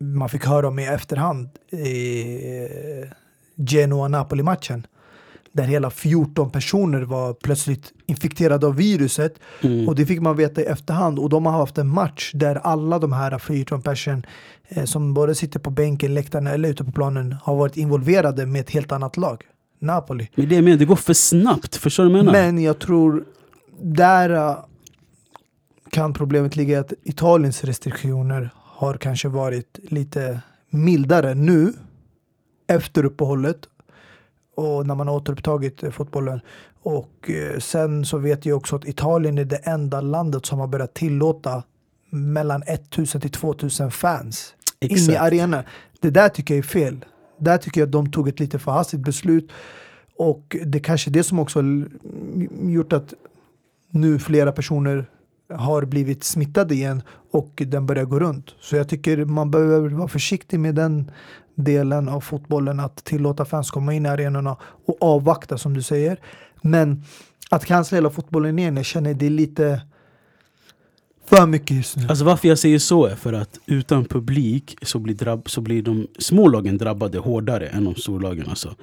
man 0.00 0.28
fick 0.28 0.46
höra 0.46 0.68
om 0.68 0.78
i 0.78 0.86
efterhand 0.86 1.48
i 1.70 2.22
eh, 2.62 3.08
Genoa-Napoli-matchen. 3.56 4.86
Där 5.52 5.64
hela 5.64 5.90
14 5.90 6.50
personer 6.50 7.02
var 7.02 7.34
plötsligt 7.34 7.92
infekterade 8.06 8.66
av 8.66 8.76
viruset. 8.76 9.34
mm. 9.60 9.88
Och 9.88 9.94
det 9.94 10.06
fick 10.06 10.20
man 10.20 10.36
veta 10.36 10.60
i 10.60 10.64
efterhand. 10.64 11.18
Och 11.18 11.28
de 11.28 11.46
har 11.46 11.52
haft 11.52 11.78
en 11.78 11.88
match 11.88 12.30
där 12.34 12.56
alla 12.56 12.98
de 12.98 13.12
här 13.12 13.38
14 13.38 13.82
personer 13.82 14.28
eh, 14.68 14.84
som 14.84 15.14
både 15.14 15.34
sitter 15.34 15.60
på 15.60 15.70
bänken, 15.70 16.14
läktaren 16.14 16.46
eller 16.46 16.68
ute 16.68 16.84
på 16.84 16.92
planen 16.92 17.36
har 17.42 17.56
varit 17.56 17.76
involverade 17.76 18.46
med 18.46 18.60
ett 18.60 18.70
helt 18.70 18.92
annat 18.92 19.16
lag. 19.16 19.44
Napoli. 19.80 20.28
Men 20.34 20.48
det, 20.48 20.62
menar, 20.62 20.76
det 20.76 20.84
går 20.84 20.96
för 20.96 21.14
snabbt, 21.14 21.76
förstår 21.76 22.04
du 22.04 22.10
vad 22.10 22.18
jag 22.18 22.24
menar? 22.24 22.42
Men 22.42 22.62
jag 22.62 22.78
tror 22.78 23.24
där 23.82 24.30
äh, 24.30 24.56
kan 25.90 26.12
problemet 26.12 26.56
ligga 26.56 26.76
i 26.76 26.80
att 26.80 26.92
Italiens 27.02 27.64
restriktioner 27.64 28.50
har 28.54 28.94
kanske 28.94 29.28
varit 29.28 29.78
lite 29.82 30.40
mildare 30.70 31.34
nu 31.34 31.72
efter 32.68 33.04
uppehållet 33.04 33.58
och 34.58 34.86
när 34.86 34.94
man 34.94 35.08
har 35.08 35.14
återupptagit 35.14 35.82
eh, 35.82 35.90
fotbollen. 35.90 36.40
Och 36.82 37.30
eh, 37.30 37.58
sen 37.58 38.04
så 38.04 38.18
vet 38.18 38.46
jag 38.46 38.56
också 38.56 38.76
att 38.76 38.88
Italien 38.88 39.38
är 39.38 39.44
det 39.44 39.56
enda 39.56 40.00
landet 40.00 40.46
som 40.46 40.58
har 40.58 40.66
börjat 40.66 40.94
tillåta 40.94 41.62
mellan 42.10 42.62
1000 42.62 43.20
till 43.20 43.30
2000 43.30 43.90
fans 43.90 44.54
in 44.80 45.10
i 45.10 45.16
arenan. 45.16 45.64
Det 46.00 46.10
där 46.10 46.28
tycker 46.28 46.54
jag 46.54 46.58
är 46.58 46.68
fel. 46.68 47.04
Där 47.38 47.58
tycker 47.58 47.80
jag 47.80 47.86
att 47.86 47.92
de 47.92 48.10
tog 48.10 48.28
ett 48.28 48.40
lite 48.40 48.58
för 48.58 48.72
hastigt 48.72 49.00
beslut. 49.00 49.50
Och 50.16 50.56
det 50.66 50.80
kanske 50.80 51.10
är 51.10 51.12
det 51.12 51.22
som 51.22 51.38
också 51.38 51.62
gjort 52.62 52.92
att 52.92 53.14
nu 53.90 54.18
flera 54.18 54.52
personer 54.52 55.06
har 55.54 55.84
blivit 55.84 56.24
smittade 56.24 56.74
igen 56.74 57.02
och 57.30 57.62
den 57.66 57.86
börjar 57.86 58.04
gå 58.04 58.18
runt. 58.18 58.54
Så 58.60 58.76
jag 58.76 58.88
tycker 58.88 59.24
man 59.24 59.50
behöver 59.50 59.88
vara 59.88 60.08
försiktig 60.08 60.60
med 60.60 60.74
den 60.74 61.10
delen 61.58 62.08
av 62.08 62.20
fotbollen 62.20 62.80
att 62.80 63.04
tillåta 63.04 63.44
fans 63.44 63.70
komma 63.70 63.94
in 63.94 64.06
i 64.06 64.08
arenorna 64.08 64.56
och 64.86 64.96
avvakta 65.00 65.58
som 65.58 65.74
du 65.74 65.82
säger. 65.82 66.20
Men 66.62 67.02
att 67.50 67.64
cancella 67.64 68.10
fotbollen 68.10 68.58
igen, 68.58 68.76
jag 68.76 68.84
känner 68.84 69.14
det 69.14 69.26
är 69.26 69.30
lite 69.30 69.80
för 71.26 71.46
mycket 71.46 71.76
just 71.76 71.96
nu. 71.96 72.06
Alltså 72.08 72.24
varför 72.24 72.48
jag 72.48 72.58
säger 72.58 72.78
så 72.78 73.06
är 73.06 73.14
för 73.14 73.32
att 73.32 73.58
utan 73.66 74.04
publik 74.04 74.76
så 74.82 74.98
blir, 74.98 75.14
drabb, 75.14 75.50
så 75.50 75.60
blir 75.60 75.82
de 75.82 76.06
små 76.18 76.48
lagen 76.48 76.78
drabbade 76.78 77.18
hårdare 77.18 77.66
än 77.66 77.84
de 77.84 77.94
storlagen. 77.94 78.46
Alltså. 78.48 78.74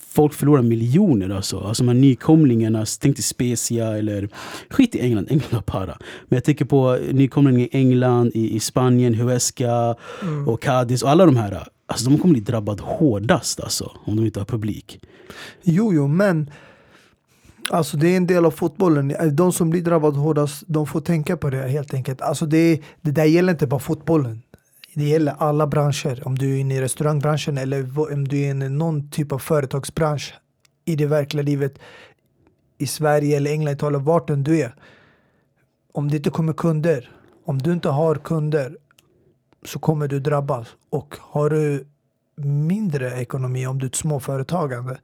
Folk 0.00 0.34
förlorar 0.34 0.62
miljoner 0.62 1.30
alltså. 1.30 1.60
Alltså 1.60 1.84
de 1.84 1.88
här 1.88 2.00
nykomlingarna, 2.00 2.84
tänk 3.00 3.16
dig 3.16 3.22
Spezia 3.22 3.98
eller 3.98 4.28
skit 4.70 4.94
i 4.94 5.00
England, 5.00 5.26
England 5.30 5.52
har 5.52 5.62
para. 5.62 5.96
Men 6.28 6.36
jag 6.36 6.44
tänker 6.44 6.64
på 6.64 6.98
nykomlingar 7.12 7.60
i 7.60 7.68
England, 7.72 8.30
i, 8.34 8.56
i 8.56 8.60
Spanien, 8.60 9.14
Huesca 9.14 9.96
och 10.46 10.62
Cadiz 10.62 11.02
och 11.02 11.10
alla 11.10 11.26
de 11.26 11.36
här. 11.36 11.64
Alltså 11.90 12.10
de 12.10 12.18
kommer 12.18 12.32
bli 12.32 12.40
drabbade 12.40 12.82
hårdast 12.82 13.60
alltså, 13.60 13.92
om 14.04 14.16
de 14.16 14.26
inte 14.26 14.40
har 14.40 14.44
publik. 14.44 15.00
Jo, 15.62 15.94
jo, 15.94 16.08
men 16.08 16.50
alltså 17.70 17.96
det 17.96 18.08
är 18.08 18.16
en 18.16 18.26
del 18.26 18.44
av 18.44 18.50
fotbollen. 18.50 19.10
Eh, 19.10 19.26
de 19.26 19.52
som 19.52 19.70
blir 19.70 19.82
drabbade 19.82 20.18
hårdast, 20.18 20.64
de 20.66 20.86
får 20.86 21.00
tänka 21.00 21.36
på 21.36 21.50
det 21.50 21.68
helt 21.68 21.94
enkelt. 21.94 22.20
Alltså 22.20 22.46
det, 22.46 22.80
det 23.00 23.10
där 23.10 23.24
gäller 23.24 23.52
inte 23.52 23.66
bara 23.66 23.80
fotbollen. 23.80 24.42
Det 24.94 25.04
gäller 25.04 25.34
alla 25.38 25.66
branscher. 25.66 26.22
Om 26.26 26.38
du 26.38 26.54
är 26.56 26.60
inne 26.60 26.74
i 26.74 26.80
restaurangbranschen 26.80 27.58
eller 27.58 27.98
om 28.12 28.28
du 28.28 28.40
är 28.40 28.50
inne 28.50 28.66
i 28.66 28.68
någon 28.68 29.10
typ 29.10 29.32
av 29.32 29.38
företagsbransch 29.38 30.34
i 30.84 30.96
det 30.96 31.06
verkliga 31.06 31.42
livet 31.42 31.78
i 32.78 32.86
Sverige 32.86 33.36
eller 33.36 33.50
England, 33.50 33.74
Italien, 33.74 34.04
vart 34.04 34.30
än 34.30 34.44
du 34.44 34.60
är. 34.60 34.74
Om 35.92 36.10
det 36.10 36.16
inte 36.16 36.30
kommer 36.30 36.52
kunder, 36.52 37.10
om 37.44 37.58
du 37.58 37.72
inte 37.72 37.88
har 37.88 38.14
kunder 38.14 38.76
så 39.64 39.78
kommer 39.78 40.08
du 40.08 40.20
drabbas. 40.20 40.68
Och 40.90 41.16
har 41.20 41.50
du 41.50 41.86
mindre 42.44 43.20
ekonomi 43.20 43.66
om 43.66 43.78
du 43.78 43.86
är 43.86 43.90
ett 43.90 43.94
småföretagande 43.96 44.98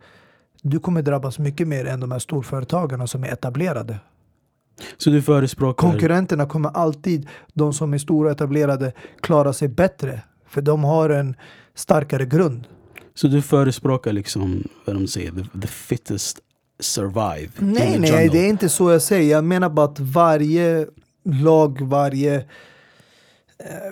du 0.71 0.79
kommer 0.79 1.03
drabbas 1.03 1.39
mycket 1.39 1.69
mer 1.69 1.85
än 1.85 2.01
de 2.01 2.13
här 2.13 2.19
storföretagarna 2.19 3.07
som 3.07 3.25
är 3.25 3.33
etablerade. 3.33 3.99
Så 4.97 5.11
du 5.11 5.23
förespråkar... 5.23 5.91
Konkurrenterna 5.91 6.47
kommer 6.47 6.71
alltid, 6.71 7.29
de 7.55 7.73
som 7.73 7.95
är 7.95 7.99
stora 7.99 8.29
och 8.29 8.33
etablerade, 8.33 8.93
klara 9.21 9.53
sig 9.53 9.69
bättre. 9.69 10.21
För 10.47 10.63
de 10.63 10.85
har 10.85 11.11
en 11.11 11.37
starkare 11.75 12.27
grund. 12.27 12.65
Så 13.15 13.29
du 13.29 13.43
förespråkar 13.43 14.13
liksom, 14.13 14.65
vad 14.85 14.97
de 14.97 15.07
säger, 15.07 15.31
the, 15.33 15.61
the 15.61 15.69
fittest 15.69 16.41
survive. 16.81 17.49
Nej, 17.59 17.99
nej, 17.99 18.29
det 18.29 18.39
är 18.39 18.49
inte 18.49 18.69
så 18.69 18.91
jag 18.91 19.03
säger. 19.03 19.31
Jag 19.31 19.45
menar 19.45 19.69
bara 19.69 19.87
att 19.87 20.01
varje 20.01 20.87
lag, 21.25 21.81
varje 21.81 22.45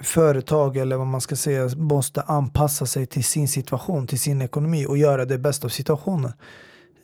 företag 0.02 0.76
eller 0.76 0.96
vad 0.96 1.06
man 1.06 1.20
ska 1.20 1.36
säga 1.36 1.68
måste 1.76 2.22
anpassa 2.22 2.86
sig 2.86 3.06
till 3.06 3.24
sin 3.24 3.48
situation, 3.48 4.06
till 4.06 4.20
sin 4.20 4.42
ekonomi 4.42 4.86
och 4.86 4.98
göra 4.98 5.24
det 5.24 5.38
bästa 5.38 5.66
av 5.66 5.68
situationen. 5.68 6.32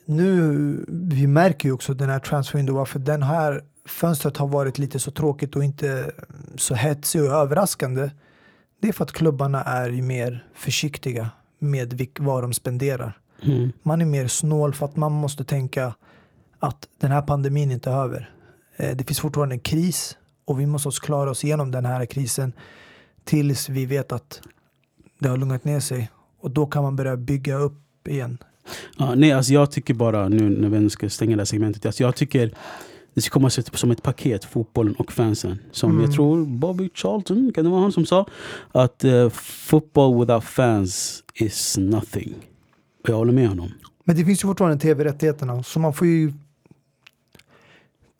Nu, 0.05 0.85
vi 0.87 1.27
märker 1.27 1.69
ju 1.69 1.73
också 1.73 1.93
den 1.93 2.09
här 2.09 2.19
transfer 2.19 2.57
window, 2.57 2.75
varför 2.75 2.99
den 2.99 3.23
här 3.23 3.63
fönstret 3.85 4.37
har 4.37 4.47
varit 4.47 4.77
lite 4.77 4.99
så 4.99 5.11
tråkigt 5.11 5.55
och 5.55 5.63
inte 5.63 6.11
så 6.55 6.75
hetsig 6.75 7.21
och 7.21 7.27
överraskande. 7.27 8.09
Det 8.81 8.87
är 8.87 8.93
för 8.93 9.03
att 9.03 9.11
klubbarna 9.11 9.63
är 9.63 9.89
mer 9.91 10.45
försiktiga 10.53 11.29
med 11.59 12.07
vad 12.19 12.43
de 12.43 12.53
spenderar. 12.53 13.17
Mm. 13.43 13.71
Man 13.83 14.01
är 14.01 14.05
mer 14.05 14.27
snål 14.27 14.73
för 14.73 14.85
att 14.85 14.95
man 14.95 15.11
måste 15.11 15.43
tänka 15.43 15.93
att 16.59 16.87
den 16.99 17.11
här 17.11 17.21
pandemin 17.21 17.71
inte 17.71 17.89
är 17.89 18.03
över. 18.03 18.29
Eh, 18.75 18.95
det 18.95 19.03
finns 19.03 19.19
fortfarande 19.19 19.55
en 19.55 19.59
kris 19.59 20.17
och 20.45 20.59
vi 20.59 20.65
måste 20.65 20.89
klara 21.01 21.31
oss 21.31 21.43
igenom 21.43 21.71
den 21.71 21.85
här 21.85 22.05
krisen 22.05 22.53
tills 23.23 23.69
vi 23.69 23.85
vet 23.85 24.11
att 24.11 24.41
det 25.19 25.29
har 25.29 25.37
lugnat 25.37 25.65
ner 25.65 25.79
sig. 25.79 26.09
Och 26.39 26.51
då 26.51 26.65
kan 26.65 26.83
man 26.83 26.95
börja 26.95 27.17
bygga 27.17 27.55
upp 27.55 28.07
igen. 28.07 28.37
Ja, 28.97 29.15
nej, 29.15 29.31
alltså 29.31 29.53
jag 29.53 29.71
tycker 29.71 29.93
bara 29.93 30.29
nu 30.29 30.49
när 30.49 30.69
vi 30.69 30.89
ska 30.89 31.09
stänga 31.09 31.35
det 31.35 31.41
här 31.41 31.45
segmentet. 31.45 31.85
Alltså 31.85 32.03
jag 32.03 32.15
tycker 32.15 32.53
det 33.13 33.21
ska 33.21 33.33
komma 33.33 33.49
som 33.49 33.91
ett 33.91 34.03
paket, 34.03 34.45
fotbollen 34.45 34.95
och 34.95 35.11
fansen. 35.11 35.59
Som 35.71 35.91
mm. 35.91 36.03
jag 36.03 36.13
tror 36.13 36.45
Bobby 36.45 36.89
Charlton, 36.93 37.51
kan 37.55 37.63
det 37.63 37.69
vara 37.69 37.81
han 37.81 37.91
som 37.91 38.05
sa? 38.05 38.25
Att 38.71 39.03
uh, 39.05 39.29
football 39.29 40.19
without 40.19 40.43
fans 40.43 41.23
is 41.33 41.77
nothing. 41.77 42.35
Och 43.03 43.09
jag 43.09 43.15
håller 43.15 43.33
med 43.33 43.47
honom. 43.47 43.71
Men 44.03 44.15
det 44.15 44.25
finns 44.25 44.43
ju 44.43 44.47
fortfarande 44.47 44.77
tv-rättigheterna, 44.77 45.63
så 45.63 45.79
man 45.79 45.93
får 45.93 46.07
ju 46.07 46.33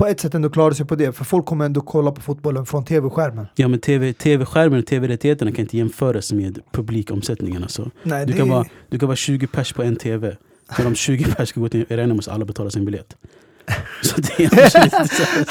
på 0.02 0.08
ett 0.08 0.20
sätt 0.20 0.34
ändå 0.34 0.50
klara 0.50 0.74
sig 0.74 0.86
på 0.86 0.96
det, 0.96 1.12
för 1.12 1.26
folk 1.26 1.46
kommer 1.46 1.66
ändå 1.66 1.82
kolla 1.82 2.12
på 2.12 2.22
fotbollen 2.22 2.66
från 2.66 2.86
tv-skärmen. 2.86 3.48
Ja 3.56 3.68
men 3.68 3.80
TV, 3.80 4.14
tv-skärmen 4.14 4.80
och 4.80 4.86
tv-rättigheterna 4.86 5.52
kan 5.52 5.60
inte 5.60 5.78
jämföras 5.78 6.34
med 6.34 6.60
publikomsättningen. 6.72 7.64
Alltså. 7.64 7.92
Nej, 8.04 8.26
du, 8.26 8.32
det... 8.32 8.40
kan 8.40 8.50
vara, 8.50 8.66
du 8.90 9.00
kan 9.00 9.08
vara 9.08 9.16
20 9.16 9.48
pers 9.48 9.74
på 9.74 9.84
en 9.84 9.96
tv. 9.96 10.38
När 10.78 10.86
de 10.86 10.96
20 10.96 11.26
pers 11.26 11.50
ska 11.50 11.60
gå 11.60 11.70
till 11.70 11.86
arenan 11.90 12.16
måste 12.16 12.32
alla 12.32 12.46
betala 12.46 12.70
sin 12.70 12.86
biljett. 12.86 13.16
Så 14.02 14.22
det 14.22 14.44
är 14.44 14.72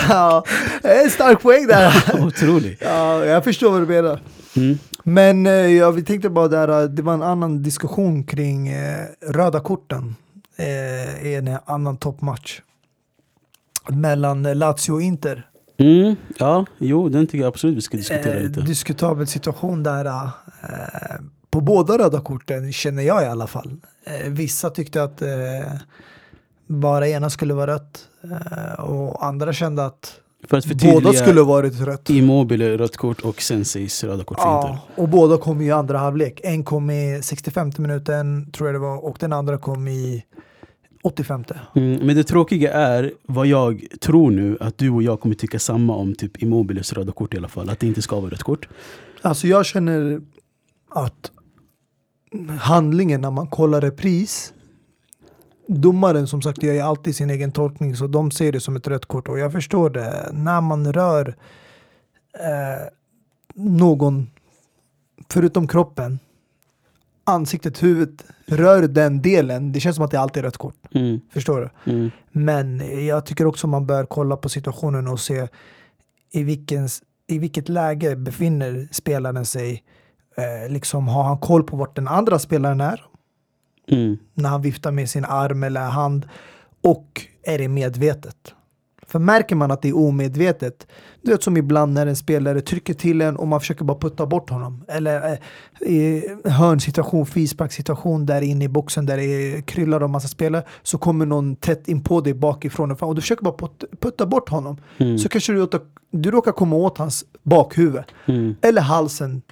ja, 0.08 0.44
en 0.82 1.10
stark 1.10 1.42
poäng 1.42 1.66
där. 1.66 2.24
Otroligt. 2.26 2.78
Ja, 2.80 3.24
jag 3.24 3.44
förstår 3.44 3.70
vad 3.70 3.82
du 3.82 3.86
menar. 3.86 4.20
Mm. 4.56 4.78
Men 5.02 5.46
eh, 5.46 5.52
ja, 5.52 5.90
vi 5.90 6.02
tänkte 6.02 6.30
bara 6.30 6.48
där, 6.48 6.88
det 6.88 7.02
var 7.02 7.14
en 7.14 7.22
annan 7.22 7.62
diskussion 7.62 8.24
kring 8.24 8.68
eh, 8.68 9.06
röda 9.28 9.60
korten 9.60 10.16
eh, 10.56 11.26
i 11.26 11.34
en 11.34 11.58
annan 11.66 11.96
toppmatch 11.96 12.60
mellan 13.90 14.42
Lazio 14.42 14.92
och 14.92 15.02
Inter. 15.02 15.46
Mm, 15.78 16.16
ja, 16.38 16.66
jo, 16.78 17.08
den 17.08 17.26
tycker 17.26 17.38
jag 17.38 17.48
absolut 17.48 17.76
vi 17.76 17.80
ska 17.80 17.96
diskutera 17.96 18.34
eh, 18.34 18.42
lite. 18.42 18.60
Diskutabel 18.60 19.26
situation 19.26 19.82
där. 19.82 20.04
Eh, 20.04 20.30
på 21.50 21.60
båda 21.60 21.98
röda 21.98 22.20
korten 22.20 22.72
känner 22.72 23.02
jag 23.02 23.22
i 23.22 23.26
alla 23.26 23.46
fall. 23.46 23.76
Eh, 24.04 24.30
vissa 24.30 24.70
tyckte 24.70 25.02
att 25.02 25.22
eh, 25.22 25.28
bara 26.66 27.08
ena 27.08 27.30
skulle 27.30 27.54
vara 27.54 27.74
rött 27.74 28.08
eh, 28.24 28.80
och 28.80 29.24
andra 29.26 29.52
kände 29.52 29.86
att 29.86 30.20
båda 30.82 31.12
skulle 31.12 31.42
varit 31.42 31.80
rött. 31.80 32.10
Immobile 32.10 32.78
rött 32.78 32.96
kort 32.96 33.20
och 33.20 33.42
Senseis 33.42 34.04
röda 34.04 34.24
kort 34.24 34.38
ja, 34.40 34.68
Inter. 34.68 35.02
och 35.02 35.08
båda 35.08 35.38
kom 35.38 35.60
i 35.60 35.70
andra 35.70 35.98
halvlek. 35.98 36.40
En 36.44 36.64
kom 36.64 36.90
i 36.90 37.20
65 37.22 37.72
minuten 37.78 38.50
tror 38.52 38.68
jag 38.68 38.74
det 38.74 38.78
var 38.78 39.04
och 39.04 39.16
den 39.20 39.32
andra 39.32 39.58
kom 39.58 39.88
i 39.88 40.24
85. 41.02 41.44
Mm, 41.74 42.06
men 42.06 42.16
det 42.16 42.24
tråkiga 42.24 42.72
är, 42.72 43.12
vad 43.22 43.46
jag 43.46 43.84
tror 44.00 44.30
nu, 44.30 44.56
att 44.60 44.78
du 44.78 44.90
och 44.90 45.02
jag 45.02 45.20
kommer 45.20 45.34
tycka 45.34 45.58
samma 45.58 45.94
om 45.96 46.14
typ 46.14 46.42
Immobiles 46.42 46.92
röda 46.92 47.12
kort 47.12 47.34
i 47.34 47.36
alla 47.36 47.48
fall. 47.48 47.70
Att 47.70 47.80
det 47.80 47.86
inte 47.86 48.02
ska 48.02 48.20
vara 48.20 48.30
rött 48.30 48.42
kort. 48.42 48.68
Alltså 49.22 49.46
jag 49.46 49.66
känner 49.66 50.20
att 50.88 51.30
handlingen 52.60 53.20
när 53.20 53.30
man 53.30 53.46
kollar 53.46 53.80
repris 53.80 54.52
domaren 55.78 56.26
som 56.26 56.42
sagt 56.42 56.62
gör 56.62 56.74
ju 56.74 56.80
alltid 56.80 57.16
sin 57.16 57.30
egen 57.30 57.52
tolkning 57.52 57.96
så 57.96 58.06
de 58.06 58.30
ser 58.30 58.52
det 58.52 58.60
som 58.60 58.76
ett 58.76 58.86
rött 58.86 59.06
kort 59.06 59.28
och 59.28 59.38
jag 59.38 59.52
förstår 59.52 59.90
det. 59.90 60.30
När 60.32 60.60
man 60.60 60.92
rör 60.92 61.36
eh, 62.34 62.88
någon 63.54 64.30
förutom 65.28 65.68
kroppen 65.68 66.18
ansiktet, 67.30 67.82
huvudet 67.82 68.24
rör 68.46 68.82
den 68.82 69.22
delen, 69.22 69.72
det 69.72 69.80
känns 69.80 69.96
som 69.96 70.04
att 70.04 70.10
det 70.10 70.20
alltid 70.20 70.40
är 70.40 70.44
rött 70.44 70.56
kort. 70.56 70.74
Mm. 70.94 71.20
Förstår 71.32 71.60
du? 71.60 71.92
Mm. 71.92 72.10
Men 72.32 72.82
jag 73.06 73.26
tycker 73.26 73.46
också 73.46 73.66
man 73.66 73.86
bör 73.86 74.04
kolla 74.04 74.36
på 74.36 74.48
situationen 74.48 75.08
och 75.08 75.20
se 75.20 75.48
i, 76.32 76.42
vilken, 76.42 76.88
i 77.26 77.38
vilket 77.38 77.68
läge 77.68 78.16
befinner 78.16 78.88
spelaren 78.92 79.46
sig. 79.46 79.82
Eh, 80.36 80.72
liksom 80.72 81.08
har 81.08 81.22
han 81.22 81.38
koll 81.38 81.62
på 81.62 81.76
vart 81.76 81.96
den 81.96 82.08
andra 82.08 82.38
spelaren 82.38 82.80
är? 82.80 83.04
Mm. 83.88 84.18
När 84.34 84.48
han 84.48 84.62
viftar 84.62 84.90
med 84.90 85.10
sin 85.10 85.24
arm 85.24 85.62
eller 85.62 85.80
hand. 85.80 86.28
Och 86.82 87.26
är 87.42 87.58
det 87.58 87.68
medvetet? 87.68 88.54
För 89.10 89.18
märker 89.18 89.56
man 89.56 89.70
att 89.70 89.82
det 89.82 89.88
är 89.88 89.96
omedvetet, 89.96 90.86
du 91.22 91.30
vet 91.30 91.42
som 91.42 91.56
ibland 91.56 91.92
när 91.92 92.06
en 92.06 92.16
spelare 92.16 92.60
trycker 92.60 92.94
till 92.94 93.20
en 93.20 93.36
och 93.36 93.48
man 93.48 93.60
försöker 93.60 93.84
bara 93.84 93.98
putta 93.98 94.26
bort 94.26 94.50
honom. 94.50 94.84
Eller 94.88 95.32
eh, 95.32 95.38
i 95.90 96.28
hörnsituation, 96.44 97.26
frisparkssituation 97.26 98.26
där 98.26 98.42
inne 98.42 98.64
i 98.64 98.68
boxen 98.68 99.06
där 99.06 99.16
det 99.16 99.62
kryllar 99.66 100.00
av 100.00 100.10
massa 100.10 100.28
spelare 100.28 100.64
så 100.82 100.98
kommer 100.98 101.26
någon 101.26 101.56
tätt 101.56 101.88
in 101.88 102.02
på 102.02 102.20
dig 102.20 102.34
bakifrån 102.34 102.90
och, 102.90 102.98
fram, 102.98 103.08
och 103.08 103.14
du 103.14 103.20
försöker 103.20 103.44
bara 103.44 103.68
putta 104.00 104.26
bort 104.26 104.48
honom. 104.48 104.76
Mm. 104.98 105.18
Så 105.18 105.28
kanske 105.28 105.52
du, 105.52 105.68
du 106.10 106.30
råkar 106.30 106.52
komma 106.52 106.76
åt 106.76 106.98
hans 106.98 107.24
bakhuvud. 107.42 108.04
Mm. 108.26 108.54
Eller 108.62 108.82
halsen. 108.82 109.42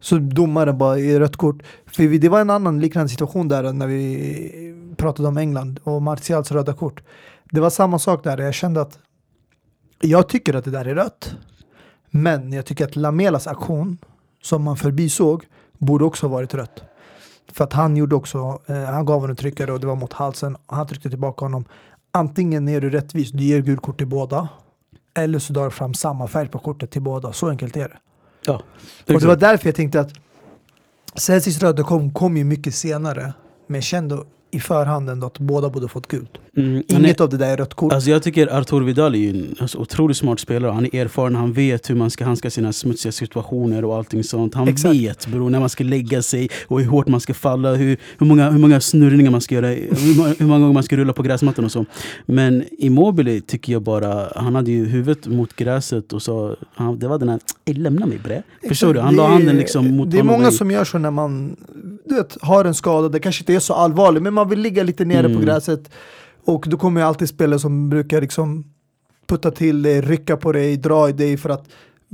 Så 0.00 0.18
domaren 0.18 0.78
bara 0.78 0.98
i 0.98 1.18
rött 1.18 1.36
kort. 1.36 1.62
För 1.86 2.18
det 2.18 2.28
var 2.28 2.40
en 2.40 2.50
annan 2.50 2.80
liknande 2.80 3.08
situation 3.08 3.48
där 3.48 3.72
när 3.72 3.86
vi 3.86 4.74
pratade 4.96 5.28
om 5.28 5.36
England 5.36 5.80
och 5.82 6.02
Martials 6.02 6.52
röda 6.52 6.72
kort. 6.72 7.02
Det 7.52 7.60
var 7.60 7.70
samma 7.70 7.98
sak 7.98 8.24
där. 8.24 8.38
Jag 8.38 8.54
kände 8.54 8.80
att 8.80 8.98
jag 10.00 10.28
tycker 10.28 10.54
att 10.54 10.64
det 10.64 10.70
där 10.70 10.84
är 10.84 10.94
rött. 10.94 11.34
Men 12.10 12.52
jag 12.52 12.66
tycker 12.66 12.84
att 12.84 12.96
Lamelas 12.96 13.46
aktion 13.46 13.98
som 14.42 14.62
man 14.62 14.76
förbisåg 14.76 15.44
borde 15.78 16.04
också 16.04 16.26
ha 16.26 16.34
varit 16.34 16.54
rött. 16.54 16.82
För 17.52 17.64
att 17.64 17.72
han 17.72 17.96
gjorde 17.96 18.14
också, 18.14 18.60
eh, 18.66 18.84
han 18.84 19.04
gav 19.04 19.16
honom 19.16 19.30
en 19.30 19.36
tryckare 19.36 19.72
och 19.72 19.80
det 19.80 19.86
var 19.86 19.96
mot 19.96 20.12
halsen. 20.12 20.56
Han 20.66 20.86
tryckte 20.86 21.10
tillbaka 21.10 21.44
honom. 21.44 21.64
Antingen 22.10 22.68
är 22.68 22.80
du 22.80 22.90
rättvis, 22.90 23.30
du 23.30 23.44
ger 23.44 23.60
gult 23.60 23.82
kort 23.82 23.98
till 23.98 24.06
båda. 24.06 24.48
Eller 25.14 25.38
så 25.38 25.52
drar 25.52 25.64
du 25.64 25.70
fram 25.70 25.94
samma 25.94 26.28
färg 26.28 26.48
på 26.48 26.58
kortet 26.58 26.90
till 26.90 27.02
båda. 27.02 27.32
Så 27.32 27.48
enkelt 27.48 27.76
är 27.76 27.88
det. 27.88 27.98
Ja, 28.46 28.62
det 29.06 29.14
och 29.14 29.20
det 29.20 29.26
var 29.26 29.36
därför 29.36 29.68
jag 29.68 29.74
tänkte 29.74 30.00
att 30.00 30.12
Celsius 31.14 31.62
röda 31.62 31.82
kom, 31.82 32.12
kom 32.12 32.36
ju 32.36 32.44
mycket 32.44 32.74
senare. 32.74 33.34
Men 33.66 33.74
jag 33.74 33.84
kände 33.84 34.24
i 34.54 34.60
förhand 34.60 35.10
ändå 35.10 35.26
att 35.26 35.38
båda 35.38 35.68
borde 35.68 35.88
fått 35.88 36.08
gult. 36.08 36.30
Mm, 36.56 36.82
Inget 36.88 37.20
är, 37.20 37.24
av 37.24 37.30
det 37.30 37.36
där 37.36 37.52
är 37.52 37.56
rött 37.56 37.74
kort. 37.74 37.92
Alltså 37.92 38.10
jag 38.10 38.22
tycker 38.22 38.58
Artur 38.58 38.80
Vidal 38.80 39.14
är 39.14 39.30
en 39.30 39.54
alltså, 39.60 39.78
otroligt 39.78 40.16
smart 40.16 40.40
spelare. 40.40 40.72
Han 40.72 40.84
är 40.84 40.94
erfaren, 40.94 41.34
han 41.34 41.52
vet 41.52 41.90
hur 41.90 41.94
man 41.94 42.10
ska 42.10 42.24
handskas 42.24 42.54
sina 42.54 42.72
smutsiga 42.72 43.12
situationer 43.12 43.84
och 43.84 43.96
allting 43.96 44.24
sånt. 44.24 44.54
Han 44.54 44.68
Exakt. 44.68 44.94
vet 44.94 45.26
bro, 45.26 45.48
när 45.48 45.60
man 45.60 45.68
ska 45.68 45.84
lägga 45.84 46.22
sig 46.22 46.48
och 46.66 46.80
hur 46.80 46.86
hårt 46.86 47.08
man 47.08 47.20
ska 47.20 47.34
falla, 47.34 47.74
hur, 47.74 47.96
hur, 48.18 48.26
många, 48.26 48.50
hur 48.50 48.58
många 48.58 48.80
snurrningar 48.80 49.30
man 49.30 49.40
ska 49.40 49.54
göra, 49.54 49.66
hur 49.66 50.16
många, 50.16 50.34
hur 50.38 50.46
många 50.46 50.58
gånger 50.58 50.74
man 50.74 50.82
ska 50.82 50.96
rulla 50.96 51.12
på 51.12 51.22
gräsmattan 51.22 51.64
och 51.64 51.72
så. 51.72 51.84
Men 52.26 52.64
Immobile 52.78 53.40
tycker 53.40 53.72
jag 53.72 53.82
bara, 53.82 54.32
han 54.36 54.54
hade 54.54 54.70
ju 54.70 54.86
huvudet 54.86 55.26
mot 55.26 55.56
gräset 55.56 56.12
och 56.12 56.22
så, 56.22 56.56
han, 56.74 56.98
det 56.98 57.08
var 57.08 57.18
den 57.18 57.28
här, 57.28 57.40
lämna 57.64 58.06
mig 58.06 58.18
bre. 58.18 58.42
Förstår 58.68 58.94
du? 58.94 59.00
Han 59.00 59.16
la 59.16 59.26
handen 59.26 59.56
liksom 59.56 59.96
mot 59.96 60.10
Det 60.10 60.18
är 60.18 60.22
många 60.22 60.50
som 60.50 60.70
gör 60.70 60.84
så 60.84 60.98
när 60.98 61.10
man 61.10 61.56
du 62.04 62.14
vet, 62.14 62.36
har 62.42 62.64
en 62.64 62.74
skada, 62.74 63.08
det 63.08 63.20
kanske 63.20 63.42
inte 63.42 63.54
är 63.54 63.60
så 63.60 63.74
allvarligt, 63.74 64.22
men 64.22 64.34
man 64.34 64.41
vill 64.48 64.60
ligga 64.60 64.82
lite 64.82 65.04
nere 65.04 65.26
mm. 65.26 65.38
på 65.38 65.44
gräset. 65.44 65.90
Och 66.44 66.66
då 66.68 66.76
kommer 66.76 67.02
alltid 67.02 67.28
spelare 67.28 67.58
som 67.58 67.88
brukar 67.88 68.20
liksom 68.20 68.64
putta 69.26 69.50
till 69.50 69.82
dig, 69.82 70.00
rycka 70.00 70.36
på 70.36 70.52
dig, 70.52 70.76
dra 70.76 71.08
i 71.08 71.12
dig 71.12 71.36
för 71.36 71.50
att 71.50 71.68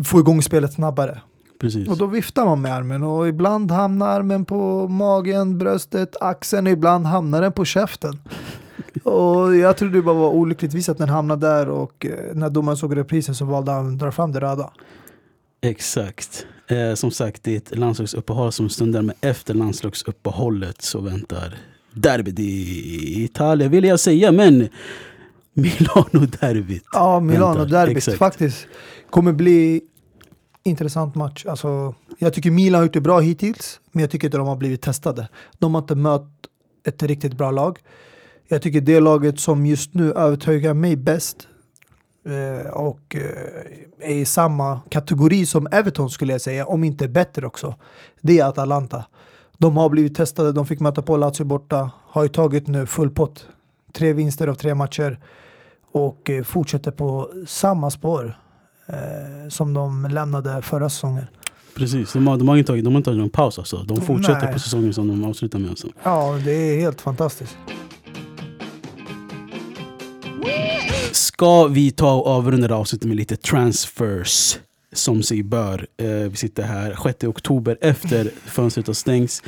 få 0.05 0.21
igång 0.21 0.43
spelet 0.43 0.73
snabbare. 0.73 1.21
Precis. 1.61 1.89
Och 1.89 1.97
då 1.99 2.07
viftar 2.07 2.45
man 2.45 2.61
med 2.61 2.75
armen 2.75 3.03
och 3.03 3.29
ibland 3.29 3.71
hamnar 3.71 4.09
armen 4.09 4.45
på 4.45 4.89
magen, 4.89 5.59
bröstet, 5.59 6.17
axeln 6.21 6.67
och 6.67 6.73
ibland 6.73 7.07
hamnar 7.07 7.43
den 7.43 7.53
på 7.53 7.65
käften. 7.65 8.19
och 9.03 9.57
jag 9.57 9.77
tror 9.77 9.89
det 9.89 10.03
bara 10.03 10.15
var 10.15 10.31
olyckligtvis 10.31 10.89
att 10.89 10.99
den 10.99 11.09
hamnade 11.09 11.47
där 11.47 11.69
och 11.69 12.07
eh, 12.07 12.35
när 12.35 12.51
domaren 12.51 12.77
såg 12.77 12.97
reprisen 12.97 13.35
så 13.35 13.45
valde 13.45 13.73
han 13.73 13.93
att 13.93 13.99
dra 13.99 14.13
fram 14.13 14.33
det 14.33 14.41
röda. 14.41 14.71
Exakt. 15.61 16.47
Eh, 16.69 16.95
som 16.95 17.11
sagt, 17.11 17.43
det 17.43 17.53
är 17.53 17.57
ett 17.57 17.79
landslagsuppehåll 17.79 18.53
som 18.53 18.69
stundar, 18.69 19.03
men 19.03 19.15
efter 19.21 19.55
landslagsuppehållet 19.55 20.83
så 20.83 21.01
väntar 21.01 21.55
derbyt 22.01 22.39
i 22.39 23.25
Italien 23.25 23.71
vill 23.71 23.85
jag 23.85 24.01
säga, 24.01 24.33
men 24.33 24.69
Milano-derbyt. 25.53 26.85
Ja, 26.93 27.21
Milano-derbyt 27.21 28.19
faktiskt 28.19 28.67
kommer 29.11 29.33
bli 29.33 29.81
intressant 30.63 31.15
match. 31.15 31.47
Alltså, 31.47 31.95
jag 32.19 32.35
tycker 32.35 32.51
Milan 32.51 32.79
har 32.79 32.87
gjort 32.87 32.95
det 32.95 33.01
bra 33.01 33.21
hittills, 33.21 33.81
men 33.93 34.01
jag 34.01 34.11
tycker 34.11 34.27
inte 34.27 34.39
de 34.39 34.47
har 34.47 34.57
blivit 34.57 34.83
testade. 34.83 35.29
De 35.59 35.75
har 35.75 35.83
inte 35.83 35.95
mött 35.95 36.31
ett 36.87 37.03
riktigt 37.03 37.33
bra 37.33 37.51
lag. 37.51 37.79
Jag 38.49 38.63
tycker 38.63 38.81
det 38.81 39.01
laget 39.01 39.41
som 39.41 39.67
just 39.67 39.95
nu 39.95 40.13
övertygar 40.13 40.75
mig 40.75 40.97
bäst 40.97 41.49
eh, 42.27 42.71
och 42.71 43.17
eh, 43.17 44.11
är 44.11 44.15
i 44.15 44.25
samma 44.25 44.81
kategori 44.89 45.47
som 45.47 45.67
Everton 45.73 46.11
skulle 46.11 46.33
jag 46.33 46.41
säga, 46.41 46.67
om 46.67 46.85
inte 46.85 47.09
bättre 47.09 47.47
också. 47.47 47.75
Det 48.21 48.39
är 48.39 48.45
Atalanta. 48.45 49.05
De 49.61 49.77
har 49.77 49.89
blivit 49.89 50.15
testade, 50.15 50.53
de 50.53 50.67
fick 50.67 50.81
möta 50.81 51.03
på 51.03 51.17
Lazio 51.17 51.45
borta, 51.45 51.91
har 52.07 52.23
ju 52.23 52.29
tagit 52.29 52.67
nu 52.67 52.87
full 52.87 53.11
pott. 53.11 53.47
Tre 53.93 54.13
vinster 54.13 54.49
av 54.49 54.55
tre 54.55 54.75
matcher 54.75 55.19
och 55.93 56.31
eh, 56.31 56.45
fortsätter 56.45 56.91
på 56.91 57.31
samma 57.47 57.91
spår 57.91 58.39
eh, 58.87 59.49
som 59.49 59.75
de 59.75 60.09
lämnade 60.11 60.63
förra 60.63 60.89
säsongen. 60.89 61.25
Precis, 61.77 62.13
de 62.13 62.27
har, 62.27 62.37
de 62.37 62.49
har, 62.49 62.57
inte, 62.57 62.67
tagit, 62.67 62.85
de 62.85 62.93
har 62.93 62.99
inte 62.99 63.11
tagit 63.11 63.21
någon 63.21 63.31
paus 63.31 63.59
alltså. 63.59 63.77
De 63.77 64.01
fortsätter 64.01 64.45
Nej. 64.45 64.53
på 64.53 64.59
säsongen 64.59 64.95
som 64.95 65.09
de 65.09 65.25
avslutar 65.25 65.59
med. 65.59 65.71
Alltså. 65.71 65.89
Ja, 66.03 66.41
det 66.45 66.53
är 66.53 66.81
helt 66.81 67.01
fantastiskt. 67.01 67.57
Ska 71.13 71.67
vi 71.67 71.91
ta 71.91 72.15
och 72.15 72.27
avrunda 72.27 72.75
avsnittet 72.75 73.09
med 73.09 73.17
lite 73.17 73.37
transfers? 73.37 74.59
Som 74.99 75.23
sig 75.23 75.43
bör. 75.43 75.87
Eh, 75.97 76.07
vi 76.09 76.37
sitter 76.37 76.63
här 76.63 76.97
6 77.03 77.25
oktober 77.25 77.79
efter 77.81 78.31
fönstret 78.47 78.87
har 78.87 78.95
stängts. 78.95 79.43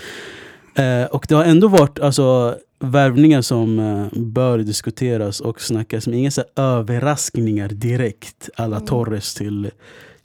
Eh, 0.74 1.04
och 1.04 1.26
det 1.28 1.34
har 1.34 1.44
ändå 1.44 1.68
varit 1.68 1.98
alltså, 1.98 2.56
värvningar 2.78 3.42
som 3.42 3.78
eh, 3.78 4.06
bör 4.18 4.58
diskuteras 4.58 5.40
och 5.40 5.60
snackas. 5.60 6.06
Men 6.06 6.18
inga 6.18 6.30
så 6.30 6.44
överraskningar 6.56 7.68
direkt. 7.68 8.48
Alla 8.56 8.80
Torres 8.80 9.34
till 9.34 9.70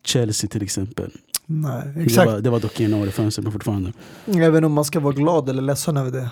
Chelsea 0.03 0.49
till 0.49 0.63
exempel. 0.63 1.11
Nej, 1.45 1.82
Det 1.95 2.01
exakt. 2.03 2.32
var, 2.32 2.39
det 2.39 2.49
var 2.49 2.59
dock 2.59 2.80
januarifönstret 2.80 3.43
men 3.43 3.51
fortfarande. 3.51 3.93
Även 4.36 4.63
om 4.63 4.71
man 4.73 4.86
ska 4.86 4.99
vara 4.99 5.13
glad 5.13 5.49
eller 5.49 5.61
ledsen 5.61 5.97
över 5.97 6.11
det. 6.11 6.30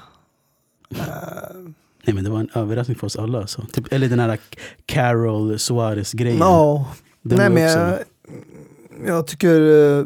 Eh, 1.00 1.06
Nej 2.06 2.16
men 2.16 2.24
det 2.24 2.30
var 2.30 2.40
en 2.40 2.50
överraskning 2.54 2.98
för 2.98 3.08
oss 3.08 3.16
alla. 3.16 3.40
Alltså. 3.42 3.62
Typ, 3.74 3.94
eller 3.94 4.10
den 4.10 4.20
här 4.20 4.40
Carol 4.86 5.60
Suarez 5.60 6.12
grejen. 6.14 6.38
Ja, 6.38 6.88
Den 7.22 7.38
nej 7.38 7.50
men 7.50 7.64
jag, 7.64 8.00
jag 9.06 9.28
tycker 9.28 9.62
eh, 10.00 10.06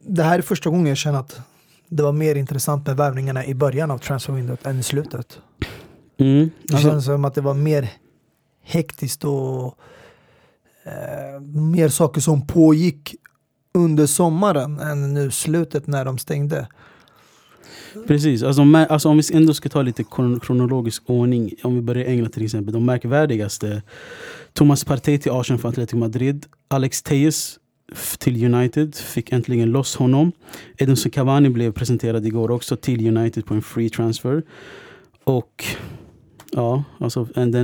det 0.00 0.22
här 0.22 0.38
är 0.38 0.42
första 0.42 0.70
gången 0.70 0.86
jag 0.86 0.96
känner 0.96 1.18
att 1.20 1.40
det 1.88 2.02
var 2.02 2.12
mer 2.12 2.34
intressant 2.34 2.86
med 2.86 2.96
värvningarna 2.96 3.46
i 3.46 3.54
början 3.54 3.90
av 3.90 3.98
transferwindot 3.98 4.66
än 4.66 4.78
i 4.78 4.82
slutet. 4.82 5.38
Mm, 6.18 6.50
Det 6.62 6.78
känns 6.78 7.04
som 7.04 7.24
att 7.24 7.34
det 7.34 7.40
var 7.40 7.54
mer 7.54 7.88
hektiskt 8.62 9.24
och 9.24 9.78
eh, 10.84 11.40
mer 11.54 11.88
saker 11.88 12.20
som 12.20 12.46
pågick 12.46 13.14
under 13.74 14.06
sommaren 14.06 14.80
än 14.80 15.14
nu 15.14 15.30
slutet 15.30 15.86
när 15.86 16.04
de 16.04 16.18
stängde. 16.18 16.68
Precis, 18.06 18.42
alltså, 18.42 18.62
alltså, 18.88 19.08
om 19.08 19.16
vi 19.16 19.36
ändå 19.36 19.54
ska 19.54 19.68
ta 19.68 19.82
lite 19.82 20.02
kron- 20.04 20.40
kronologisk 20.40 21.02
ordning. 21.06 21.54
Om 21.62 21.74
vi 21.74 21.80
börjar 21.80 22.04
i 22.04 22.06
England 22.06 22.30
till 22.30 22.44
exempel. 22.44 22.74
De 22.74 22.84
märkvärdigaste. 22.86 23.82
Thomas 24.52 24.84
Partey 24.84 25.18
till 25.18 25.32
Arsenal 25.32 25.60
för 25.60 25.68
Atletico 25.68 25.96
Madrid. 25.96 26.46
Alex 26.68 27.02
Tejes 27.02 27.58
till 28.18 28.54
United. 28.54 28.94
Fick 28.94 29.32
äntligen 29.32 29.70
loss 29.70 29.96
honom. 29.96 30.32
Edinson 30.76 31.10
Cavani 31.10 31.50
blev 31.50 31.72
presenterad 31.72 32.26
igår 32.26 32.50
också 32.50 32.76
till 32.76 33.16
United 33.16 33.46
på 33.46 33.54
en 33.54 33.62
free 33.62 33.90
transfer. 33.90 34.42
Och 35.24 35.64
ja, 36.52 36.84
alltså, 36.98 37.28
en, 37.34 37.54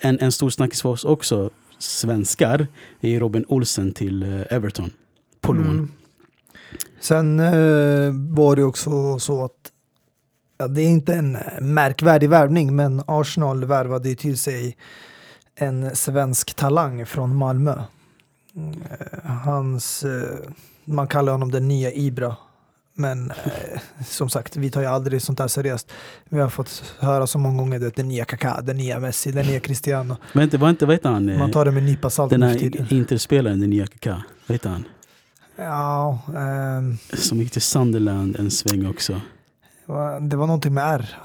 en, 0.00 0.18
en 0.20 0.32
stor 0.32 0.50
snackis 0.50 0.82
för 0.82 0.88
oss 0.88 1.04
också, 1.04 1.50
svenskar, 1.78 2.66
är 3.00 3.20
Robin 3.20 3.44
Olsen 3.48 3.92
till 3.92 4.22
eh, 4.22 4.56
Everton. 4.56 4.90
På 5.40 5.52
lån. 5.52 5.66
Mm. 5.66 5.88
Sen 7.00 7.40
eh, 7.40 8.12
var 8.36 8.56
det 8.56 8.64
också 8.64 9.18
så 9.18 9.44
att 9.44 9.72
ja, 10.58 10.68
det 10.68 10.82
är 10.82 10.88
inte 10.88 11.14
en 11.14 11.38
märkvärdig 11.60 12.28
värvning 12.28 12.76
men 12.76 13.02
Arsenal 13.06 13.64
värvade 13.64 14.08
ju 14.08 14.14
till 14.14 14.38
sig 14.38 14.76
en 15.54 15.96
svensk 15.96 16.54
talang 16.54 17.06
från 17.06 17.36
Malmö. 17.36 17.82
Eh, 18.56 19.30
Hans, 19.30 20.04
eh, 20.04 20.38
man 20.84 21.06
kallar 21.08 21.32
honom 21.32 21.50
den 21.50 21.68
nya 21.68 21.92
Ibra. 21.92 22.36
Men 22.94 23.30
eh, 23.30 23.80
som 24.06 24.28
sagt, 24.30 24.56
vi 24.56 24.70
tar 24.70 24.80
ju 24.80 24.86
aldrig 24.86 25.22
sånt 25.22 25.38
här 25.38 25.48
seriöst. 25.48 25.92
Vi 26.28 26.40
har 26.40 26.48
fått 26.48 26.94
höra 26.98 27.26
så 27.26 27.38
många 27.38 27.58
gånger 27.58 27.86
att 27.86 27.96
den 27.96 28.08
nya 28.08 28.24
Kaká, 28.24 28.60
den 28.62 28.76
nya 28.76 29.00
Messi, 29.00 29.32
den 29.32 29.46
nya 29.46 29.60
Cristiano. 29.60 30.16
Men 30.32 30.44
inte, 30.44 30.58
var 30.58 30.70
inte, 30.70 30.86
vad 30.86 30.94
heter 30.94 31.10
han? 31.10 31.38
Man 31.38 31.50
tar 31.50 31.64
det 31.64 31.70
med 31.70 31.80
en 31.80 31.86
nypa 31.86 32.10
salt 32.10 32.30
Den 32.30 32.42
här 32.42 32.92
Interspelaren, 32.92 33.60
den 33.60 33.70
nya 33.70 33.86
Kaka. 33.86 34.22
Vad 34.46 34.54
heter 34.54 34.70
han? 34.70 34.84
Ja, 35.56 36.18
ehm, 36.36 36.96
Som 37.12 37.38
gick 37.38 37.52
till 37.52 37.62
Sunderland 37.62 38.36
en 38.36 38.50
sväng 38.50 38.86
också. 38.86 39.20
det 40.20 40.36
var 40.36 40.46
någonting 40.46 40.74
med 40.74 40.84
R. 40.94 41.16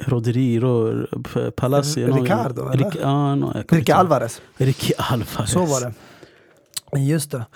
Rodrigo, 0.00 0.92
P- 1.34 1.50
Palacio. 1.50 2.14
Ricardo, 2.22 2.68
eller? 2.70 2.84
Ric- 2.90 2.98
ja, 3.02 3.34
no, 3.34 3.64
Ricky. 3.68 3.92
Alvarez. 3.92 4.40
Ricky 4.56 4.92
Alvarez. 4.98 5.50
Så 5.50 5.64
var 5.66 5.80
det. 5.80 5.94
Just 6.96 7.30
det. 7.30 7.46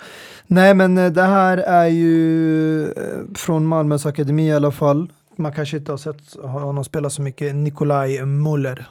Nej 0.47 0.73
men 0.73 0.97
eh, 0.97 1.11
det 1.11 1.21
här 1.23 1.57
är 1.57 1.87
ju 1.87 2.83
eh, 2.85 2.93
från 3.35 3.65
Malmös 3.65 4.05
akademi 4.05 4.47
i 4.47 4.51
alla 4.53 4.71
fall. 4.71 5.11
Man 5.35 5.51
kanske 5.53 5.77
inte 5.77 5.91
har 5.91 5.97
sett 5.97 6.35
honom 6.43 6.83
spela 6.83 7.09
så 7.09 7.21
mycket. 7.21 7.55
Nikolaj 7.55 8.25
Muller. 8.25 8.85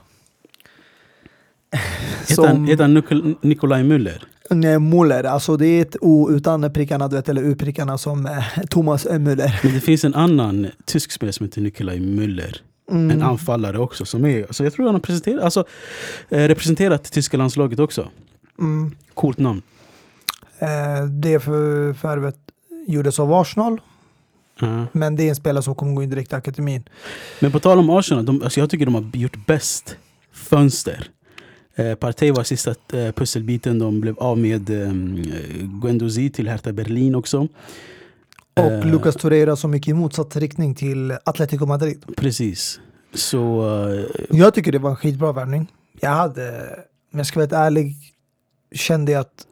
Han, 2.36 2.64
heter 2.66 2.82
han 2.84 2.97
Nikol- 2.99 3.36
Nikolaj 3.41 3.82
Müller? 3.82 4.22
Nej, 4.51 4.78
Muller, 4.78 5.24
alltså 5.24 5.57
det 5.57 5.66
är 5.66 5.82
ett 5.82 5.97
O 6.01 6.30
utan 6.30 6.72
prickarna, 6.72 7.09
du 7.09 7.16
vet, 7.16 7.28
eller 7.28 7.43
U-prickarna 7.43 7.99
som 7.99 8.26
eh, 8.26 8.45
Thomas 8.70 9.07
Müller. 9.07 9.61
Men 9.62 9.74
det 9.74 9.80
finns 9.80 10.05
en 10.05 10.14
annan 10.14 10.66
tysk 10.84 11.12
spelare 11.12 11.32
som 11.32 11.47
heter 11.47 11.61
Nikolaj 11.61 11.99
Müller. 12.01 12.57
En 12.91 13.11
Mm. 13.11 13.22
anfallare 13.22 13.78
också. 13.78 14.05
Som 14.05 14.24
är, 14.24 14.43
alltså 14.43 14.64
jag 14.64 14.72
tror 14.72 14.86
han 14.86 14.95
har 14.95 15.01
presenterat, 15.01 15.43
alltså, 15.45 15.64
eh, 16.28 16.38
representerat 16.49 17.12
tyska 17.12 17.36
landslaget 17.36 17.78
också. 17.78 18.09
Mm. 18.59 18.95
Coolt 19.14 19.38
namn. 19.38 19.62
Eh, 20.61 21.04
det 21.04 21.40
för 21.40 21.92
förvärvet 21.92 22.36
gjordes 22.86 23.20
av 23.20 23.32
Arsenal, 23.32 23.80
Ja. 24.61 24.86
men 24.92 25.16
det 25.16 25.22
är 25.24 25.28
en 25.28 25.34
spelare 25.36 25.62
som 25.62 25.74
kommer 25.74 25.94
gå 25.94 26.02
in 26.02 26.11
direkt 26.11 26.32
i 26.32 26.34
akademin. 26.34 26.84
Men 27.40 27.52
på 27.52 27.61
tal 27.61 27.78
om 27.78 27.90
Arsenal, 27.90 28.24
de, 28.24 28.42
alltså 28.42 28.61
jag 28.61 28.70
tycker 28.70 28.84
de 28.86 28.94
har 28.94 29.11
gjort 29.14 29.46
bäst 29.46 29.96
fönster. 30.32 31.08
Eh, 31.74 31.94
Partey 31.94 32.30
var 32.30 32.44
sista 32.44 32.70
eh, 32.92 33.12
pusselbiten. 33.12 33.78
De 33.78 34.00
blev 34.00 34.18
av 34.18 34.38
med 34.38 34.70
eh, 34.70 34.92
Guendouzi 35.82 36.30
till 36.30 36.48
Hertha 36.48 36.72
Berlin 36.72 37.14
också. 37.14 37.38
Och 38.56 38.64
Eh, 38.64 38.86
Lucas 38.86 39.14
Torreira 39.16 39.56
som 39.56 39.74
gick 39.74 39.88
i 39.88 39.92
motsatt 39.92 40.36
riktning 40.36 40.74
till 40.74 41.16
Atletico 41.24 41.66
Madrid. 41.66 42.04
Precis. 42.16 42.80
Så 43.14 43.62
eh, 43.92 44.04
Jag 44.30 44.54
tycker 44.54 44.72
det 44.72 44.78
var 44.78 44.90
en 44.90 44.96
skitbra 44.96 45.32
värvning. 45.32 45.72
Jag 46.00 46.11
hade, 46.11 46.61
om 47.12 47.18
jag 47.18 47.26
ska 47.26 47.38
vara 47.40 47.44
helt 47.44 47.52
ärlig, 47.66 47.96
kände 48.74 49.12
jag 49.12 49.20
att 49.20 49.46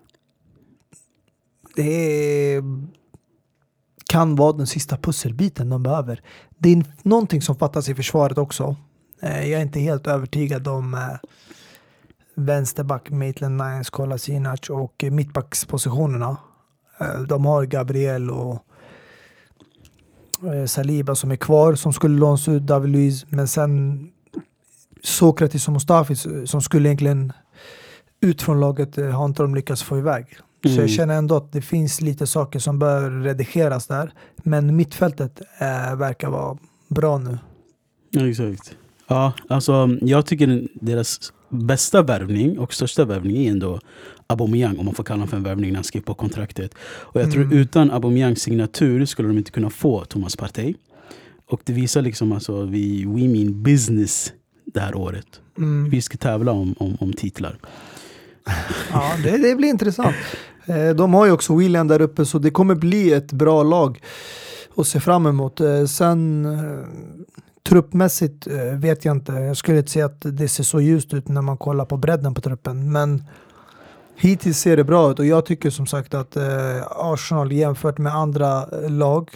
det 1.78 2.62
kan 4.06 4.36
vara 4.36 4.52
den 4.52 4.66
sista 4.66 4.96
pusselbiten 4.96 5.68
de 5.68 5.82
behöver. 5.82 6.22
Det 6.58 6.72
är 6.72 6.84
någonting 7.02 7.42
som 7.42 7.56
fattas 7.56 7.88
i 7.88 7.94
försvaret 7.94 8.38
också. 8.38 8.76
Eh, 9.22 9.50
jag 9.50 9.60
är 9.60 9.62
inte 9.62 9.80
helt 9.80 10.06
övertygad 10.06 10.68
om 10.68 10.94
eh, 10.94 11.28
vänsterback 12.34 13.10
Maitland 13.10 13.56
Niles, 13.56 13.90
Kolasinac 13.90 14.70
och 14.70 15.04
mittbackspositionerna. 15.10 16.36
Eh, 17.00 17.20
de 17.20 17.46
har 17.46 17.64
Gabriel 17.64 18.30
och 18.30 18.64
Saliba 20.66 21.14
som 21.14 21.30
är 21.30 21.36
kvar 21.36 21.74
som 21.74 21.92
skulle 21.92 22.18
lånas 22.18 22.48
ut, 22.48 22.62
David 22.62 22.90
Luiz, 22.90 23.26
men 23.28 23.48
sen 23.48 24.00
Sokratis 25.02 25.66
och 25.66 25.72
Mustafi 25.72 26.16
som 26.46 26.62
skulle 26.62 26.88
egentligen 26.88 27.32
ut 28.20 28.42
från 28.42 28.60
laget 28.60 28.96
har 28.96 29.24
inte 29.24 29.42
de 29.42 29.54
lyckats 29.54 29.82
få 29.82 29.98
iväg. 29.98 30.38
Så 30.62 30.68
Mm. 30.68 30.80
jag 30.80 30.90
känner 30.90 31.14
ändå 31.18 31.36
att 31.36 31.52
det 31.52 31.62
finns 31.62 32.00
lite 32.00 32.26
saker 32.26 32.59
som 32.59 32.78
bör 32.78 33.11
redigeras 33.11 33.86
där. 33.86 34.12
Men 34.42 34.76
mittfältet 34.76 35.40
eh, 35.61 35.96
verkar 35.96 36.30
vara 36.30 36.59
bra 36.88 37.18
nu. 37.18 37.38
Ja, 38.11 38.28
exakt. 38.28 38.76
Ja, 39.09 39.32
alltså, 39.48 39.96
jag 40.02 40.26
tycker 40.26 40.68
deras 40.74 41.32
bästa 41.48 42.02
värvning 42.02 42.59
och 42.59 42.74
största 42.74 43.04
värvning 43.04 43.36
är 43.46 43.50
ändå 43.50 43.80
Aubameyang, 44.26 44.78
om 44.78 44.84
man 44.84 44.94
får 44.94 45.04
kalla 45.04 45.16
honom 45.16 45.28
för 45.28 45.36
en 45.36 45.42
värvning 45.42 45.70
när 45.70 45.76
han 45.76 45.84
skrev 45.84 46.00
på 46.00 46.14
kontraktet. 46.14 46.74
Och 46.80 47.20
jag 47.20 47.32
tror 47.32 47.42
Mm. 47.44 47.59
utan 47.59 47.90
Aubameyangs 47.90 48.42
signatur 48.42 49.04
skulle 49.06 49.28
de 49.28 49.38
inte 49.38 49.50
kunna 49.50 49.70
få 49.70 50.04
Thomas 50.04 50.36
Partey. 50.36 50.74
Och 51.46 51.61
det 51.64 51.72
visar 51.72 52.02
liksom 52.02 52.32
alltså 52.32 52.62
vi 52.64 53.04
we 53.04 53.28
mean 53.28 53.62
business 53.62 54.32
det 54.64 54.80
här 54.80 54.94
året. 54.96 55.40
Mm. 55.59 55.90
Vi 55.90 56.02
ska 56.02 56.16
tävla 56.18 56.52
om, 56.52 56.74
om, 56.78 56.96
om 57.00 57.12
titlar. 57.12 57.59
Ja, 58.92 59.12
det, 59.24 59.38
det 59.38 59.55
blir 59.55 59.68
intressant. 59.68 60.16
Eh, 60.68 60.90
de 60.90 61.14
har 61.14 61.26
ju 61.26 61.32
också 61.32 61.57
William 61.57 61.88
där 61.88 62.01
uppe 62.01 62.24
så 62.24 62.38
det 62.38 62.51
kommer 62.51 62.74
bli 62.74 63.12
ett 63.12 63.32
bra 63.32 63.62
lag 63.62 64.03
att 64.76 64.86
se 64.86 65.01
fram 65.01 65.26
emot. 65.26 65.61
Eh, 65.61 65.84
sen 65.84 66.44
eh, 66.44 66.86
truppmässigt 67.68 68.46
vet 68.74 69.05
jag 69.05 69.16
inte. 69.16 69.32
Jag 69.32 69.57
skulle 69.57 69.78
inte 69.78 69.90
säga 69.90 70.07
att 70.07 70.20
det 70.20 70.49
ser 70.49 70.64
så 70.64 70.80
ljust 70.80 71.14
ut 71.14 71.28
när 71.28 71.42
man 71.42 71.57
kollar 71.57 71.84
på 71.84 71.96
bredden 71.96 72.34
på 72.34 72.40
truppen. 72.40 72.92
Men 72.92 73.24
hittills 74.16 74.59
ser 74.59 74.76
det 74.76 74.84
bra 74.84 75.11
ut 75.11 75.18
och 75.18 75.26
jag 75.26 75.46
tycker 75.46 75.70
som 75.70 75.86
sagt 75.86 76.14
att 76.14 76.36
Arsenal 76.90 77.53
jämfört 77.53 77.99
med 77.99 78.14
andra 78.14 78.66
lag 78.88 79.30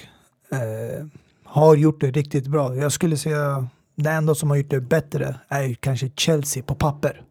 har 1.44 1.76
gjort 1.76 2.00
det 2.00 2.10
riktigt 2.10 2.46
bra. 2.46 2.76
Jag 2.76 2.92
skulle 2.92 3.16
säga 3.16 3.68
det 3.94 4.10
enda 4.10 4.34
som 4.34 4.50
har 4.50 4.56
gjort 4.56 4.70
det 4.70 4.80
bättre 4.80 5.34
är 5.48 5.62
ju 5.62 5.74
kanske 5.74 6.10
Chelsea 6.16 6.62
på 6.62 6.74
papper. 6.74 7.22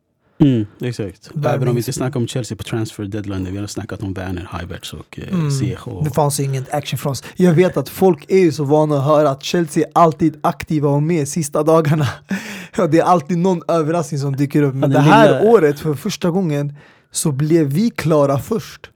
Mm, 0.41 0.65
exakt. 0.81 1.31
Även 1.45 1.67
om 1.67 1.75
vi 1.75 1.79
inte 1.79 1.93
snackar 1.93 2.19
om 2.19 2.27
Chelsea 2.27 2.57
på 2.57 2.63
transfer 2.63 3.03
deadline, 3.03 3.47
vi 3.51 3.57
har 3.57 3.67
snackat 3.67 4.03
om 4.03 4.13
Werner, 4.13 4.47
Havertz 4.49 4.93
och 4.93 5.19
eh, 5.19 5.33
Mm. 5.33 5.75
Och, 5.85 6.03
Det 6.03 6.09
fanns 6.11 6.39
ingen 6.39 6.65
action 6.71 6.97
från 6.99 7.11
oss. 7.11 7.23
Jag 7.35 7.53
vet 7.53 7.77
att 7.77 7.89
folk 7.89 8.25
är 8.31 8.37
ju 8.39 8.51
så 8.51 8.63
vana 8.63 8.97
att 8.97 9.03
höra 9.05 9.29
att 9.29 9.43
Chelsea 9.43 9.85
alltid 9.93 10.37
aktiva 10.43 10.89
och 10.89 11.03
med 11.03 11.27
sista 11.27 11.63
dagarna. 11.63 12.07
Ja, 12.77 12.87
det 12.87 12.99
är 12.99 13.03
alltid 13.03 13.37
någon 13.37 13.61
överraskning 13.67 14.19
som 14.19 14.35
dyker 14.35 14.63
upp. 14.63 14.73
Men 14.75 14.91
Ja, 14.91 14.97
det 14.97 15.03
här 15.03 15.39
lilla- 15.39 15.51
året, 15.51 15.79
för 15.79 15.93
första 15.93 16.29
gången, 16.29 16.73
så 17.11 17.31
blev 17.31 17.67
vi 17.67 17.89
klara 17.89 18.39
först. 18.39 18.89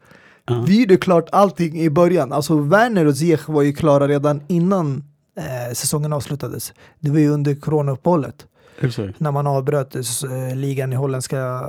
Ja. 0.48 0.64
Vi 0.68 0.80
gjorde 0.80 0.98
klart 0.98 1.30
allting 1.32 1.82
i 1.82 1.90
början. 1.90 2.34
Alltså 2.34 2.58
Werner 2.60 3.06
och 3.06 3.18
Ziyech 3.18 3.50
var 3.50 3.62
ju 3.62 3.74
klara 3.74 4.08
redan 4.08 4.42
innan 4.48 5.04
eh, 5.38 5.74
säsongen 5.74 6.14
avslutades. 6.14 6.74
Det 7.00 7.10
var 7.12 7.20
ju 7.20 7.30
under 7.30 7.56
coronauppehållet. 7.56 8.46
Exakt. 8.80 9.20
När 9.20 9.32
man 9.32 9.48
avbröt 9.48 9.96
eh, 9.96 10.56
ligan 10.56 10.94
i 10.94 10.96
holländska 10.96 11.68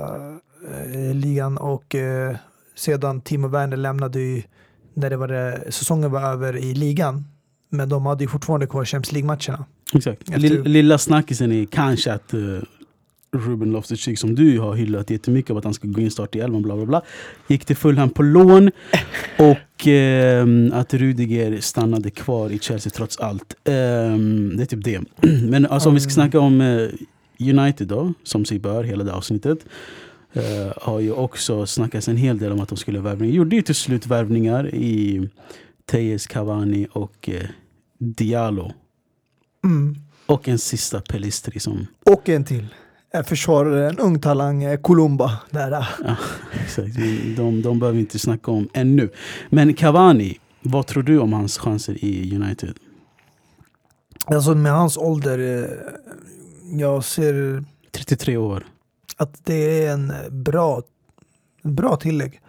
eh, 0.93 1.13
ligan 1.15 1.57
och 1.57 1.95
eh, 1.95 2.35
sedan 2.75 3.21
Timo 3.21 3.47
Werner 3.47 3.77
lämnade 3.77 4.19
ju 4.19 4.43
när 4.93 5.09
det 5.09 5.17
var 5.17 5.27
det, 5.27 5.71
säsongen 5.71 6.11
var 6.11 6.21
över 6.21 6.57
i 6.57 6.73
ligan. 6.73 7.25
Men 7.69 7.89
de 7.89 8.05
hade 8.05 8.23
ju 8.23 8.27
fortfarande 8.27 8.67
kvar 8.67 8.85
Champions 8.85 9.11
League-matcherna. 9.11 9.65
Exakt. 9.93 10.29
Efter- 10.29 10.63
lilla 10.63 10.97
snackisen 10.97 11.51
är 11.51 11.65
kanske 11.65 12.13
att 12.13 12.33
Ruben 13.31 13.71
Loftus-Cheek 13.75 14.15
som 14.15 14.35
du 14.35 14.59
har 14.59 14.75
hyllat 14.75 15.09
jättemycket 15.09 15.51
av 15.51 15.57
att 15.57 15.63
han 15.63 15.73
ska 15.73 15.87
gå 15.87 16.01
in 16.01 16.11
start 16.11 16.35
i 16.35 16.39
elvan 16.39 16.61
bla 16.61 16.75
bla 16.75 16.85
bla. 16.85 17.01
Gick 17.47 17.65
till 17.65 17.75
Fulham 17.75 18.09
på 18.09 18.23
lån 18.23 18.71
och 19.37 19.87
ehm, 19.87 20.71
att 20.73 20.93
Rudiger 20.93 21.61
stannade 21.61 22.09
kvar 22.11 22.49
i 22.49 22.59
Chelsea 22.59 22.91
trots 22.95 23.17
allt. 23.17 23.55
Ehm, 23.63 24.57
det 24.57 24.63
är 24.63 24.65
typ 24.65 24.83
det. 24.83 25.01
Men 25.49 25.65
alltså 25.65 25.89
om 25.89 25.95
vi 25.95 26.01
ska 26.01 26.07
Mm. 26.09 26.13
snacka 26.13 26.39
om 26.39 26.61
eh, 26.61 26.89
United 27.49 27.87
då, 27.87 28.13
som 28.23 28.45
sig 28.45 28.59
bör, 28.59 28.83
hela 28.83 29.03
det 29.03 29.13
avsnittet. 29.13 29.59
eh, 30.33 30.43
har 30.81 30.99
ju 30.99 31.11
också 31.11 31.65
snackats 31.65 32.07
en 32.07 32.17
hel 32.17 32.37
del 32.37 32.51
om 32.51 32.59
att 32.59 32.69
de 32.69 32.77
skulle 32.77 32.99
värva. 32.99 33.25
Gjorde 33.25 33.55
ju 33.55 33.61
till 33.61 33.75
slut 33.75 34.07
värvningar 34.07 34.75
i 34.75 35.29
Tejes 35.85 36.27
Cavani 36.27 36.87
och 36.91 37.29
eh, 37.29 37.41
Diallo. 37.99 38.71
Mm. 39.63 39.95
Och 40.25 40.47
en 40.47 40.57
sista 40.59 41.01
Pelistri 41.01 41.59
som... 41.59 41.87
Och 42.05 42.29
en 42.29 42.43
till. 42.45 42.65
En 43.11 43.23
försvarare, 43.23 43.89
en 43.89 43.99
ung 43.99 44.19
talang, 44.19 44.63
eh, 44.63 44.79
Columba. 44.79 45.31
Där, 45.51 45.71
eh. 45.71 45.87
Ja, 46.03 46.15
exakt. 46.63 46.95
De, 47.37 47.61
de 47.61 47.79
behöver 47.79 47.91
vi 47.95 47.99
inte 47.99 48.19
snacka 48.19 48.51
om 48.51 48.69
ännu. 48.73 49.09
Men 49.49 49.73
Cavani, 49.73 50.39
vad 50.61 50.87
tror 50.87 51.03
du 51.03 51.19
om 51.19 51.33
hans 51.33 51.57
chanser 51.57 52.05
i 52.05 52.35
United? 52.35 52.73
Alltså 54.25 54.55
med 54.55 54.71
hans 54.71 54.97
ålder, 54.97 55.39
eh, 55.63 55.69
jag 56.79 57.03
ser 57.03 57.63
33 57.91 58.37
år. 58.37 58.63
att 59.17 59.45
det 59.45 59.85
är 59.85 59.93
en 59.93 60.13
bra, 60.31 60.81
bra 61.63 61.95
tillägg 61.97 62.41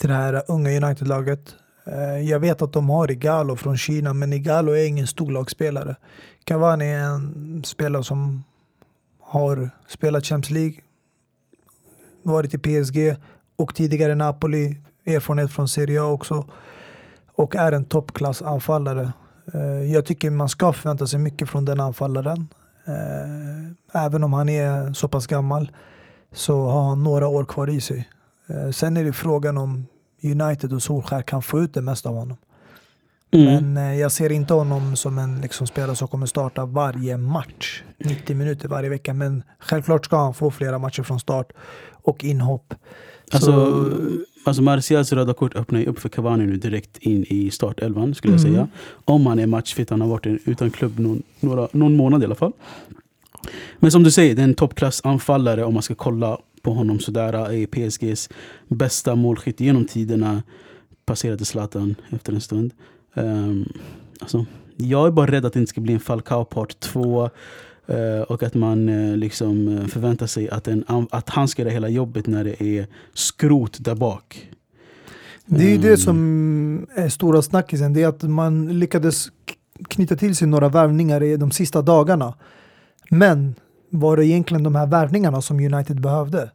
till 0.00 0.08
det 0.08 0.14
här 0.14 0.42
unga 0.48 0.70
United-laget. 0.70 1.54
Eh, 1.86 2.28
Jag 2.28 2.40
vet 2.40 2.62
att 2.62 2.72
de 2.72 2.90
har 2.90 3.10
Igalo 3.10 3.56
från 3.56 3.76
Kina, 3.78 4.12
men 4.12 4.32
Igalo 4.32 4.72
är 4.72 4.86
ingen 4.86 5.06
storlagsspelare. 5.06 5.96
Cavani 6.44 6.84
är 6.84 6.98
en 7.00 7.62
spelare 7.64 8.04
som 8.04 8.44
har 9.26 9.70
spelat 9.88 10.24
Champions 10.24 10.50
League, 10.50 10.74
varit 12.22 12.54
i 12.54 12.58
PSG 12.58 13.16
och 13.56 13.74
tidigare 13.74 14.14
Napoli, 14.14 14.76
erfarenhet 15.06 15.52
från 15.52 15.68
Serie 15.68 16.02
A 16.02 16.06
också 16.06 16.46
och 17.34 17.56
är 17.56 17.72
en 17.72 17.84
toppklassanfallare. 17.84 19.12
Eh, 19.54 19.92
jag 19.92 20.04
tycker 20.04 20.30
man 20.30 20.48
ska 20.48 20.72
förvänta 20.72 21.06
sig 21.06 21.18
mycket 21.18 21.48
från 21.48 21.64
den 21.64 21.80
anfallaren. 21.80 22.48
Eh, 22.84 24.04
även 24.04 24.24
om 24.24 24.32
han 24.32 24.48
är 24.48 24.92
så 24.92 25.08
pass 25.08 25.26
gammal 25.26 25.70
så 26.32 26.66
har 26.66 26.88
han 26.88 27.02
några 27.02 27.28
år 27.28 27.44
kvar 27.44 27.70
i 27.70 27.80
sig. 27.80 28.08
Eh, 28.46 28.70
sen 28.70 28.96
är 28.96 29.04
det 29.04 29.12
frågan 29.12 29.58
om 29.58 29.86
United 30.22 30.72
och 30.72 30.82
Solskär 30.82 31.22
kan 31.22 31.42
få 31.42 31.60
ut 31.60 31.74
det 31.74 31.82
mesta 31.82 32.08
av 32.08 32.14
honom. 32.14 32.36
Mm. 33.30 33.74
Men 33.74 33.76
eh, 33.92 34.00
jag 34.00 34.12
ser 34.12 34.32
inte 34.32 34.54
honom 34.54 34.96
som 34.96 35.18
en 35.18 35.40
liksom, 35.40 35.66
spelare 35.66 35.96
som 35.96 36.08
kommer 36.08 36.26
starta 36.26 36.66
varje 36.66 37.16
match. 37.16 37.82
90 37.98 38.36
minuter 38.36 38.68
varje 38.68 38.88
vecka. 38.88 39.14
Men 39.14 39.42
självklart 39.58 40.04
ska 40.04 40.16
han 40.16 40.34
få 40.34 40.50
flera 40.50 40.78
matcher 40.78 41.02
från 41.02 41.20
start 41.20 41.52
och 41.92 42.24
inhopp. 42.24 42.74
Alltså, 43.32 43.50
Så, 43.52 43.90
alltså 44.44 44.62
Martials 44.62 45.12
röda 45.12 45.34
kort 45.34 45.54
öppnar 45.56 45.80
ju 45.80 45.86
upp 45.86 45.98
för 45.98 46.08
Cavani 46.08 46.46
nu 46.46 46.56
direkt 46.56 46.98
in 46.98 47.24
i 47.28 47.50
startelvan 47.50 48.14
skulle 48.14 48.34
jag 48.34 48.40
Mm. 48.40 48.52
säga. 48.54 48.68
Om 49.04 49.26
han 49.26 49.38
är 49.38 49.46
matchfit, 49.46 49.90
han 49.90 50.00
har 50.00 50.08
varit 50.08 50.26
utan 50.26 50.70
klubb 50.70 50.98
någon, 50.98 51.22
några, 51.40 51.68
någon 51.72 51.96
månad 51.96 52.22
i 52.22 52.24
alla 52.24 52.34
fall. 52.34 52.52
Men 53.78 53.90
som 53.90 54.02
du 54.02 54.10
säger, 54.10 54.34
det 54.34 54.42
är 54.42 54.44
en 54.44 54.54
toppklassanfallare 54.54 55.64
om 55.64 55.74
man 55.74 55.82
ska 55.82 55.94
kolla 55.94 56.38
på 56.62 56.72
honom 56.72 56.98
sådär. 57.00 57.32
Är 57.32 57.66
PSGs 57.66 58.28
bästa 58.68 59.14
målskytt 59.14 59.60
genom 59.60 59.84
tiderna. 59.84 60.42
Passerade 61.06 61.44
Zlatan 61.44 61.94
efter 62.10 62.32
en 62.32 62.40
stund. 62.40 62.72
Um, 63.16 63.72
alltså, 64.20 64.46
jag 64.76 65.06
är 65.06 65.10
bara 65.10 65.30
rädd 65.30 65.44
att 65.44 65.52
det 65.52 65.58
inte 65.58 65.70
ska 65.70 65.80
bli 65.80 65.94
en 65.94 66.00
Falcao 66.00 66.44
part 66.44 66.80
2. 66.80 67.30
eh, 67.86 68.20
och 68.28 68.42
att 68.42 68.54
man 68.54 68.88
eh, 68.88 69.16
liksom 69.16 69.78
eh, 69.78 69.86
förväntar 69.86 70.26
sig 70.26 70.50
att, 70.50 70.68
en, 70.68 70.84
att 71.10 71.28
han 71.28 71.48
ska 71.48 71.62
göra 71.62 71.72
hela 71.72 71.88
jobbet 71.88 72.26
när 72.26 72.44
det 72.44 72.62
är 72.62 72.86
skrot 73.14 73.76
där 73.80 73.94
bak. 73.94 74.50
Det 75.46 75.64
är 75.64 75.70
ju 75.70 75.78
det 75.78 75.96
som 75.96 76.86
är 76.94 77.08
stora 77.08 77.42
snackisen. 77.42 77.92
Det 77.92 78.02
är 78.02 78.08
att 78.08 78.22
man 78.22 78.78
lyckades 78.78 79.28
knyta 79.88 80.16
till 80.16 80.36
sig 80.36 80.48
några 80.48 80.68
värvningar 80.68 81.22
i 81.22 81.36
de 81.36 81.50
sista 81.50 81.82
dagarna. 81.82 82.34
Men 83.10 83.54
var 83.90 84.16
det 84.16 84.26
egentligen 84.26 84.62
de 84.62 84.74
här 84.74 84.86
värvningarna 84.86 85.42
som 85.42 85.60
United 85.60 86.00
behövde? 86.00 86.50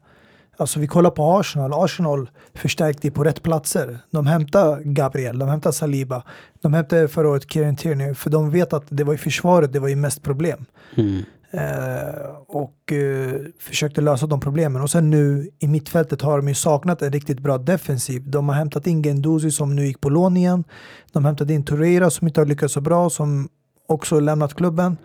Alltså 0.57 0.79
vi 0.79 0.87
kollar 0.87 1.09
på 1.09 1.39
Arsenal. 1.39 1.73
Arsenal 1.73 2.29
förstärkte 2.53 3.11
på 3.11 3.23
rätt 3.23 3.43
platser. 3.43 3.99
De 4.11 4.27
hämtade 4.27 4.81
Gabriel, 4.83 5.39
de 5.39 5.49
hämtade 5.49 5.73
Saliba. 5.73 6.23
De 6.61 6.73
hämtade 6.73 7.07
förra 7.07 7.29
året 7.29 7.51
Kieran 7.51 7.75
Tierney. 7.75 8.13
För 8.13 8.29
de 8.29 8.51
vet 8.51 8.73
att 8.73 8.85
det 8.89 9.03
var 9.03 9.13
i 9.13 9.17
försvaret 9.17 9.73
det 9.73 9.79
var 9.79 9.87
ju 9.87 9.95
mest 9.95 10.23
problem. 10.23 10.65
Mm. 10.95 11.23
Eh, 11.53 12.31
och 12.47 12.91
eh, 12.91 13.35
försökte 13.59 14.01
lösa 14.01 14.27
de 14.27 14.39
problemen. 14.39 14.81
Och 14.81 14.89
sen 14.89 15.09
nu 15.09 15.49
i 15.59 15.67
mittfältet 15.67 16.21
har 16.21 16.37
de 16.37 16.47
ju 16.47 16.53
saknat 16.53 17.01
en 17.01 17.11
riktigt 17.11 17.39
bra 17.39 17.57
defensiv. 17.57 18.29
De 18.29 18.49
har 18.49 18.55
hämtat 18.55 18.87
in 18.87 19.03
Genduzi 19.03 19.51
som 19.51 19.75
nu 19.75 19.85
gick 19.85 20.01
på 20.01 20.09
lån 20.09 20.37
igen. 20.37 20.63
De 21.11 21.23
har 21.23 21.29
hämtat 21.29 21.49
in 21.49 21.65
Torreira 21.65 22.09
som 22.09 22.27
inte 22.27 22.41
har 22.41 22.45
lyckats 22.45 22.73
så 22.73 22.81
bra, 22.81 23.09
som 23.09 23.49
också 23.87 24.19
lämnat 24.19 24.53
klubben. 24.53 24.97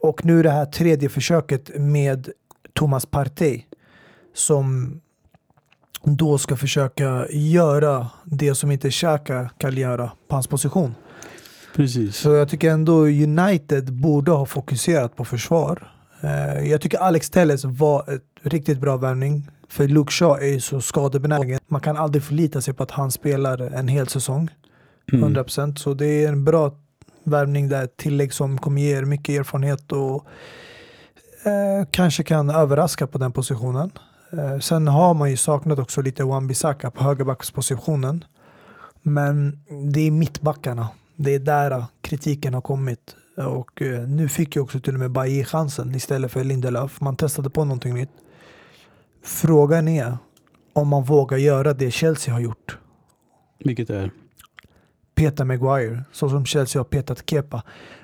Och 0.00 0.24
nu 0.24 0.42
det 0.42 0.50
här 0.50 0.66
tredje 0.66 1.08
försöket 1.08 1.70
med 1.78 2.28
Thomas 2.74 3.06
Partey 3.06 3.62
som 4.34 5.00
då 6.04 6.38
ska 6.38 6.56
försöka 6.56 7.26
göra 7.30 8.06
det 8.24 8.54
som 8.54 8.70
inte 8.70 8.90
Xhaka 8.90 9.50
kan 9.58 9.76
göra 9.76 10.10
på 10.28 10.34
hans 10.34 10.46
position. 10.46 10.94
Precis. 11.76 12.16
Så 12.16 12.30
jag 12.32 12.48
tycker 12.48 12.70
ändå 12.70 13.02
United 13.02 13.92
borde 13.92 14.30
ha 14.30 14.46
fokuserat 14.46 15.16
på 15.16 15.24
försvar. 15.24 15.92
Eh, 16.20 16.70
jag 16.70 16.80
tycker 16.80 16.98
Alex 16.98 17.30
Telles 17.30 17.64
var 17.64 18.14
ett 18.14 18.22
riktigt 18.42 18.80
bra 18.80 18.96
värvning. 18.96 19.50
För 19.68 19.88
Luke 19.88 20.12
Shaw 20.12 20.42
är 20.42 20.52
ju 20.52 20.60
så 20.60 20.80
skadebenägen. 20.80 21.60
Man 21.66 21.80
kan 21.80 21.96
aldrig 21.96 22.22
förlita 22.22 22.60
sig 22.60 22.74
på 22.74 22.82
att 22.82 22.90
han 22.90 23.10
spelar 23.10 23.60
en 23.60 23.88
hel 23.88 24.08
säsong. 24.08 24.50
Mm. 25.12 25.36
100%. 25.36 25.76
Så 25.76 25.94
det 25.94 26.06
är 26.06 26.28
en 26.28 26.44
bra 26.44 26.72
värvning 27.24 27.68
där. 27.68 27.86
Tillägg 27.86 28.32
som 28.32 28.58
kommer 28.58 28.82
ge 28.82 28.96
er 28.98 29.04
mycket 29.04 29.40
erfarenhet 29.40 29.92
och 29.92 30.26
eh, 31.44 31.86
kanske 31.90 32.22
kan 32.22 32.50
överraska 32.50 33.06
på 33.06 33.18
den 33.18 33.32
positionen. 33.32 33.90
Eh, 34.32 34.58
sen 34.58 34.88
har 34.88 35.14
man 35.14 35.30
ju 35.30 35.36
saknat 35.36 35.78
också 35.78 36.02
lite 36.02 36.22
Wan-Bissaka 36.22 36.90
på 36.90 37.04
högerbackspositionen. 37.04 38.24
Men 39.02 39.60
det 39.92 40.00
är 40.00 40.10
mittbackarna. 40.10 40.88
Det 41.16 41.34
är 41.34 41.38
där 41.38 41.84
kritiken 42.00 42.54
har 42.54 42.60
kommit. 42.60 43.16
Och 43.36 43.82
eh, 43.82 44.08
nu 44.08 44.28
fick 44.28 44.56
ju 44.56 44.62
också 44.62 44.80
till 44.80 44.94
och 44.94 45.00
med 45.00 45.10
Bailly 45.10 45.44
chansen 45.44 45.94
istället 45.94 46.32
för 46.32 46.44
Lindelöf. 46.44 47.00
Man 47.00 47.16
testade 47.16 47.50
på 47.50 47.64
någonting 47.64 47.94
nytt. 47.94 48.10
Frågan 49.22 49.88
är 49.88 50.18
om 50.72 50.88
man 50.88 51.04
vågar 51.04 51.38
göra 51.38 51.74
det 51.74 51.90
Chelsea 51.90 52.34
har 52.34 52.40
gjort. 52.40 52.78
Vilket 53.58 53.90
är? 53.90 54.10
Peta 55.14 55.44
Maguire, 55.44 56.04
så 56.12 56.28
som 56.28 56.46
Chelsea 56.46 56.80
har 56.80 56.84
petat 56.84 57.30
Kepa. 57.30 57.62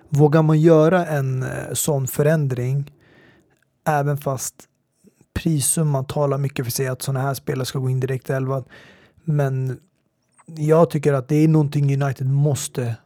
Vågar 0.09 0.43
man 0.43 0.61
göra 0.61 1.07
en 1.07 1.43
eh, 1.43 1.49
sån 1.73 2.07
förändring 2.07 2.93
även 3.87 4.19
fast 4.19 4.55
prissumman 5.35 6.05
talar 6.05 6.39
mycket 6.39 6.65
för 6.65 6.73
sig 6.73 6.89
att 6.89 7.03
sådana 7.03 7.21
här 7.23 7.35
spelare 7.35 7.67
ska 7.67 7.79
gå 7.79 7.91
in 7.91 8.01
direkt 8.01 8.31
i 8.31 8.33
elvan. 8.33 8.65
Men 9.25 9.79
jag 10.47 10.91
tycker 10.91 11.13
att 11.13 11.29
det 11.29 11.37
är 11.37 11.49
någonting 11.49 12.03
United 12.03 12.27
måste 12.27 12.97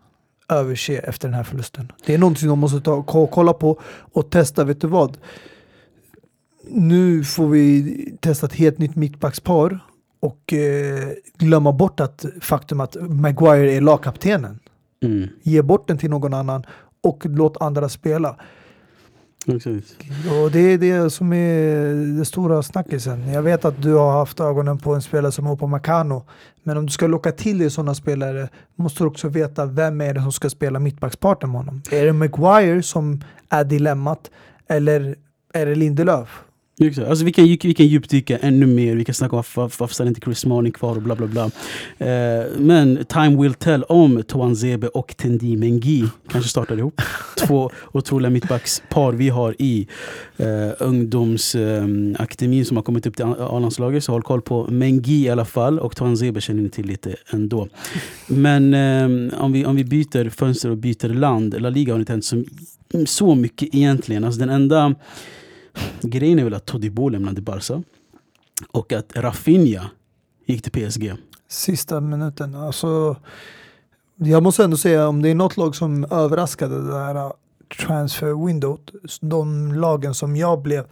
överse 0.48 0.96
efter 0.98 1.28
den 1.28 1.34
här 1.34 1.42
förlusten. 1.44 1.92
Det 2.06 2.14
är 2.14 2.18
någonting 2.18 2.48
de 2.48 2.58
måste 2.58 2.80
ta, 2.80 3.02
ko- 3.02 3.26
kolla 3.26 3.52
på 3.52 3.80
och 4.12 4.30
testa. 4.30 4.64
Vet 4.64 4.80
du 4.80 4.86
vad? 4.86 5.18
Nu 6.70 7.24
får 7.24 7.48
vi 7.48 7.94
testa 8.20 8.46
ett 8.46 8.54
helt 8.54 8.78
nytt 8.78 8.96
mittbackspar 8.96 9.80
och 10.20 10.52
eh, 10.52 11.08
glömma 11.38 11.72
bort 11.72 12.00
att 12.00 12.24
faktum 12.40 12.80
att 12.80 12.96
Maguire 13.00 13.72
är 13.72 13.80
lagkaptenen. 13.80 14.58
Mm. 15.02 15.28
Ge 15.42 15.62
bort 15.62 15.88
den 15.88 15.98
till 15.98 16.10
någon 16.10 16.34
annan 16.34 16.66
och 17.02 17.26
låt 17.26 17.62
andra 17.62 17.88
spela. 17.88 18.36
Exakt. 19.48 20.04
Och 20.42 20.50
det 20.50 20.58
är 20.58 20.78
det 20.78 21.10
som 21.10 21.32
är 21.32 22.18
det 22.18 22.24
stora 22.24 22.62
snackisen. 22.62 23.28
Jag 23.28 23.42
vet 23.42 23.64
att 23.64 23.82
du 23.82 23.94
har 23.94 24.12
haft 24.12 24.40
ögonen 24.40 24.78
på 24.78 24.94
en 24.94 25.02
spelare 25.02 25.32
som 25.32 25.46
Opa 25.46 25.66
Makano. 25.66 26.24
Men 26.62 26.76
om 26.76 26.86
du 26.86 26.92
ska 26.92 27.06
locka 27.06 27.32
till 27.32 27.58
dig 27.58 27.70
sådana 27.70 27.94
spelare 27.94 28.48
måste 28.76 29.04
du 29.04 29.08
också 29.08 29.28
veta 29.28 29.66
vem 29.66 30.00
är 30.00 30.14
det 30.14 30.22
som 30.22 30.32
ska 30.32 30.50
spela 30.50 30.78
mittbackspartner 30.78 31.48
med 31.48 31.56
honom. 31.60 31.82
Är 31.90 32.04
det 32.04 32.12
Maguire 32.12 32.82
som 32.82 33.24
är 33.48 33.64
dilemmat 33.64 34.30
eller 34.68 35.16
är 35.52 35.66
det 35.66 35.74
Lindelöf? 35.74 36.44
Exakt. 36.80 37.08
Alltså 37.08 37.24
vi, 37.24 37.32
kan, 37.32 37.44
vi 37.44 37.74
kan 37.74 37.86
djupdyka 37.86 38.38
ännu 38.38 38.66
mer, 38.66 38.96
vi 38.96 39.04
kan 39.04 39.14
snacka 39.14 39.32
om 39.32 39.36
varför, 39.36 39.62
varför 39.62 39.94
stannar 39.94 40.08
inte 40.08 40.20
Chris 40.20 40.38
Smalling 40.38 40.72
kvar 40.72 40.96
och 40.96 41.02
bla 41.02 41.14
bla 41.14 41.26
bla. 41.26 41.44
Eh, 41.98 42.46
men 42.58 43.04
time 43.04 43.42
will 43.42 43.54
tell 43.54 43.82
om 43.82 44.22
Toan 44.22 44.56
Zebe 44.56 44.88
och 44.88 45.16
Tendi 45.16 45.56
Mengi 45.56 46.04
kanske 46.28 46.50
startar 46.50 46.78
ihop. 46.78 47.00
Två 47.46 47.70
otroliga 47.92 48.30
mittbackspar 48.30 49.12
vi 49.12 49.28
har 49.28 49.54
i 49.58 49.88
eh, 50.36 50.46
ungdomsakademin 50.78 52.60
eh, 52.60 52.64
som 52.64 52.76
har 52.76 52.84
kommit 52.84 53.06
upp 53.06 53.16
till 53.16 53.24
A-landslaget. 53.24 54.04
Så 54.04 54.12
håll 54.12 54.22
koll 54.22 54.42
på 54.42 54.66
Mengi 54.70 55.24
i 55.24 55.30
alla 55.30 55.44
fall 55.44 55.78
och 55.78 55.96
Toan 55.96 56.16
Zebe 56.16 56.40
känner 56.40 56.62
ni 56.62 56.70
till 56.70 56.86
lite 56.86 57.16
ändå. 57.30 57.68
Men 58.26 58.74
eh, 58.74 59.40
om, 59.40 59.52
vi, 59.52 59.64
om 59.64 59.76
vi 59.76 59.84
byter 59.84 60.30
fönster 60.30 60.70
och 60.70 60.76
byter 60.76 61.08
land, 61.08 61.60
La 61.62 61.70
Liga 61.70 61.92
har 61.92 62.00
inte 62.00 62.12
hänt 62.12 62.24
så, 62.24 62.44
så 63.06 63.34
mycket 63.34 63.74
egentligen. 63.74 64.24
Alltså 64.24 64.40
den 64.40 64.50
enda 64.50 64.94
Grejen 66.02 66.38
är 66.38 66.44
väl 66.44 66.54
att 66.54 66.66
Todibo 66.66 67.08
lämnade 67.08 67.40
Barca 67.40 67.82
och 68.70 68.92
att 68.92 69.16
Rafinha 69.16 69.90
gick 70.46 70.62
till 70.62 70.72
PSG. 70.72 71.12
Sista 71.48 72.00
minuten. 72.00 72.54
Alltså, 72.54 73.16
jag 74.16 74.42
måste 74.42 74.64
ändå 74.64 74.76
säga 74.76 75.08
om 75.08 75.22
det 75.22 75.28
är 75.28 75.34
något 75.34 75.56
lag 75.56 75.76
som 75.76 76.04
överraskade 76.04 76.82
det 76.82 76.90
där 76.90 77.16
uh, 77.16 77.32
transfer 77.86 78.46
windowt. 78.46 78.90
De 79.20 79.72
lagen 79.74 80.14
som 80.14 80.36
jag 80.36 80.62
blev 80.62 80.86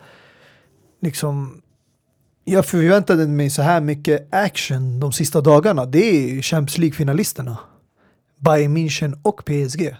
liksom 1.01 1.63
jag 2.49 2.67
förväntade 2.67 3.27
mig 3.27 3.51
så 3.51 3.63
här 3.63 3.81
mycket 3.81 4.35
action 4.35 5.01
de 5.01 5.13
sista 5.13 5.41
dagarna. 5.41 5.87
Det 5.87 5.99
är 5.99 6.43
Champions 6.43 6.79
League-finalisterna. 6.79 7.57
Bayern 8.39 8.77
München 8.77 9.19
och 9.23 9.45
PSG. 9.45 9.97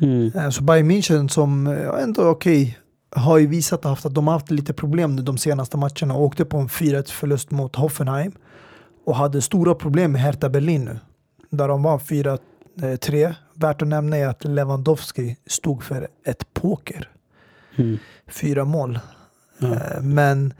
Mm. 0.00 0.32
Så 0.32 0.40
alltså 0.40 0.62
Bayern 0.62 0.90
München 0.90 1.28
som 1.28 1.66
ändå 2.00 2.28
okej, 2.28 2.78
har 3.14 3.38
ju 3.38 3.46
visat 3.46 3.86
att 3.86 4.14
de 4.14 4.26
har 4.26 4.34
haft 4.34 4.50
lite 4.50 4.72
problem 4.72 5.16
nu 5.16 5.22
de 5.22 5.38
senaste 5.38 5.76
matcherna 5.76 6.14
och 6.14 6.22
åkte 6.22 6.44
på 6.44 6.58
en 6.58 6.68
4-1 6.68 7.10
förlust 7.10 7.50
mot 7.50 7.76
Hoffenheim 7.76 8.32
och 9.04 9.16
hade 9.16 9.42
stora 9.42 9.74
problem 9.74 10.12
med 10.12 10.20
Hertha 10.20 10.48
Berlin 10.48 10.84
nu. 10.84 10.98
Där 11.50 11.68
de 11.68 11.82
var 11.82 11.98
4-3. 11.98 13.34
Värt 13.54 13.82
att 13.82 13.88
nämna 13.88 14.16
är 14.16 14.26
att 14.26 14.44
Lewandowski 14.44 15.36
stod 15.46 15.84
för 15.84 16.08
ett 16.24 16.54
poker. 16.54 17.10
Mm. 17.76 17.98
Fyra 18.26 18.64
mål. 18.64 18.98
Mm. 19.60 20.14
Men 20.14 20.54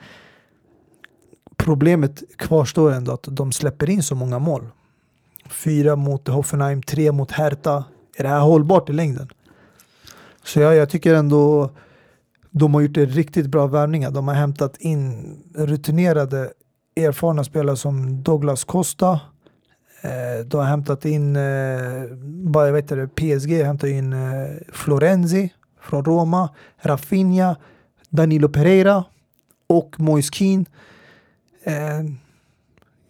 problemet 1.56 2.22
kvarstår 2.36 2.92
ändå 2.92 3.12
att 3.12 3.28
de 3.30 3.52
släpper 3.52 3.90
in 3.90 4.02
så 4.02 4.14
många 4.14 4.38
mål. 4.38 4.66
Fyra 5.50 5.96
mot 5.96 6.28
Hoffenheim, 6.28 6.82
tre 6.82 7.12
mot 7.12 7.30
Hertha. 7.30 7.84
Är 8.16 8.22
det 8.22 8.28
här 8.28 8.40
hållbart 8.40 8.90
i 8.90 8.92
längden? 8.92 9.28
Så 10.44 10.60
jag, 10.60 10.76
jag 10.76 10.90
tycker 10.90 11.14
ändå 11.14 11.70
de 12.56 12.74
har 12.74 12.80
gjort 12.80 12.96
en 12.96 13.06
riktigt 13.06 13.46
bra 13.46 13.66
värvningar. 13.66 14.10
De 14.10 14.28
har 14.28 14.34
hämtat 14.34 14.76
in 14.76 15.36
rutinerade 15.54 16.52
erfarna 16.96 17.44
spelare 17.44 17.76
som 17.76 18.22
Douglas 18.22 18.64
Costa. 18.64 19.20
Eh, 20.00 20.46
de 20.46 20.56
har 20.56 20.64
hämtat 20.64 21.04
in, 21.04 21.36
eh, 21.36 22.04
bara 22.24 22.70
vet 22.70 22.88
det, 22.88 23.08
PSG 23.08 23.58
har 23.58 23.64
hämtat 23.64 23.90
in 23.90 24.12
eh, 24.12 24.50
Florenzi 24.72 25.52
från 25.80 26.04
Roma, 26.04 26.48
Rafinha, 26.76 27.56
Danilo 28.10 28.48
Pereira 28.48 29.04
och 29.66 30.00
Moise 30.00 30.30
Keane. 30.32 30.64
Eh, 31.62 32.04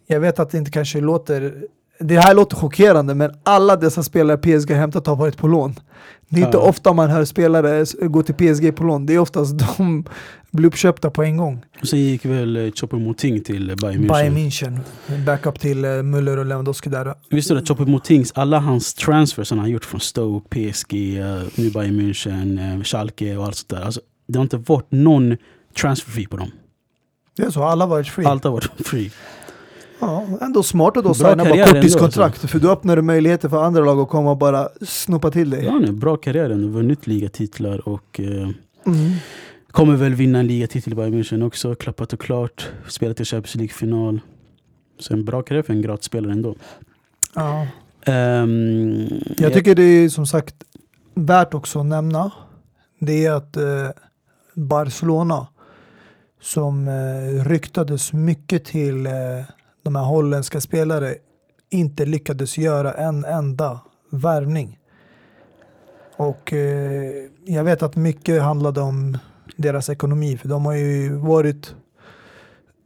jag 0.07 0.19
vet 0.19 0.39
att 0.39 0.49
det 0.49 0.57
inte 0.57 0.71
kanske 0.71 1.01
låter 1.01 1.67
det 1.99 2.19
här 2.19 2.33
låter 2.33 2.55
chockerande 2.55 3.15
men 3.15 3.31
alla 3.43 3.75
dessa 3.75 4.03
spelare 4.03 4.37
PSG 4.37 4.71
har 4.71 4.77
hämtat 4.79 5.07
har 5.07 5.15
varit 5.15 5.37
på 5.37 5.47
lån. 5.47 5.75
Det 6.29 6.41
är 6.41 6.45
inte 6.45 6.57
ofta 6.57 6.93
man 6.93 7.09
hör 7.09 7.25
spelare 7.25 7.85
gå 8.07 8.23
till 8.23 8.35
PSG 8.35 8.75
på 8.75 8.83
lån. 8.83 9.05
Det 9.05 9.13
är 9.13 9.19
oftast 9.19 9.55
de 9.77 10.05
blir 10.51 10.67
uppköpta 10.67 11.09
på 11.09 11.23
en 11.23 11.37
gång. 11.37 11.65
Och 11.81 11.87
sen 11.87 11.99
gick 11.99 12.25
väl 12.25 12.57
eh, 12.57 12.71
Chopper 12.71 12.97
Moting 12.97 13.43
till 13.43 13.69
eh, 13.69 13.75
Bayern 13.75 14.01
München. 14.01 14.07
Bayern 14.07 14.37
München. 14.37 14.79
Backup 15.25 15.59
till 15.59 15.85
uh, 15.85 16.03
Müller 16.03 16.37
och 16.37 16.45
Lewandowski 16.45 16.89
där. 16.89 17.13
Visste 17.29 17.53
du 17.53 17.59
att 17.59 17.67
Chopper 17.67 17.85
Motings, 17.85 18.31
alla 18.35 18.59
hans 18.59 18.93
transfers 18.93 19.49
han 19.49 19.59
har 19.59 19.67
gjort 19.67 19.85
från 19.85 19.99
Stoke, 19.99 20.71
PSG, 20.71 20.93
nu 21.55 21.69
Bayern 21.71 22.01
München, 22.01 22.83
Schalke 22.83 23.37
och 23.37 23.45
allt 23.45 23.55
sånt 23.55 23.69
där. 23.69 23.81
Alltså, 23.81 24.01
det 24.27 24.37
har 24.37 24.43
inte 24.43 24.57
varit 24.57 24.91
någon 24.91 25.37
transfer 25.77 26.11
fee 26.11 26.27
på 26.27 26.37
dem. 26.37 26.51
Det 27.35 27.43
är 27.43 27.49
så, 27.49 27.63
alla 27.63 27.85
har 27.85 27.89
varit 27.89 28.07
free. 28.07 28.25
Allt 28.25 28.43
har 28.43 28.51
varit 28.51 28.71
free. 28.87 29.11
Ja, 29.99 30.25
ändå 30.41 30.63
smart 30.63 30.97
att 30.97 31.03
då 31.03 31.13
signa 31.13 31.35
bara 31.35 31.65
korttidskontrakt. 31.65 32.35
Alltså. 32.35 32.47
För 32.47 32.59
då 32.59 32.71
öppnar 32.71 32.95
du 32.95 33.01
möjligheter 33.01 33.49
för 33.49 33.63
andra 33.63 33.81
lag 33.81 33.99
att 33.99 34.09
komma 34.09 34.31
och 34.31 34.37
bara 34.37 34.69
snoppa 34.81 35.31
till 35.31 35.49
dig. 35.49 35.65
Ja, 35.65 35.79
nu, 35.79 35.91
bra 35.91 36.17
karriär 36.17 36.49
ändå. 36.49 36.67
Vunnit 36.67 37.07
ligatitlar 37.07 37.89
och 37.89 38.19
eh, 38.19 38.49
mm. 38.85 39.11
kommer 39.71 39.95
väl 39.95 40.15
vinna 40.15 40.39
en 40.39 40.47
ligatitel 40.47 40.93
i 40.93 40.95
Bayern 40.95 41.13
München 41.13 41.47
också. 41.47 41.75
Klappat 41.75 42.13
och 42.13 42.19
klart. 42.19 42.69
Spelat 42.87 43.19
i 43.19 43.25
Champions 43.25 43.55
League-final. 43.55 44.19
Så 44.99 45.13
en 45.13 45.25
bra 45.25 45.41
karriär 45.41 45.63
för 45.63 45.73
en 45.73 45.81
gratisspelare 45.81 46.31
ändå. 46.31 46.55
Ja. 47.33 47.67
Um, 48.07 49.07
jag 49.37 49.53
tycker 49.53 49.75
det 49.75 49.83
är 49.83 50.09
som 50.09 50.27
sagt 50.27 50.55
värt 51.13 51.53
också 51.53 51.79
att 51.79 51.85
nämna. 51.85 52.31
Det 52.99 53.25
är 53.25 53.31
att 53.31 53.57
eh, 53.57 53.89
Barcelona 54.53 55.47
som 56.41 56.87
eh, 56.87 57.45
ryktades 57.45 58.13
mycket 58.13 58.65
till 58.65 59.05
eh, 59.05 59.13
de 59.85 59.95
här 59.95 60.03
holländska 60.03 60.61
spelare 60.61 61.15
inte 61.69 62.05
lyckades 62.05 62.57
göra 62.57 62.93
en 62.93 63.25
enda 63.25 63.79
värvning. 64.09 64.79
Och 66.17 66.53
eh, 66.53 67.29
jag 67.45 67.63
vet 67.63 67.83
att 67.83 67.95
mycket 67.95 68.41
handlade 68.41 68.81
om 68.81 69.17
deras 69.57 69.89
ekonomi, 69.89 70.37
för 70.37 70.49
de 70.49 70.65
har 70.65 70.73
ju 70.73 71.15
varit 71.15 71.75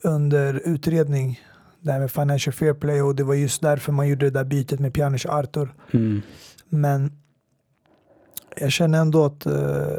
under 0.03 0.61
utredning 0.65 1.39
det 1.79 1.91
här 1.91 1.99
med 1.99 2.11
Financial 2.11 2.53
Fair 2.53 2.73
Play 2.73 3.01
och 3.01 3.15
det 3.15 3.23
var 3.23 3.33
just 3.33 3.61
därför 3.61 3.91
man 3.91 4.07
gjorde 4.07 4.25
det 4.25 4.39
där 4.39 4.43
bytet 4.43 4.79
med 4.79 4.93
Pjanic 4.93 5.25
och 5.25 5.33
Arthur. 5.33 5.73
Mm. 5.91 6.21
Men 6.69 7.11
jag 8.55 8.71
känner 8.71 9.01
ändå 9.01 9.25
att 9.25 9.45
eh, 9.45 9.97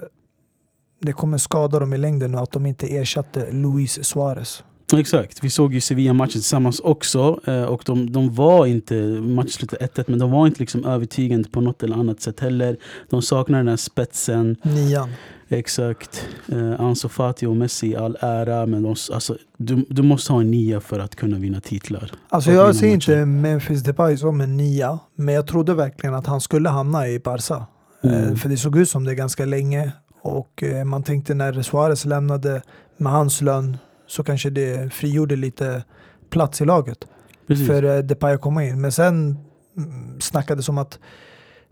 det 1.00 1.12
kommer 1.12 1.38
skada 1.38 1.78
dem 1.78 1.92
i 1.92 1.98
längden 1.98 2.34
att 2.34 2.52
de 2.52 2.66
inte 2.66 2.96
ersatte 2.96 3.52
Luis 3.52 4.04
Suarez. 4.04 4.64
Exakt, 4.98 5.44
vi 5.44 5.50
såg 5.50 5.74
ju 5.74 5.80
Sevilla-matchen 5.80 6.32
tillsammans 6.32 6.80
också 6.80 7.40
eh, 7.44 7.62
och 7.62 7.82
de, 7.86 8.12
de 8.12 8.34
var 8.34 8.66
inte, 8.66 8.94
matchen 9.10 9.50
slutade 9.50 9.86
1-1 9.86 10.04
men 10.06 10.18
de 10.18 10.30
var 10.30 10.46
inte 10.46 10.60
liksom 10.60 10.84
övertygande 10.84 11.48
på 11.48 11.60
något 11.60 11.82
eller 11.82 11.96
annat 11.96 12.20
sätt 12.20 12.40
heller. 12.40 12.76
De 13.10 13.22
saknar 13.22 13.58
den 13.58 13.68
här 13.68 13.76
spetsen. 13.76 14.56
Nian. 14.62 15.08
Exakt. 15.48 16.28
Eh, 16.52 16.80
Ansu 16.80 17.08
Fati 17.08 17.46
och 17.46 17.56
Messi 17.56 17.96
all 17.96 18.16
ära 18.20 18.66
men 18.66 18.82
de, 18.82 18.96
alltså, 19.12 19.36
du, 19.56 19.84
du 19.88 20.02
måste 20.02 20.32
ha 20.32 20.40
en 20.40 20.50
nia 20.50 20.80
för 20.80 20.98
att 20.98 21.16
kunna 21.16 21.38
vinna 21.38 21.60
titlar. 21.60 22.12
Alltså 22.28 22.52
jag 22.52 22.76
ser 22.76 22.88
inte 22.88 23.26
Memphis 23.26 23.82
Depay 23.82 24.16
som 24.16 24.40
en 24.40 24.56
nia 24.56 24.98
men 25.14 25.34
jag 25.34 25.46
trodde 25.46 25.74
verkligen 25.74 26.14
att 26.14 26.26
han 26.26 26.40
skulle 26.40 26.68
hamna 26.68 27.08
i 27.08 27.18
Barca. 27.18 27.66
Eh, 28.02 28.12
mm. 28.12 28.28
Eh, 28.28 28.34
för 28.34 28.48
det 28.48 28.56
såg 28.56 28.78
ut 28.78 28.88
som 28.88 29.04
det 29.04 29.14
ganska 29.14 29.44
länge 29.44 29.92
och 30.22 30.62
eh, 30.62 30.84
man 30.84 31.02
tänkte 31.02 31.34
när 31.34 31.62
Suarez 31.62 32.04
lämnade 32.04 32.62
med 32.96 33.12
hans 33.12 33.40
lön 33.40 33.76
så 34.10 34.24
kanske 34.24 34.50
det 34.50 34.92
frigjorde 34.92 35.36
lite 35.36 35.84
plats 36.30 36.60
i 36.60 36.64
laget 36.64 37.06
Precis. 37.46 37.66
för 37.66 37.82
eh, 37.82 37.98
Depay 37.98 38.34
att 38.34 38.40
komma 38.40 38.64
in. 38.64 38.80
Men 38.80 38.92
sen 38.92 39.38
mm, 39.76 40.20
snackades 40.20 40.68
om 40.68 40.78
att 40.78 40.98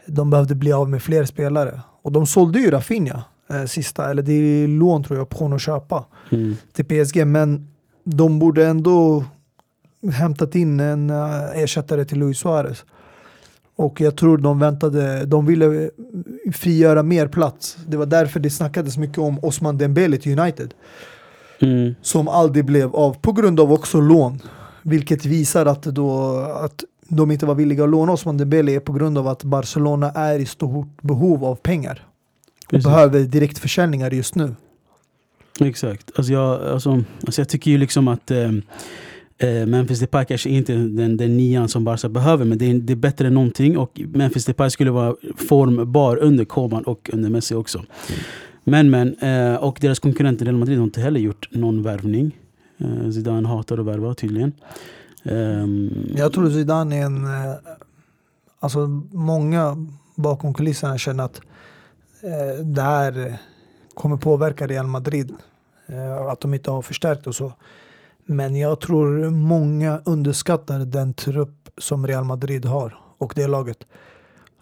de 0.07 0.31
behövde 0.31 0.55
bli 0.55 0.73
av 0.73 0.91
med 0.91 1.03
fler 1.03 1.25
spelare. 1.25 1.81
Och 2.03 2.13
de 2.13 2.27
sålde 2.27 2.59
ju 2.59 2.71
Rafinha 2.71 3.25
eh, 3.51 3.65
sista, 3.65 4.11
eller 4.11 4.23
det 4.23 4.33
är 4.33 4.69
lån 4.69 5.05
tror 5.05 5.19
jag, 5.19 5.27
option 5.27 5.53
att 5.53 5.63
köpa 5.63 6.05
mm. 6.31 6.57
till 6.73 6.85
PSG. 6.85 7.27
Men 7.27 7.69
de 8.05 8.39
borde 8.39 8.67
ändå 8.67 9.25
hämtat 10.13 10.55
in 10.55 10.81
en 10.81 11.11
uh, 11.11 11.59
ersättare 11.63 12.05
till 12.05 12.19
Luis 12.19 12.39
Suarez. 12.39 12.85
Och 13.77 14.01
jag 14.01 14.17
tror 14.17 14.39
de 14.39 14.59
väntade, 14.59 15.25
de 15.25 15.47
ville 15.47 15.91
frigöra 16.53 17.03
mer 17.03 17.29
plats. 17.29 17.77
Det 17.87 17.97
var 17.97 18.07
därför 18.07 18.41
det 18.41 18.51
snackades 18.51 18.97
mycket 18.97 19.19
om 19.19 19.39
Osman 19.45 19.79
Dembele 19.79 20.17
till 20.17 20.39
United. 20.39 20.75
Mm. 21.61 21.95
Som 22.03 22.29
aldrig 22.29 22.65
blev 22.65 22.97
av 22.97 23.15
på 23.15 23.33
grund 23.33 23.61
av 23.61 23.73
också 23.73 24.01
lån. 24.01 24.43
Vilket 24.83 25.25
visar 25.25 25.67
att, 25.67 25.83
då, 25.83 26.37
att 26.39 26.85
de 27.09 27.31
inte 27.31 27.47
var 27.47 27.55
villiga 27.55 27.85
att 27.85 27.91
låna 27.91 28.13
Osman 28.13 28.37
Dembele 28.37 28.81
på 28.81 28.93
grund 28.93 29.19
av 29.19 29.29
att 29.29 29.45
Barcelona 29.45 30.11
är 30.11 30.39
i 30.39 30.47
stort 30.47 31.03
behov 31.03 31.45
av 31.45 31.55
pengar. 31.55 32.07
Och 32.65 32.71
Precis. 32.71 32.85
behöver 32.85 33.21
direktförsäljningar 33.21 34.11
just 34.11 34.35
nu. 34.35 34.55
Exakt. 35.61 36.11
Alltså 36.17 36.33
jag, 36.33 36.63
alltså, 36.63 37.05
alltså 37.27 37.41
jag 37.41 37.49
tycker 37.49 37.71
ju 37.71 37.79
liksom 37.79 38.09
att 38.09 38.31
eh, 38.31 38.51
eh 39.39 39.67
Memphis 39.67 40.01
Depay 40.01 40.25
kanske 40.25 40.51
inte 40.51 40.73
är 40.73 40.77
den, 40.77 41.17
den 41.17 41.37
nian 41.37 41.69
som 41.69 41.85
Barca 41.85 42.09
behöver 42.09 42.45
men 42.45 42.59
det 42.59 42.71
är, 42.71 42.75
det 42.75 42.93
är 42.93 42.97
bättre 42.97 43.27
än 43.27 43.35
någonting 43.35 43.79
och 43.79 44.01
Memphis 44.15 44.45
Depay 44.45 44.71
skulle 44.71 44.91
vara 44.91 45.15
formbar 45.37 46.17
under 46.17 46.45
Koman 46.45 46.83
och 46.83 47.11
under 47.13 47.31
Messi 47.31 47.55
också. 47.55 47.79
Mm. 47.79 48.21
Men 48.71 48.91
men, 48.91 49.19
eh, 49.19 49.55
och 49.55 49.79
deras 49.81 49.99
konkurrenter 49.99 50.45
Real 50.45 50.57
Madrid 50.57 50.79
har 50.79 50.85
inte 50.85 51.01
heller 51.01 51.21
gjort 51.21 51.49
någon 51.51 51.83
värvning. 51.83 52.37
Eh, 52.79 53.11
Zidane 53.11 53.49
hatar 53.49 53.79
att 53.79 53.87
värva 53.87 54.15
tydligen. 54.15 54.53
Ehm, 55.23 55.91
jag 56.17 56.33
tror 56.33 56.51
Zidane 56.51 56.97
är 56.97 57.05
en... 57.05 57.25
Eh, 57.25 57.55
alltså 58.61 58.87
många 59.13 59.87
bakom 60.15 60.55
kulisserna 60.55 60.99
känner 60.99 61.25
att 61.25 61.41
eh, 62.23 62.65
det 62.65 62.83
här 62.83 63.39
kommer 63.95 64.17
påverka 64.17 64.67
Real 64.67 64.87
Madrid. 64.87 65.35
Eh, 65.87 66.27
att 66.27 66.41
de 66.41 66.55
inte 66.55 66.71
har 66.71 66.83
förstärkt 66.83 67.27
och 67.27 67.35
så. 67.35 67.53
Men 68.27 68.57
jag 68.57 68.81
tror 68.81 69.31
många 69.31 70.01
underskattar 70.05 70.79
den 70.79 71.15
trupp 71.15 71.69
som 71.79 72.07
Real 72.07 72.25
Madrid 72.25 72.65
har 72.65 72.99
och 73.19 73.33
det 73.37 73.47
laget. 73.47 73.87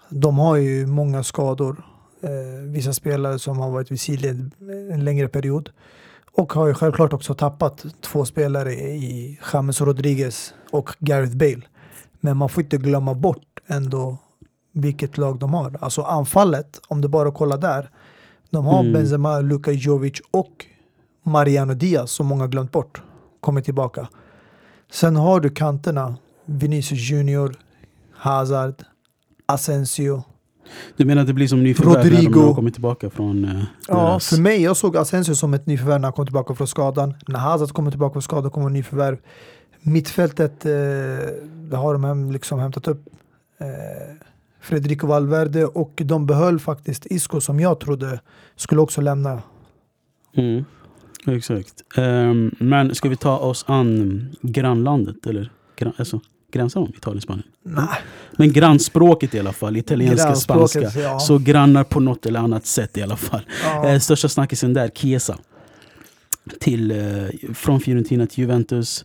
De 0.09 0.38
har 0.38 0.57
ju 0.57 0.86
många 0.86 1.22
skador. 1.22 1.84
Eh, 2.21 2.62
vissa 2.62 2.93
spelare 2.93 3.39
som 3.39 3.59
har 3.59 3.71
varit 3.71 3.91
vid 3.91 4.01
sidled 4.01 4.51
en 4.93 5.05
längre 5.05 5.29
period. 5.29 5.71
Och 6.33 6.53
har 6.53 6.67
ju 6.67 6.75
självklart 6.75 7.12
också 7.12 7.35
tappat 7.35 7.87
två 8.01 8.25
spelare 8.25 8.73
i 8.75 9.39
James 9.53 9.81
Rodriguez 9.81 10.55
och 10.71 10.91
Gareth 10.99 11.37
Bale. 11.37 11.62
Men 12.21 12.37
man 12.37 12.49
får 12.49 12.62
inte 12.62 12.77
glömma 12.77 13.14
bort 13.14 13.61
ändå 13.67 14.19
vilket 14.73 15.19
lag 15.19 15.39
de 15.39 15.55
har. 15.55 15.77
Alltså 15.81 16.03
anfallet, 16.03 16.81
om 16.89 17.01
du 17.01 17.09
bara 17.09 17.31
kollar 17.31 17.59
där. 17.59 17.91
De 18.51 18.67
har 18.67 18.81
mm. 18.81 18.93
Benzema, 18.93 19.41
Luka 19.41 19.73
Jovic 19.73 20.21
och 20.31 20.67
Mariano 21.23 21.75
Diaz 21.75 22.11
som 22.11 22.27
många 22.27 22.47
glömt 22.47 22.73
bort. 22.73 23.03
Kommer 23.41 23.61
tillbaka. 23.61 24.09
Sen 24.91 25.17
har 25.17 25.41
du 25.41 25.51
kanterna. 25.51 26.17
Vinicius 26.45 27.11
Junior, 27.11 27.57
Hazard, 28.12 28.85
Asensio. 29.47 30.23
Du 30.97 31.05
menar 31.05 31.23
att 31.23 31.29
det 31.29 31.35
blir 31.35 31.49
som 31.49 31.62
nyförvärv 31.62 31.97
Rodrigo. 31.97 32.31
när 32.31 32.47
de 32.47 32.55
kommit 32.55 32.75
tillbaka 32.75 33.11
från 33.11 33.45
uh, 33.45 33.62
Ja, 33.89 34.21
för 34.21 34.41
mig, 34.41 34.62
jag 34.62 34.77
såg 34.77 34.97
Asensio 34.97 35.35
som 35.35 35.55
ett 35.55 35.67
nyförvärv 35.67 36.01
när 36.01 36.07
han 36.07 36.12
kom 36.12 36.27
tillbaka 36.27 36.55
från 36.55 36.67
skadan. 36.67 37.14
När 37.29 37.39
Hazard 37.39 37.69
kommer 37.69 37.91
tillbaka 37.91 38.12
från 38.12 38.23
skadan 38.23 38.51
kommer 38.51 38.71
nyförvärv. 38.71 39.19
Mittfältet 39.81 40.67
eh, 40.67 41.79
har 41.79 41.99
de 41.99 42.31
liksom 42.31 42.59
hämtat 42.59 42.89
upp. 42.89 43.05
Eh, 43.59 43.67
Federico 44.67 45.07
Valverde 45.07 45.67
och 45.67 46.03
de 46.05 46.27
behöll 46.27 46.59
faktiskt 46.59 47.07
Isco 47.07 47.41
som 47.41 47.61
jag 47.61 47.81
trodde 47.81 48.21
skulle 48.57 48.81
också 48.81 49.01
lämna. 49.01 49.43
Mm, 50.37 50.64
exakt. 51.27 51.99
Um, 51.99 52.55
men 52.59 52.95
ska 52.95 53.09
vi 53.09 53.17
ta 53.17 53.39
oss 53.39 53.64
an 53.69 54.29
grannlandet 54.43 55.27
eller? 55.27 55.53
Gran, 55.77 55.93
alltså, 55.97 56.21
gränsar 56.57 56.80
de 56.80 56.92
Italien 56.96 57.22
Spanien? 57.22 57.46
Nej. 57.62 57.88
Men 58.36 58.52
grannspråket 58.52 59.34
i 59.34 59.40
alla 59.40 59.52
fall, 59.52 59.76
italienska, 59.76 60.34
spanska. 60.34 60.80
Ja. 60.80 61.18
Så 61.18 61.38
grannar 61.38 61.84
på 61.84 62.00
något 62.00 62.26
eller 62.26 62.40
annat 62.40 62.66
sätt 62.66 62.96
i 62.96 63.02
alla 63.02 63.16
fall. 63.16 63.40
Ja. 63.64 63.88
Eh, 63.88 63.98
största 63.98 64.28
snackisen 64.28 64.74
där, 64.74 64.88
Chiesa. 64.88 65.38
Till, 66.61 66.90
eh, 66.90 67.54
från 67.54 67.80
Fiorentina 67.80 68.26
till 68.26 68.38
Juventus 68.38 69.04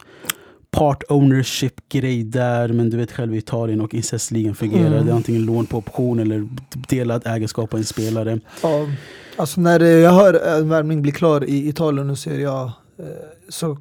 part 0.71 1.03
ownership 1.09 1.89
grej 1.89 2.23
där, 2.23 2.67
men 2.67 2.89
du 2.89 2.97
vet 2.97 3.11
själv 3.11 3.35
i 3.35 3.37
Italien 3.37 3.81
och 3.81 3.93
incestligan 3.93 4.55
fungerar. 4.55 4.87
Mm. 4.87 5.05
Det 5.05 5.11
är 5.11 5.15
antingen 5.15 5.45
lån 5.45 5.65
på 5.65 5.77
option 5.77 6.19
eller 6.19 6.47
delad 6.89 7.21
ägarskap 7.25 7.69
på 7.69 7.77
en 7.77 7.83
spelare. 7.83 8.39
Ja, 8.63 8.87
alltså 9.35 9.61
när 9.61 9.79
jag 9.79 10.11
hör 10.11 10.59
en 10.59 10.69
värvning 10.69 11.01
bli 11.01 11.11
klar 11.11 11.43
i 11.43 11.67
Italien 11.67 12.09
och 12.09 12.17
ser 12.17 12.39
jag 12.39 12.63
eh, 12.97 13.05
så 13.49 13.77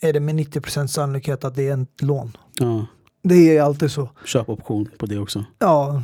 är 0.00 0.12
det 0.12 0.20
med 0.20 0.34
90% 0.34 0.86
sannolikhet 0.86 1.44
att 1.44 1.54
det 1.54 1.68
är 1.68 1.82
ett 1.82 2.02
lån. 2.02 2.36
Ja. 2.58 2.86
Det 3.24 3.56
är 3.56 3.62
alltid 3.62 3.90
så. 3.90 4.08
Köp 4.24 4.48
option 4.48 4.88
på 4.98 5.06
det 5.06 5.18
också. 5.18 5.44
Ja, 5.58 6.02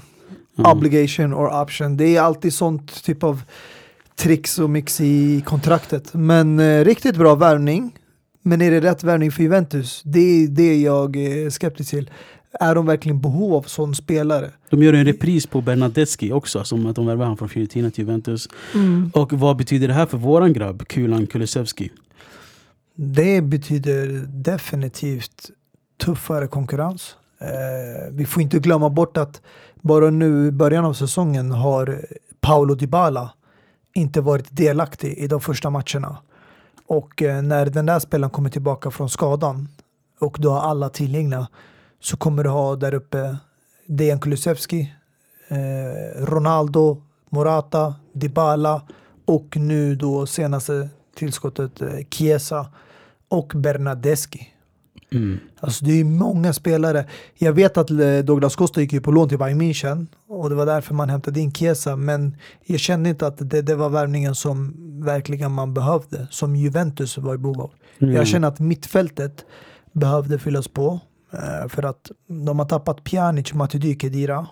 ja. 0.56 0.72
obligation 0.72 1.34
or 1.34 1.62
option. 1.62 1.96
Det 1.96 2.16
är 2.16 2.20
alltid 2.20 2.54
sånt 2.54 3.04
typ 3.04 3.22
av 3.22 3.42
tricks 4.16 4.58
och 4.58 4.70
mix 4.70 5.00
i 5.00 5.42
kontraktet. 5.46 6.14
Men 6.14 6.60
eh, 6.60 6.84
riktigt 6.84 7.16
bra 7.16 7.34
värvning. 7.34 7.96
Men 8.42 8.62
är 8.62 8.70
det 8.70 8.80
rätt 8.80 9.04
värvning 9.04 9.32
för 9.32 9.42
Juventus? 9.42 10.02
Det 10.04 10.20
är 10.20 10.48
det 10.48 10.80
jag 10.80 11.16
är 11.16 11.50
skeptisk 11.50 11.90
till. 11.90 12.10
Är 12.60 12.74
de 12.74 12.86
verkligen 12.86 13.20
behov 13.20 13.54
av 13.54 13.62
sån 13.62 13.94
spelare? 13.94 14.50
De 14.70 14.82
gör 14.82 14.92
en 14.92 15.04
repris 15.04 15.46
på 15.46 15.60
Bernadeschi 15.60 16.32
också, 16.32 16.64
som 16.64 16.86
att 16.86 16.96
de 16.96 17.06
värvar 17.06 17.24
honom 17.24 17.36
från 17.36 17.48
Fiorentina 17.48 17.90
till 17.90 18.04
Juventus. 18.04 18.48
Mm. 18.74 19.10
Och 19.14 19.32
vad 19.32 19.56
betyder 19.56 19.88
det 19.88 19.94
här 19.94 20.06
för 20.06 20.18
våran 20.18 20.52
grabb, 20.52 20.88
Kulan 20.88 21.26
Kulusevski? 21.26 21.90
Det 22.94 23.40
betyder 23.40 24.26
definitivt 24.28 25.50
tuffare 26.01 26.46
konkurrens. 26.46 27.16
Eh, 27.40 28.12
vi 28.12 28.26
får 28.26 28.42
inte 28.42 28.59
glömma 28.59 28.90
bort 28.90 29.16
att 29.16 29.42
bara 29.80 30.11
nu 30.11 30.46
i 30.46 30.51
början 30.51 30.84
av 30.84 30.92
säsongen 30.92 31.51
har 31.51 32.05
Paolo 32.40 32.74
Dybala 32.74 33.30
inte 33.94 34.20
varit 34.20 34.57
delaktig 34.57 35.18
i 35.18 35.26
de 35.26 35.40
första 35.40 35.70
matcherna. 35.70 36.18
Och 36.86 37.22
eh, 37.22 37.42
när 37.42 37.66
den 37.66 37.86
där 37.86 37.98
spelaren 37.98 38.30
kommer 38.30 38.51
tillbaka 38.51 38.90
från 38.90 39.09
skadan 39.09 39.68
och 40.20 40.36
du 40.40 40.48
har 40.48 40.61
alla 40.61 40.88
tillgängliga 40.88 41.48
så 42.01 42.16
kommer 42.16 42.44
du 42.44 42.51
ha 42.51 42.76
där 42.76 42.94
uppe 42.94 43.36
Dejan 43.86 44.20
Kulusevski, 44.20 44.94
eh, 45.48 46.24
Ronaldo, 46.24 47.03
Morata, 47.28 47.94
Dybala 48.12 48.82
och 49.24 49.57
nu 49.57 49.96
då 49.96 50.26
senaste 50.26 50.88
tillskottet 51.16 51.82
eh, 51.82 51.88
Chiesa 52.11 52.66
och 53.28 53.53
Bernadeschi. 53.55 54.48
Mm. 55.12 55.38
Alltså 55.61 55.84
det 55.84 56.00
är 56.00 56.04
många 56.04 56.52
spelare. 56.52 57.04
Jag 57.34 57.52
vet 57.52 57.76
att 57.76 57.88
Douglas 58.24 58.56
Costa 58.56 58.80
gick 58.80 58.92
ju 58.92 59.00
på 59.00 59.11
lån 59.11 59.28
till 59.28 59.38
Bayern 59.38 59.61
München 59.61 60.06
och 60.28 60.50
det 60.50 60.56
var 60.56 60.66
därför 60.66 60.94
man 60.94 61.11
hämtade 61.11 61.40
in 61.40 61.52
Chiesa. 61.52 61.96
Men 61.96 62.36
jag 62.64 62.80
kände 62.80 63.11
inte 63.11 63.26
att 63.26 63.50
det, 63.50 63.62
det 63.62 63.74
var 63.74 63.88
värvningen 63.88 64.34
som 64.34 64.74
verkligen 65.04 65.52
man 65.52 65.74
behövde, 65.74 66.26
som 66.30 66.56
Juventus 66.56 67.18
var 67.18 67.34
i 67.34 67.38
behov 67.38 67.61
av. 67.61 67.70
Mm. 67.98 68.14
Jag 68.14 68.26
känner 68.26 68.48
att 68.48 68.61
mittfältet 68.61 69.44
behövde 69.92 70.38
fyllas 70.38 70.68
på 70.68 71.00
eh, 71.32 71.68
för 71.68 71.82
att 71.82 72.11
de 72.46 72.58
har 72.58 72.66
tappat 72.66 73.04
Pjanic, 73.04 73.54
Matuidi, 73.54 73.98
Kedira. 73.98 74.46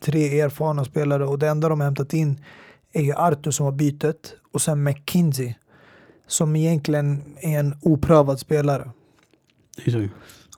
Tre 0.00 0.40
erfarna 0.40 0.84
spelare 0.84 1.26
och 1.26 1.38
det 1.38 1.48
enda 1.48 1.68
de 1.68 1.80
har 1.80 1.84
hämtat 1.84 2.12
in 2.12 2.44
är 2.92 3.02
ju 3.02 3.12
Arthur 3.12 3.50
som 3.50 3.64
var 3.64 3.72
bytet 3.72 4.34
och 4.52 4.62
sen 4.62 4.82
McKinsey 4.82 5.54
som 6.26 6.56
egentligen 6.56 7.22
är 7.40 7.58
en 7.58 7.74
oprövad 7.82 8.40
spelare. 8.40 8.90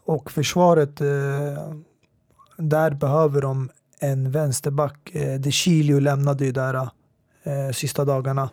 Och 0.04 0.30
försvaret, 0.30 1.00
eh, 1.00 1.74
där 2.56 2.90
behöver 2.90 3.42
de 3.42 3.70
en 3.98 4.30
vänsterback. 4.30 5.14
Eh, 5.14 5.40
De 5.40 5.52
Chilio 5.52 5.98
lämnade 5.98 6.44
ju 6.44 6.52
där 6.52 6.74
eh, 7.42 7.70
sista 7.72 8.04
dagarna. 8.04 8.50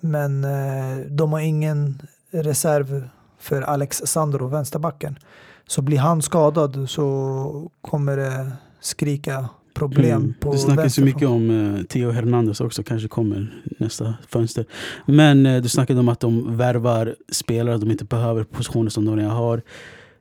Men 0.00 0.44
eh, 0.44 1.06
de 1.10 1.32
har 1.32 1.40
ingen 1.40 2.02
reserv 2.30 3.08
för 3.38 3.62
Alex 3.62 4.02
Sandro, 4.04 4.46
vänsterbacken. 4.46 5.18
Så 5.66 5.82
blir 5.82 5.98
han 5.98 6.22
skadad 6.22 6.90
så 6.90 7.70
kommer 7.80 8.16
det 8.16 8.52
skrika 8.80 9.48
problem 9.74 10.22
mm. 10.22 10.34
på 10.40 10.52
Det 10.52 10.58
snackas 10.58 10.98
ju 10.98 11.04
mycket 11.04 11.28
om 11.28 11.50
uh, 11.50 11.82
Theo 11.82 12.10
Hernandez 12.10 12.60
också, 12.60 12.82
kanske 12.82 13.08
kommer 13.08 13.62
nästa 13.78 14.14
fönster. 14.28 14.64
Men 15.06 15.46
uh, 15.46 15.62
du 15.62 15.68
snackade 15.68 16.00
om 16.00 16.08
att 16.08 16.20
de 16.20 16.56
värvar 16.56 17.16
spelare 17.28 17.78
de 17.78 17.90
inte 17.90 18.04
behöver 18.04 18.44
positioner 18.44 18.90
som 18.90 19.04
de 19.04 19.16
redan 19.16 19.30
har. 19.30 19.62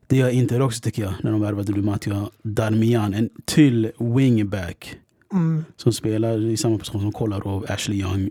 Det 0.08 0.18
gör 0.18 0.30
Inter 0.30 0.62
också 0.62 0.82
tycker 0.82 1.04
jag, 1.04 1.14
när 1.22 1.32
de 1.32 1.42
värvade 1.42 1.72
Lumatio 1.72 2.30
Darmian. 2.42 3.14
En 3.14 3.30
till 3.46 3.92
wingback. 3.98 4.96
Mm. 5.34 5.66
Som 5.78 5.94
spelar 5.94 6.46
i 6.46 6.58
samma 6.58 6.78
position 6.78 7.02
som 7.02 7.12
Kolarov, 7.12 7.66
Ashley 7.70 8.00
Young. 8.00 8.30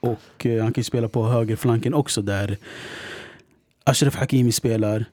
Och 0.00 0.46
eh, 0.46 0.62
han 0.62 0.72
kan 0.72 0.80
ju 0.80 0.84
spela 0.84 1.08
på 1.08 1.26
högerflanken 1.26 1.94
också 1.94 2.22
där 2.22 2.56
Ashraf 3.84 4.16
Hakimi 4.16 4.52
spelar. 4.52 5.04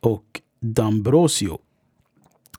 Och 0.00 0.40
Dambrosio. 0.60 1.58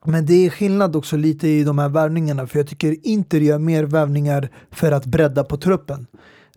Men 0.08 0.26
det 0.26 0.46
är 0.46 0.50
skillnad 0.50 0.96
också 0.96 1.18
lite 1.18 1.48
i 1.48 1.64
de 1.64 1.80
här 1.80 1.90
värvningarna. 1.90 2.48
För 2.48 2.60
jag 2.60 2.68
tycker 2.68 2.96
Inter 3.08 3.40
gör 3.40 3.60
mer 3.60 3.84
värvningar 3.84 4.50
för 4.72 4.92
att 4.92 5.06
bredda 5.06 5.44
på 5.44 5.58
truppen. 5.58 6.08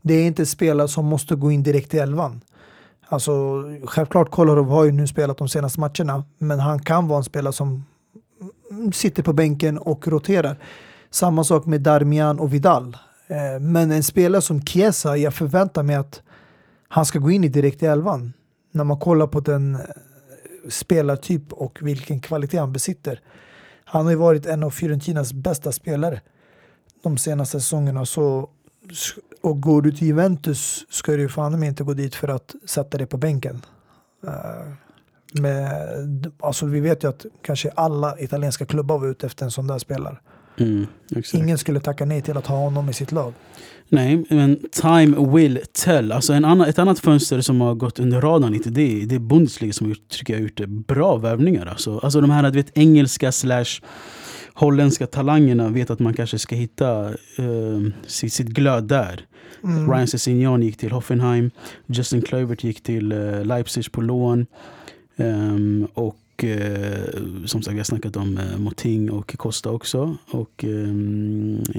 Det 0.02 0.14
är 0.14 0.26
inte 0.26 0.46
spelare 0.46 0.88
som 0.88 1.06
måste 1.06 1.34
gå 1.34 1.50
in 1.50 1.62
direkt 1.62 1.94
i 1.94 1.98
elvan. 1.98 2.40
Alltså, 3.08 3.62
självklart 3.84 4.30
Kolarov 4.30 4.68
har 4.68 4.84
ju 4.84 4.92
nu 4.92 5.06
spelat 5.06 5.38
de 5.38 5.48
senaste 5.48 5.80
matcherna, 5.80 6.24
men 6.38 6.60
han 6.60 6.78
kan 6.78 7.08
vara 7.08 7.18
en 7.18 7.24
spelare 7.24 7.52
som 7.52 7.84
sitter 8.92 9.22
på 9.22 9.32
bänken 9.32 9.78
och 9.78 10.08
roterar. 10.08 10.58
Samma 11.10 11.44
sak 11.44 11.66
med 11.66 11.80
Darmian 11.80 12.38
och 12.38 12.54
Vidal. 12.54 12.96
Eh, 13.26 13.60
men 13.60 13.90
en 13.90 14.02
spelare 14.02 14.42
som 14.42 14.62
Chiesa, 14.62 15.16
jag 15.16 15.34
förväntar 15.34 15.82
mig 15.82 15.96
att 15.96 16.22
han 16.88 17.06
ska 17.06 17.18
gå 17.18 17.30
in 17.30 17.44
i 17.44 17.48
direkt 17.48 17.82
i 17.82 17.86
elvan. 17.86 18.32
När 18.72 18.84
man 18.84 18.98
kollar 18.98 19.26
på 19.26 19.40
den 19.40 19.78
spelartyp 20.68 21.52
och 21.52 21.78
vilken 21.82 22.20
kvalitet 22.20 22.58
han 22.58 22.72
besitter. 22.72 23.20
Han 23.84 24.04
har 24.04 24.10
ju 24.10 24.16
varit 24.16 24.46
en 24.46 24.62
av 24.62 24.70
Fiorentinas 24.70 25.32
bästa 25.32 25.72
spelare 25.72 26.20
de 27.02 27.18
senaste 27.18 27.60
säsongerna. 27.60 28.06
Så 28.06 28.50
och 29.40 29.60
går 29.60 29.82
du 29.82 29.92
till 29.92 30.06
Juventus 30.06 30.86
ska 30.90 31.12
du 31.12 31.28
fan 31.28 31.62
inte 31.62 31.84
gå 31.84 31.94
dit 31.94 32.14
för 32.14 32.28
att 32.28 32.54
sätta 32.66 32.98
dig 32.98 33.06
på 33.06 33.16
bänken. 33.16 33.62
Eh, 34.26 34.72
med, 35.32 36.32
alltså 36.40 36.66
vi 36.66 36.80
vet 36.80 37.04
ju 37.04 37.08
att 37.08 37.26
kanske 37.42 37.70
alla 37.70 38.20
italienska 38.20 38.66
klubbar 38.66 38.98
var 38.98 39.06
ute 39.06 39.26
efter 39.26 39.44
en 39.44 39.50
sån 39.50 39.66
där 39.66 39.78
spelare. 39.78 40.18
Mm. 40.58 40.86
Ingen 41.32 41.58
skulle 41.58 41.80
tacka 41.80 42.04
nej 42.04 42.22
till 42.22 42.36
att 42.36 42.46
ha 42.46 42.56
honom 42.56 42.88
i 42.88 42.92
sitt 42.92 43.12
lag. 43.12 43.32
Nej, 43.88 44.24
men 44.30 44.58
time 44.72 45.32
will 45.32 45.60
tell. 45.72 46.12
Alltså 46.12 46.32
en 46.32 46.44
annan, 46.44 46.68
ett 46.68 46.78
annat 46.78 46.98
fönster 46.98 47.40
som 47.40 47.60
har 47.60 47.74
gått 47.74 47.98
under 47.98 48.20
radarn 48.20 48.52
lite, 48.52 48.70
det 48.70 49.04
det 49.06 49.14
är 49.14 49.18
Bundesliga 49.18 49.72
som 49.72 49.88
gjort, 49.88 50.08
tycker 50.08 50.32
jag, 50.32 50.42
gjort 50.42 50.68
bra 50.68 51.16
värvningar. 51.16 51.66
Alltså, 51.66 51.98
alltså 51.98 52.20
de 52.20 52.30
här 52.30 52.50
du 52.50 52.58
vet, 52.58 52.78
engelska 52.78 53.32
slash 53.32 53.80
holländska 54.54 55.06
talangerna 55.06 55.68
vet 55.68 55.90
att 55.90 55.98
man 55.98 56.14
kanske 56.14 56.38
ska 56.38 56.56
hitta 56.56 57.08
uh, 57.38 57.88
sitt, 58.06 58.32
sitt 58.32 58.48
glöd 58.48 58.84
där. 58.84 59.26
Mm. 59.64 59.90
Ryan 59.90 60.06
Sessegnon 60.06 60.62
gick 60.62 60.76
till 60.76 60.92
Hoffenheim. 60.92 61.50
Justin 61.86 62.22
Kluivert 62.22 62.64
gick 62.64 62.82
till 62.82 63.12
uh, 63.12 63.44
Leipzig 63.44 63.92
på 63.92 64.00
lån. 64.00 64.46
Um, 65.16 65.88
och 65.94 66.16
uh, 66.44 67.44
som 67.46 67.62
sagt, 67.62 67.74
vi 67.74 67.78
har 67.78 67.84
snackat 67.84 68.16
om 68.16 68.38
eh, 68.38 68.58
Moting 68.58 69.10
och 69.10 69.36
Costa 69.36 69.70
också. 69.70 70.16
Och 70.30 70.64
eh, 70.64 70.88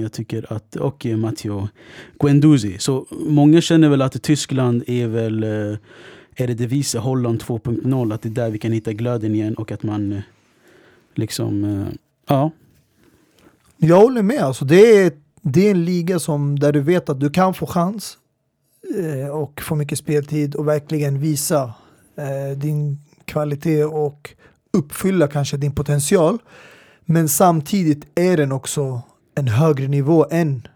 jag 0.01 0.12
tycker 0.12 0.53
att, 0.53 0.76
och 0.76 1.05
eh, 1.05 1.18
Matteo 1.18 1.68
Guendouzi. 2.20 2.78
Så 2.80 3.05
många 3.12 3.62
känner 3.62 3.89
väl 3.89 4.01
att 4.01 4.24
Tyskland 4.24 4.84
är 4.88 5.07
väl 5.07 5.43
eh, 5.43 5.78
är 6.36 6.47
det 6.47 6.53
devisen 6.53 7.01
Holland 7.01 7.41
2.0, 7.41 8.14
att 8.14 8.22
det 8.22 8.30
är 8.30 8.32
där 8.32 8.49
vi 8.49 8.60
kan 8.60 8.72
hitta 8.72 8.93
glöden 8.93 9.36
igen 9.36 9.55
och 9.55 9.72
att 9.72 9.84
man 9.84 10.22
liksom, 11.16 11.86
ja. 12.28 12.51
Jag 13.78 14.01
håller 14.01 14.22
med. 14.22 14.41
Alltså, 14.41 14.66
det, 14.66 14.97
är, 14.97 15.12
det 15.41 15.68
är 15.68 15.72
en 15.72 15.86
liga 15.86 16.20
som, 16.20 16.60
där 16.60 16.74
du 16.74 16.80
vet 16.80 17.10
att 17.10 17.20
du 17.20 17.30
kan 17.30 17.53
få 17.53 17.66
chans 17.66 18.18
eh, 18.97 19.30
och 19.30 19.62
få 19.62 19.76
mycket 19.76 19.99
speltid 19.99 20.55
och 20.55 20.68
verkligen 20.68 21.20
visa 21.20 21.74
eh, 22.16 22.57
din 22.57 22.99
kvalitet 23.26 23.84
och 23.84 24.30
uppfylla 24.74 25.28
kanske 25.28 25.57
din 25.57 25.72
potential. 25.72 26.38
Men 27.05 27.30
samtidigt 27.30 28.07
är 28.15 28.38
den 28.38 28.51
också 28.51 29.01
en 29.36 29.47
högre 29.47 29.88
nivå 29.88 30.26
än 30.32 30.67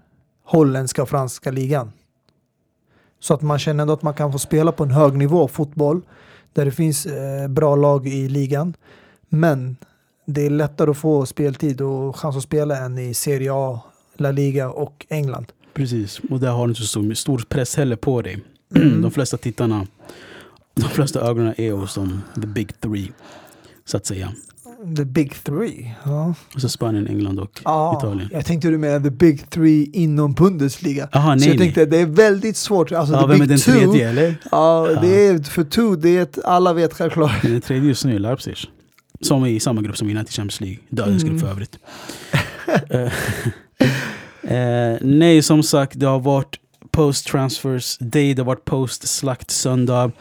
holländska 0.44 1.02
och 1.02 1.10
franska 1.10 1.52
ligan. 1.52 1.91
Så 3.20 3.34
att 3.34 3.41
man 3.41 3.60
känner 3.60 3.82
ändå 3.82 3.94
att 3.94 4.02
man 4.02 4.14
kan 4.14 4.32
få 4.32 4.39
spela 4.39 4.72
på 4.72 4.84
en 4.84 4.91
hög 4.91 5.14
nivå 5.14 5.48
fotboll 5.48 6.02
där 6.54 6.66
det 6.66 6.72
finns 6.72 7.06
eh, 7.06 7.48
bra 7.48 7.76
lag 7.76 8.08
i 8.08 8.30
ligan. 8.30 8.74
Men 9.30 9.78
det 10.26 10.46
är 10.46 10.50
lättare 10.50 10.91
att 10.91 10.98
få 10.98 11.26
speltid 11.26 11.82
och 11.82 12.16
chans 12.16 12.36
att 12.36 12.44
spela 12.44 12.78
än 12.78 12.98
i 12.98 13.14
Serie 13.14 13.52
A, 13.54 13.82
La 14.18 14.32
Liga 14.32 14.70
och 14.70 15.06
England. 15.10 15.52
Precis, 15.74 16.22
och 16.30 16.39
där 16.39 16.52
har 16.52 16.68
du 16.68 16.72
inte 16.72 16.82
så 16.82 16.88
stor, 16.88 17.14
stor 17.14 17.46
press 17.50 17.76
heller 17.76 17.96
på 17.96 18.22
dig. 18.22 18.44
Mm. 18.76 19.02
De 19.02 19.12
flesta 19.12 19.38
tittarna, 19.38 19.88
de 20.74 20.89
flesta 20.89 21.22
ögonen 21.22 21.54
är 21.58 21.72
hos 21.72 21.96
de 21.96 22.22
the 22.36 22.48
big 22.48 22.80
three. 22.80 23.12
Så 23.86 23.98
att 23.98 24.06
säga. 24.06 24.32
The 24.98 25.06
big 25.06 25.44
three. 25.44 25.96
Ja. 26.06 26.34
Alltså 26.54 26.70
Spanien, 26.70 27.08
England 27.08 27.40
och 27.40 27.62
Ja, 27.66 27.98
Italien. 28.00 28.30
jag 28.32 28.46
tänkte 28.46 28.68
du 28.68 28.78
menar 28.78 29.00
the 29.00 29.10
big 29.10 29.50
three 29.50 29.90
inom 29.94 30.34
Bundesliga. 30.34 31.10
Aha, 31.12 31.32
så 31.34 31.40
nej, 31.40 31.50
jag 31.50 31.58
tänkte 31.58 31.80
nej. 31.80 31.90
det 31.90 31.98
är 31.98 32.06
väldigt 32.06 32.58
svårt. 32.58 32.92
Alltså, 32.92 33.14
Ja, 33.16 33.22
the 33.22 33.28
vem 33.28 33.42
är 33.42 33.46
den 33.46 33.58
two, 33.58 33.72
tredje 33.72 34.10
eller? 34.10 34.36
Ja, 34.52 34.92
Ja. 34.92 35.02
det 35.02 35.28
är 35.28 35.44
för 35.44 35.64
two, 35.64 35.96
det 36.02 36.10
är 36.18 36.22
ett, 36.22 36.40
alla 36.46 36.74
vet 36.74 36.94
självklart. 36.94 37.42
Den 37.42 37.62
tredje 37.62 37.88
just 37.88 38.06
nu 38.06 38.16
är 38.16 38.20
Leipzig. 38.20 38.56
Som 39.22 39.44
är 39.44 39.48
i 39.48 39.60
samma 39.60 39.82
grupp 39.82 39.98
som 39.98 40.08
United 40.10 40.30
Champions 40.30 40.62
League. 40.62 40.78
Dödens 40.90 41.24
grupp 41.24 41.32
Mm. 41.32 41.42
för 41.42 41.50
övrigt. 41.52 41.78
Eh, 42.90 43.02
eh, 44.58 44.98
nej, 45.02 45.42
som 45.42 45.64
sagt, 45.64 46.00
det 46.00 46.06
har 46.06 46.20
varit 46.20 46.60
post 46.92 47.28
transfers 47.28 47.98
day, 48.00 48.34
det 48.34 48.42
har 48.42 48.48
varit 48.48 48.66
post 48.66 49.08
slakt 49.08 49.52
söndag. 49.52 50.12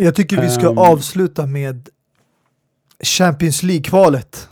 Jag 0.00 0.14
tycker 0.14 0.40
vi 0.42 0.50
ska 0.50 0.70
Ehm. 0.70 0.78
avsluta 0.78 1.46
med 1.46 1.88
Champions 3.00 3.62
League-kvalet. 3.62 4.48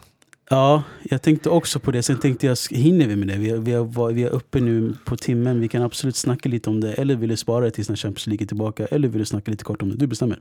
Ja, 0.50 0.82
jag 1.02 1.22
tänkte 1.22 1.50
också 1.50 1.80
på 1.80 1.90
det. 1.90 2.02
Sen 2.02 2.18
tänkte 2.18 2.46
jag, 2.46 2.56
hinner 2.70 3.06
vi 3.06 3.16
med 3.16 3.28
det? 3.28 3.36
Vi 3.36 3.50
är, 3.50 3.56
vi, 3.56 3.72
är, 3.72 4.12
vi 4.12 4.22
är 4.22 4.30
uppe 4.30 4.60
nu 4.60 4.94
på 5.04 5.16
timmen. 5.16 5.60
Vi 5.60 5.68
kan 5.68 5.82
absolut 5.82 6.16
snacka 6.16 6.48
lite 6.48 6.70
om 6.70 6.80
det. 6.80 6.92
Eller 6.92 7.16
vill 7.16 7.30
du 7.30 7.36
spara 7.36 7.64
det 7.64 7.70
tills 7.70 7.88
när 7.88 7.96
Champions 7.96 8.26
League 8.26 8.44
är 8.44 8.46
tillbaka? 8.46 8.86
Eller 8.86 9.08
vill 9.08 9.18
du 9.18 9.24
snacka 9.24 9.50
lite 9.50 9.64
kort 9.64 9.82
om 9.82 9.90
det? 9.90 9.96
Du 9.96 10.06
bestämmer. 10.06 10.40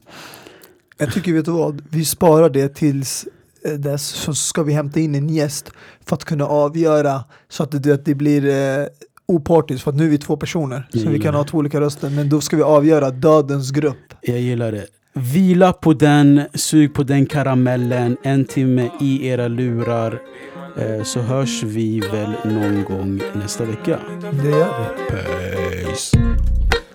Jag 0.97 1.13
tycker, 1.13 1.33
vet 1.33 1.45
du 1.45 1.51
vad? 1.51 1.81
Vi 1.89 2.05
sparar 2.05 2.49
det 2.49 2.75
tills 2.75 3.27
eh, 3.65 3.73
dess 3.73 4.07
så 4.07 4.33
ska 4.33 4.63
vi 4.63 4.73
hämta 4.73 4.99
in 4.99 5.15
en 5.15 5.29
gäst 5.29 5.71
för 6.05 6.15
att 6.15 6.25
kunna 6.25 6.45
avgöra 6.45 7.23
så 7.49 7.63
att 7.63 7.83
det, 7.83 7.93
att 7.93 8.05
det 8.05 8.15
blir 8.15 8.45
eh, 8.45 8.87
opartiskt. 9.25 9.83
För 9.83 9.91
att 9.91 9.97
nu 9.97 10.05
är 10.05 10.09
vi 10.09 10.17
två 10.17 10.37
personer, 10.37 10.87
så 10.91 10.97
vi 10.97 11.05
gillar 11.05 11.23
kan 11.23 11.35
ha 11.35 11.43
två 11.43 11.57
olika 11.57 11.81
röster. 11.81 12.09
Men 12.09 12.29
då 12.29 12.41
ska 12.41 12.57
vi 12.57 12.63
avgöra 12.63 13.11
dödens 13.11 13.71
grupp. 13.71 14.13
Jag 14.21 14.39
gillar 14.39 14.71
det. 14.71 14.87
Vila 15.15 15.73
på 15.73 15.93
den, 15.93 16.41
sug 16.53 16.93
på 16.93 17.03
den 17.03 17.25
karamellen, 17.25 18.17
en 18.23 18.45
timme 18.45 18.89
i 19.01 19.27
era 19.27 19.47
lurar. 19.47 20.19
Eh, 20.77 21.03
så 21.03 21.19
hörs 21.19 21.63
vi 21.63 21.99
väl 21.99 22.33
någon 22.45 22.83
gång 22.83 23.21
nästa 23.33 23.65
vecka. 23.65 23.99
Det 24.43 24.49
gör 24.49 24.69
vi. 24.79 25.85
Peace! 25.85 26.17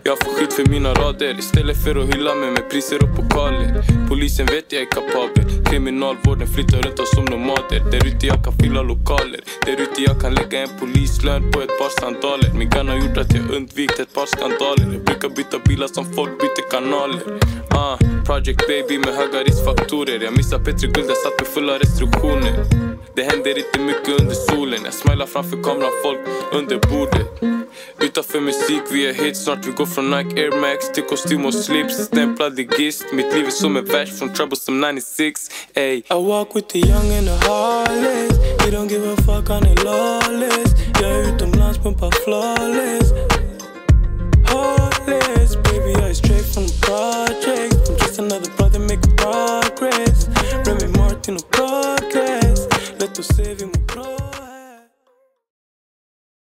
Jag 0.08 0.18
får 0.24 0.30
skit 0.30 0.52
för 0.52 0.66
mina 0.70 0.94
rader 0.94 1.38
istället 1.38 1.84
för 1.84 1.96
att 1.96 2.14
hylla 2.14 2.34
mig 2.34 2.50
med 2.50 2.70
priser 2.70 2.98
och 3.04 3.16
pokaler. 3.16 3.82
Polisen 4.08 4.46
vet 4.46 4.72
jag 4.72 4.82
är 4.82 4.86
kapabel. 4.86 5.64
Kriminalvården 5.66 6.48
flyttar 6.48 6.82
runt 6.82 6.98
oss 7.00 7.10
som 7.14 7.24
nomader. 7.24 7.80
Där 7.92 8.06
ute 8.06 8.26
jag 8.26 8.44
kan 8.44 8.52
fylla 8.52 8.82
lokaler. 8.82 9.40
Där 9.66 9.72
ute 9.84 10.02
jag 10.02 10.20
kan 10.20 10.34
lägga 10.34 10.62
en 10.62 10.68
polislön 10.80 11.52
på 11.52 11.60
ett 11.62 11.78
par 11.78 12.00
sandaler. 12.00 12.50
Min 12.58 12.70
gun 12.70 12.88
har 12.88 12.96
gjort 12.96 13.16
att 13.16 13.34
jag 13.34 13.50
undvikit 13.56 13.98
ett 13.98 14.14
par 14.14 14.26
skandaler. 14.26 14.86
Jag 14.94 15.04
brukar 15.04 15.28
byta 15.28 15.58
bilar 15.58 15.88
som 15.88 16.04
folk 16.16 16.32
byter 16.40 16.64
kanaler. 16.70 17.20
Ah, 17.70 17.96
Project 18.26 18.60
baby 18.68 18.98
med 18.98 19.12
höga 19.20 19.38
riskfaktorer. 19.48 20.20
Jag 20.24 20.36
missar 20.36 20.58
Petri 20.58 20.86
Guld, 20.94 21.10
jag 21.12 21.16
satt 21.24 21.36
med 21.40 21.48
fulla 21.54 21.74
restriktioner. 21.78 22.87
Det 23.18 23.24
händer 23.24 23.58
inte 23.58 23.78
mycket 23.80 24.20
under 24.20 24.34
solen. 24.34 24.80
Jag 24.84 24.94
smilar 24.94 25.26
framför 25.26 25.62
kameran, 25.62 25.90
folk 26.02 26.18
under 26.52 26.76
bordet. 26.90 27.26
Utanför 28.00 28.40
musik, 28.40 28.82
vi 28.92 29.06
är 29.06 29.12
hit 29.12 29.36
snart. 29.36 29.66
Vi 29.66 29.72
går 29.72 29.86
från 29.86 30.10
Nike 30.10 30.42
Air 30.42 30.60
Max 30.60 30.92
till 30.92 31.02
kostym 31.02 31.46
och 31.46 31.54
slips. 31.54 31.94
Stämplad 32.04 32.56
ligist. 32.56 33.04
Mitt 33.12 33.34
liv 33.34 33.46
är 33.46 33.50
som 33.50 33.76
en 33.76 33.84
vers 33.84 34.18
från 34.18 34.34
Troublesome 34.34 34.92
96. 34.92 35.50
Ey. 35.74 35.96
I 35.96 36.02
walk 36.08 36.56
with 36.56 36.68
the 36.68 36.78
young 36.78 37.08
and 37.18 37.26
the 37.26 37.38
heartless. 37.48 38.32
We 38.64 38.70
don't 38.76 38.88
give 38.88 39.12
a 39.12 39.16
fuck, 39.16 39.48
han 39.48 39.62
är 39.62 39.84
lawless. 39.84 40.70
Jag 41.00 41.10
är 41.10 41.34
utomlands, 41.34 41.78
pumpar 41.78 42.10
flawless. 42.24 43.12
Heartless, 44.52 45.56
baby, 45.56 45.92
är 45.92 46.14
straight 46.14 46.54
from 46.54 46.66
the 46.66 46.78
project. 46.86 47.88
I'm 47.88 47.96
just 47.98 48.18
another 48.18 48.50
brother 48.56 48.80
making 48.80 49.16
progress. 49.16 50.28
Remy 50.66 50.98
Martin 50.98 51.36
och 51.36 51.50
progress. 52.98 53.00
Lätt 53.00 53.18
att 53.18 53.36
se, 53.36 53.54
vi 53.54 53.66
mår 53.66 53.86
bra. 53.94 54.27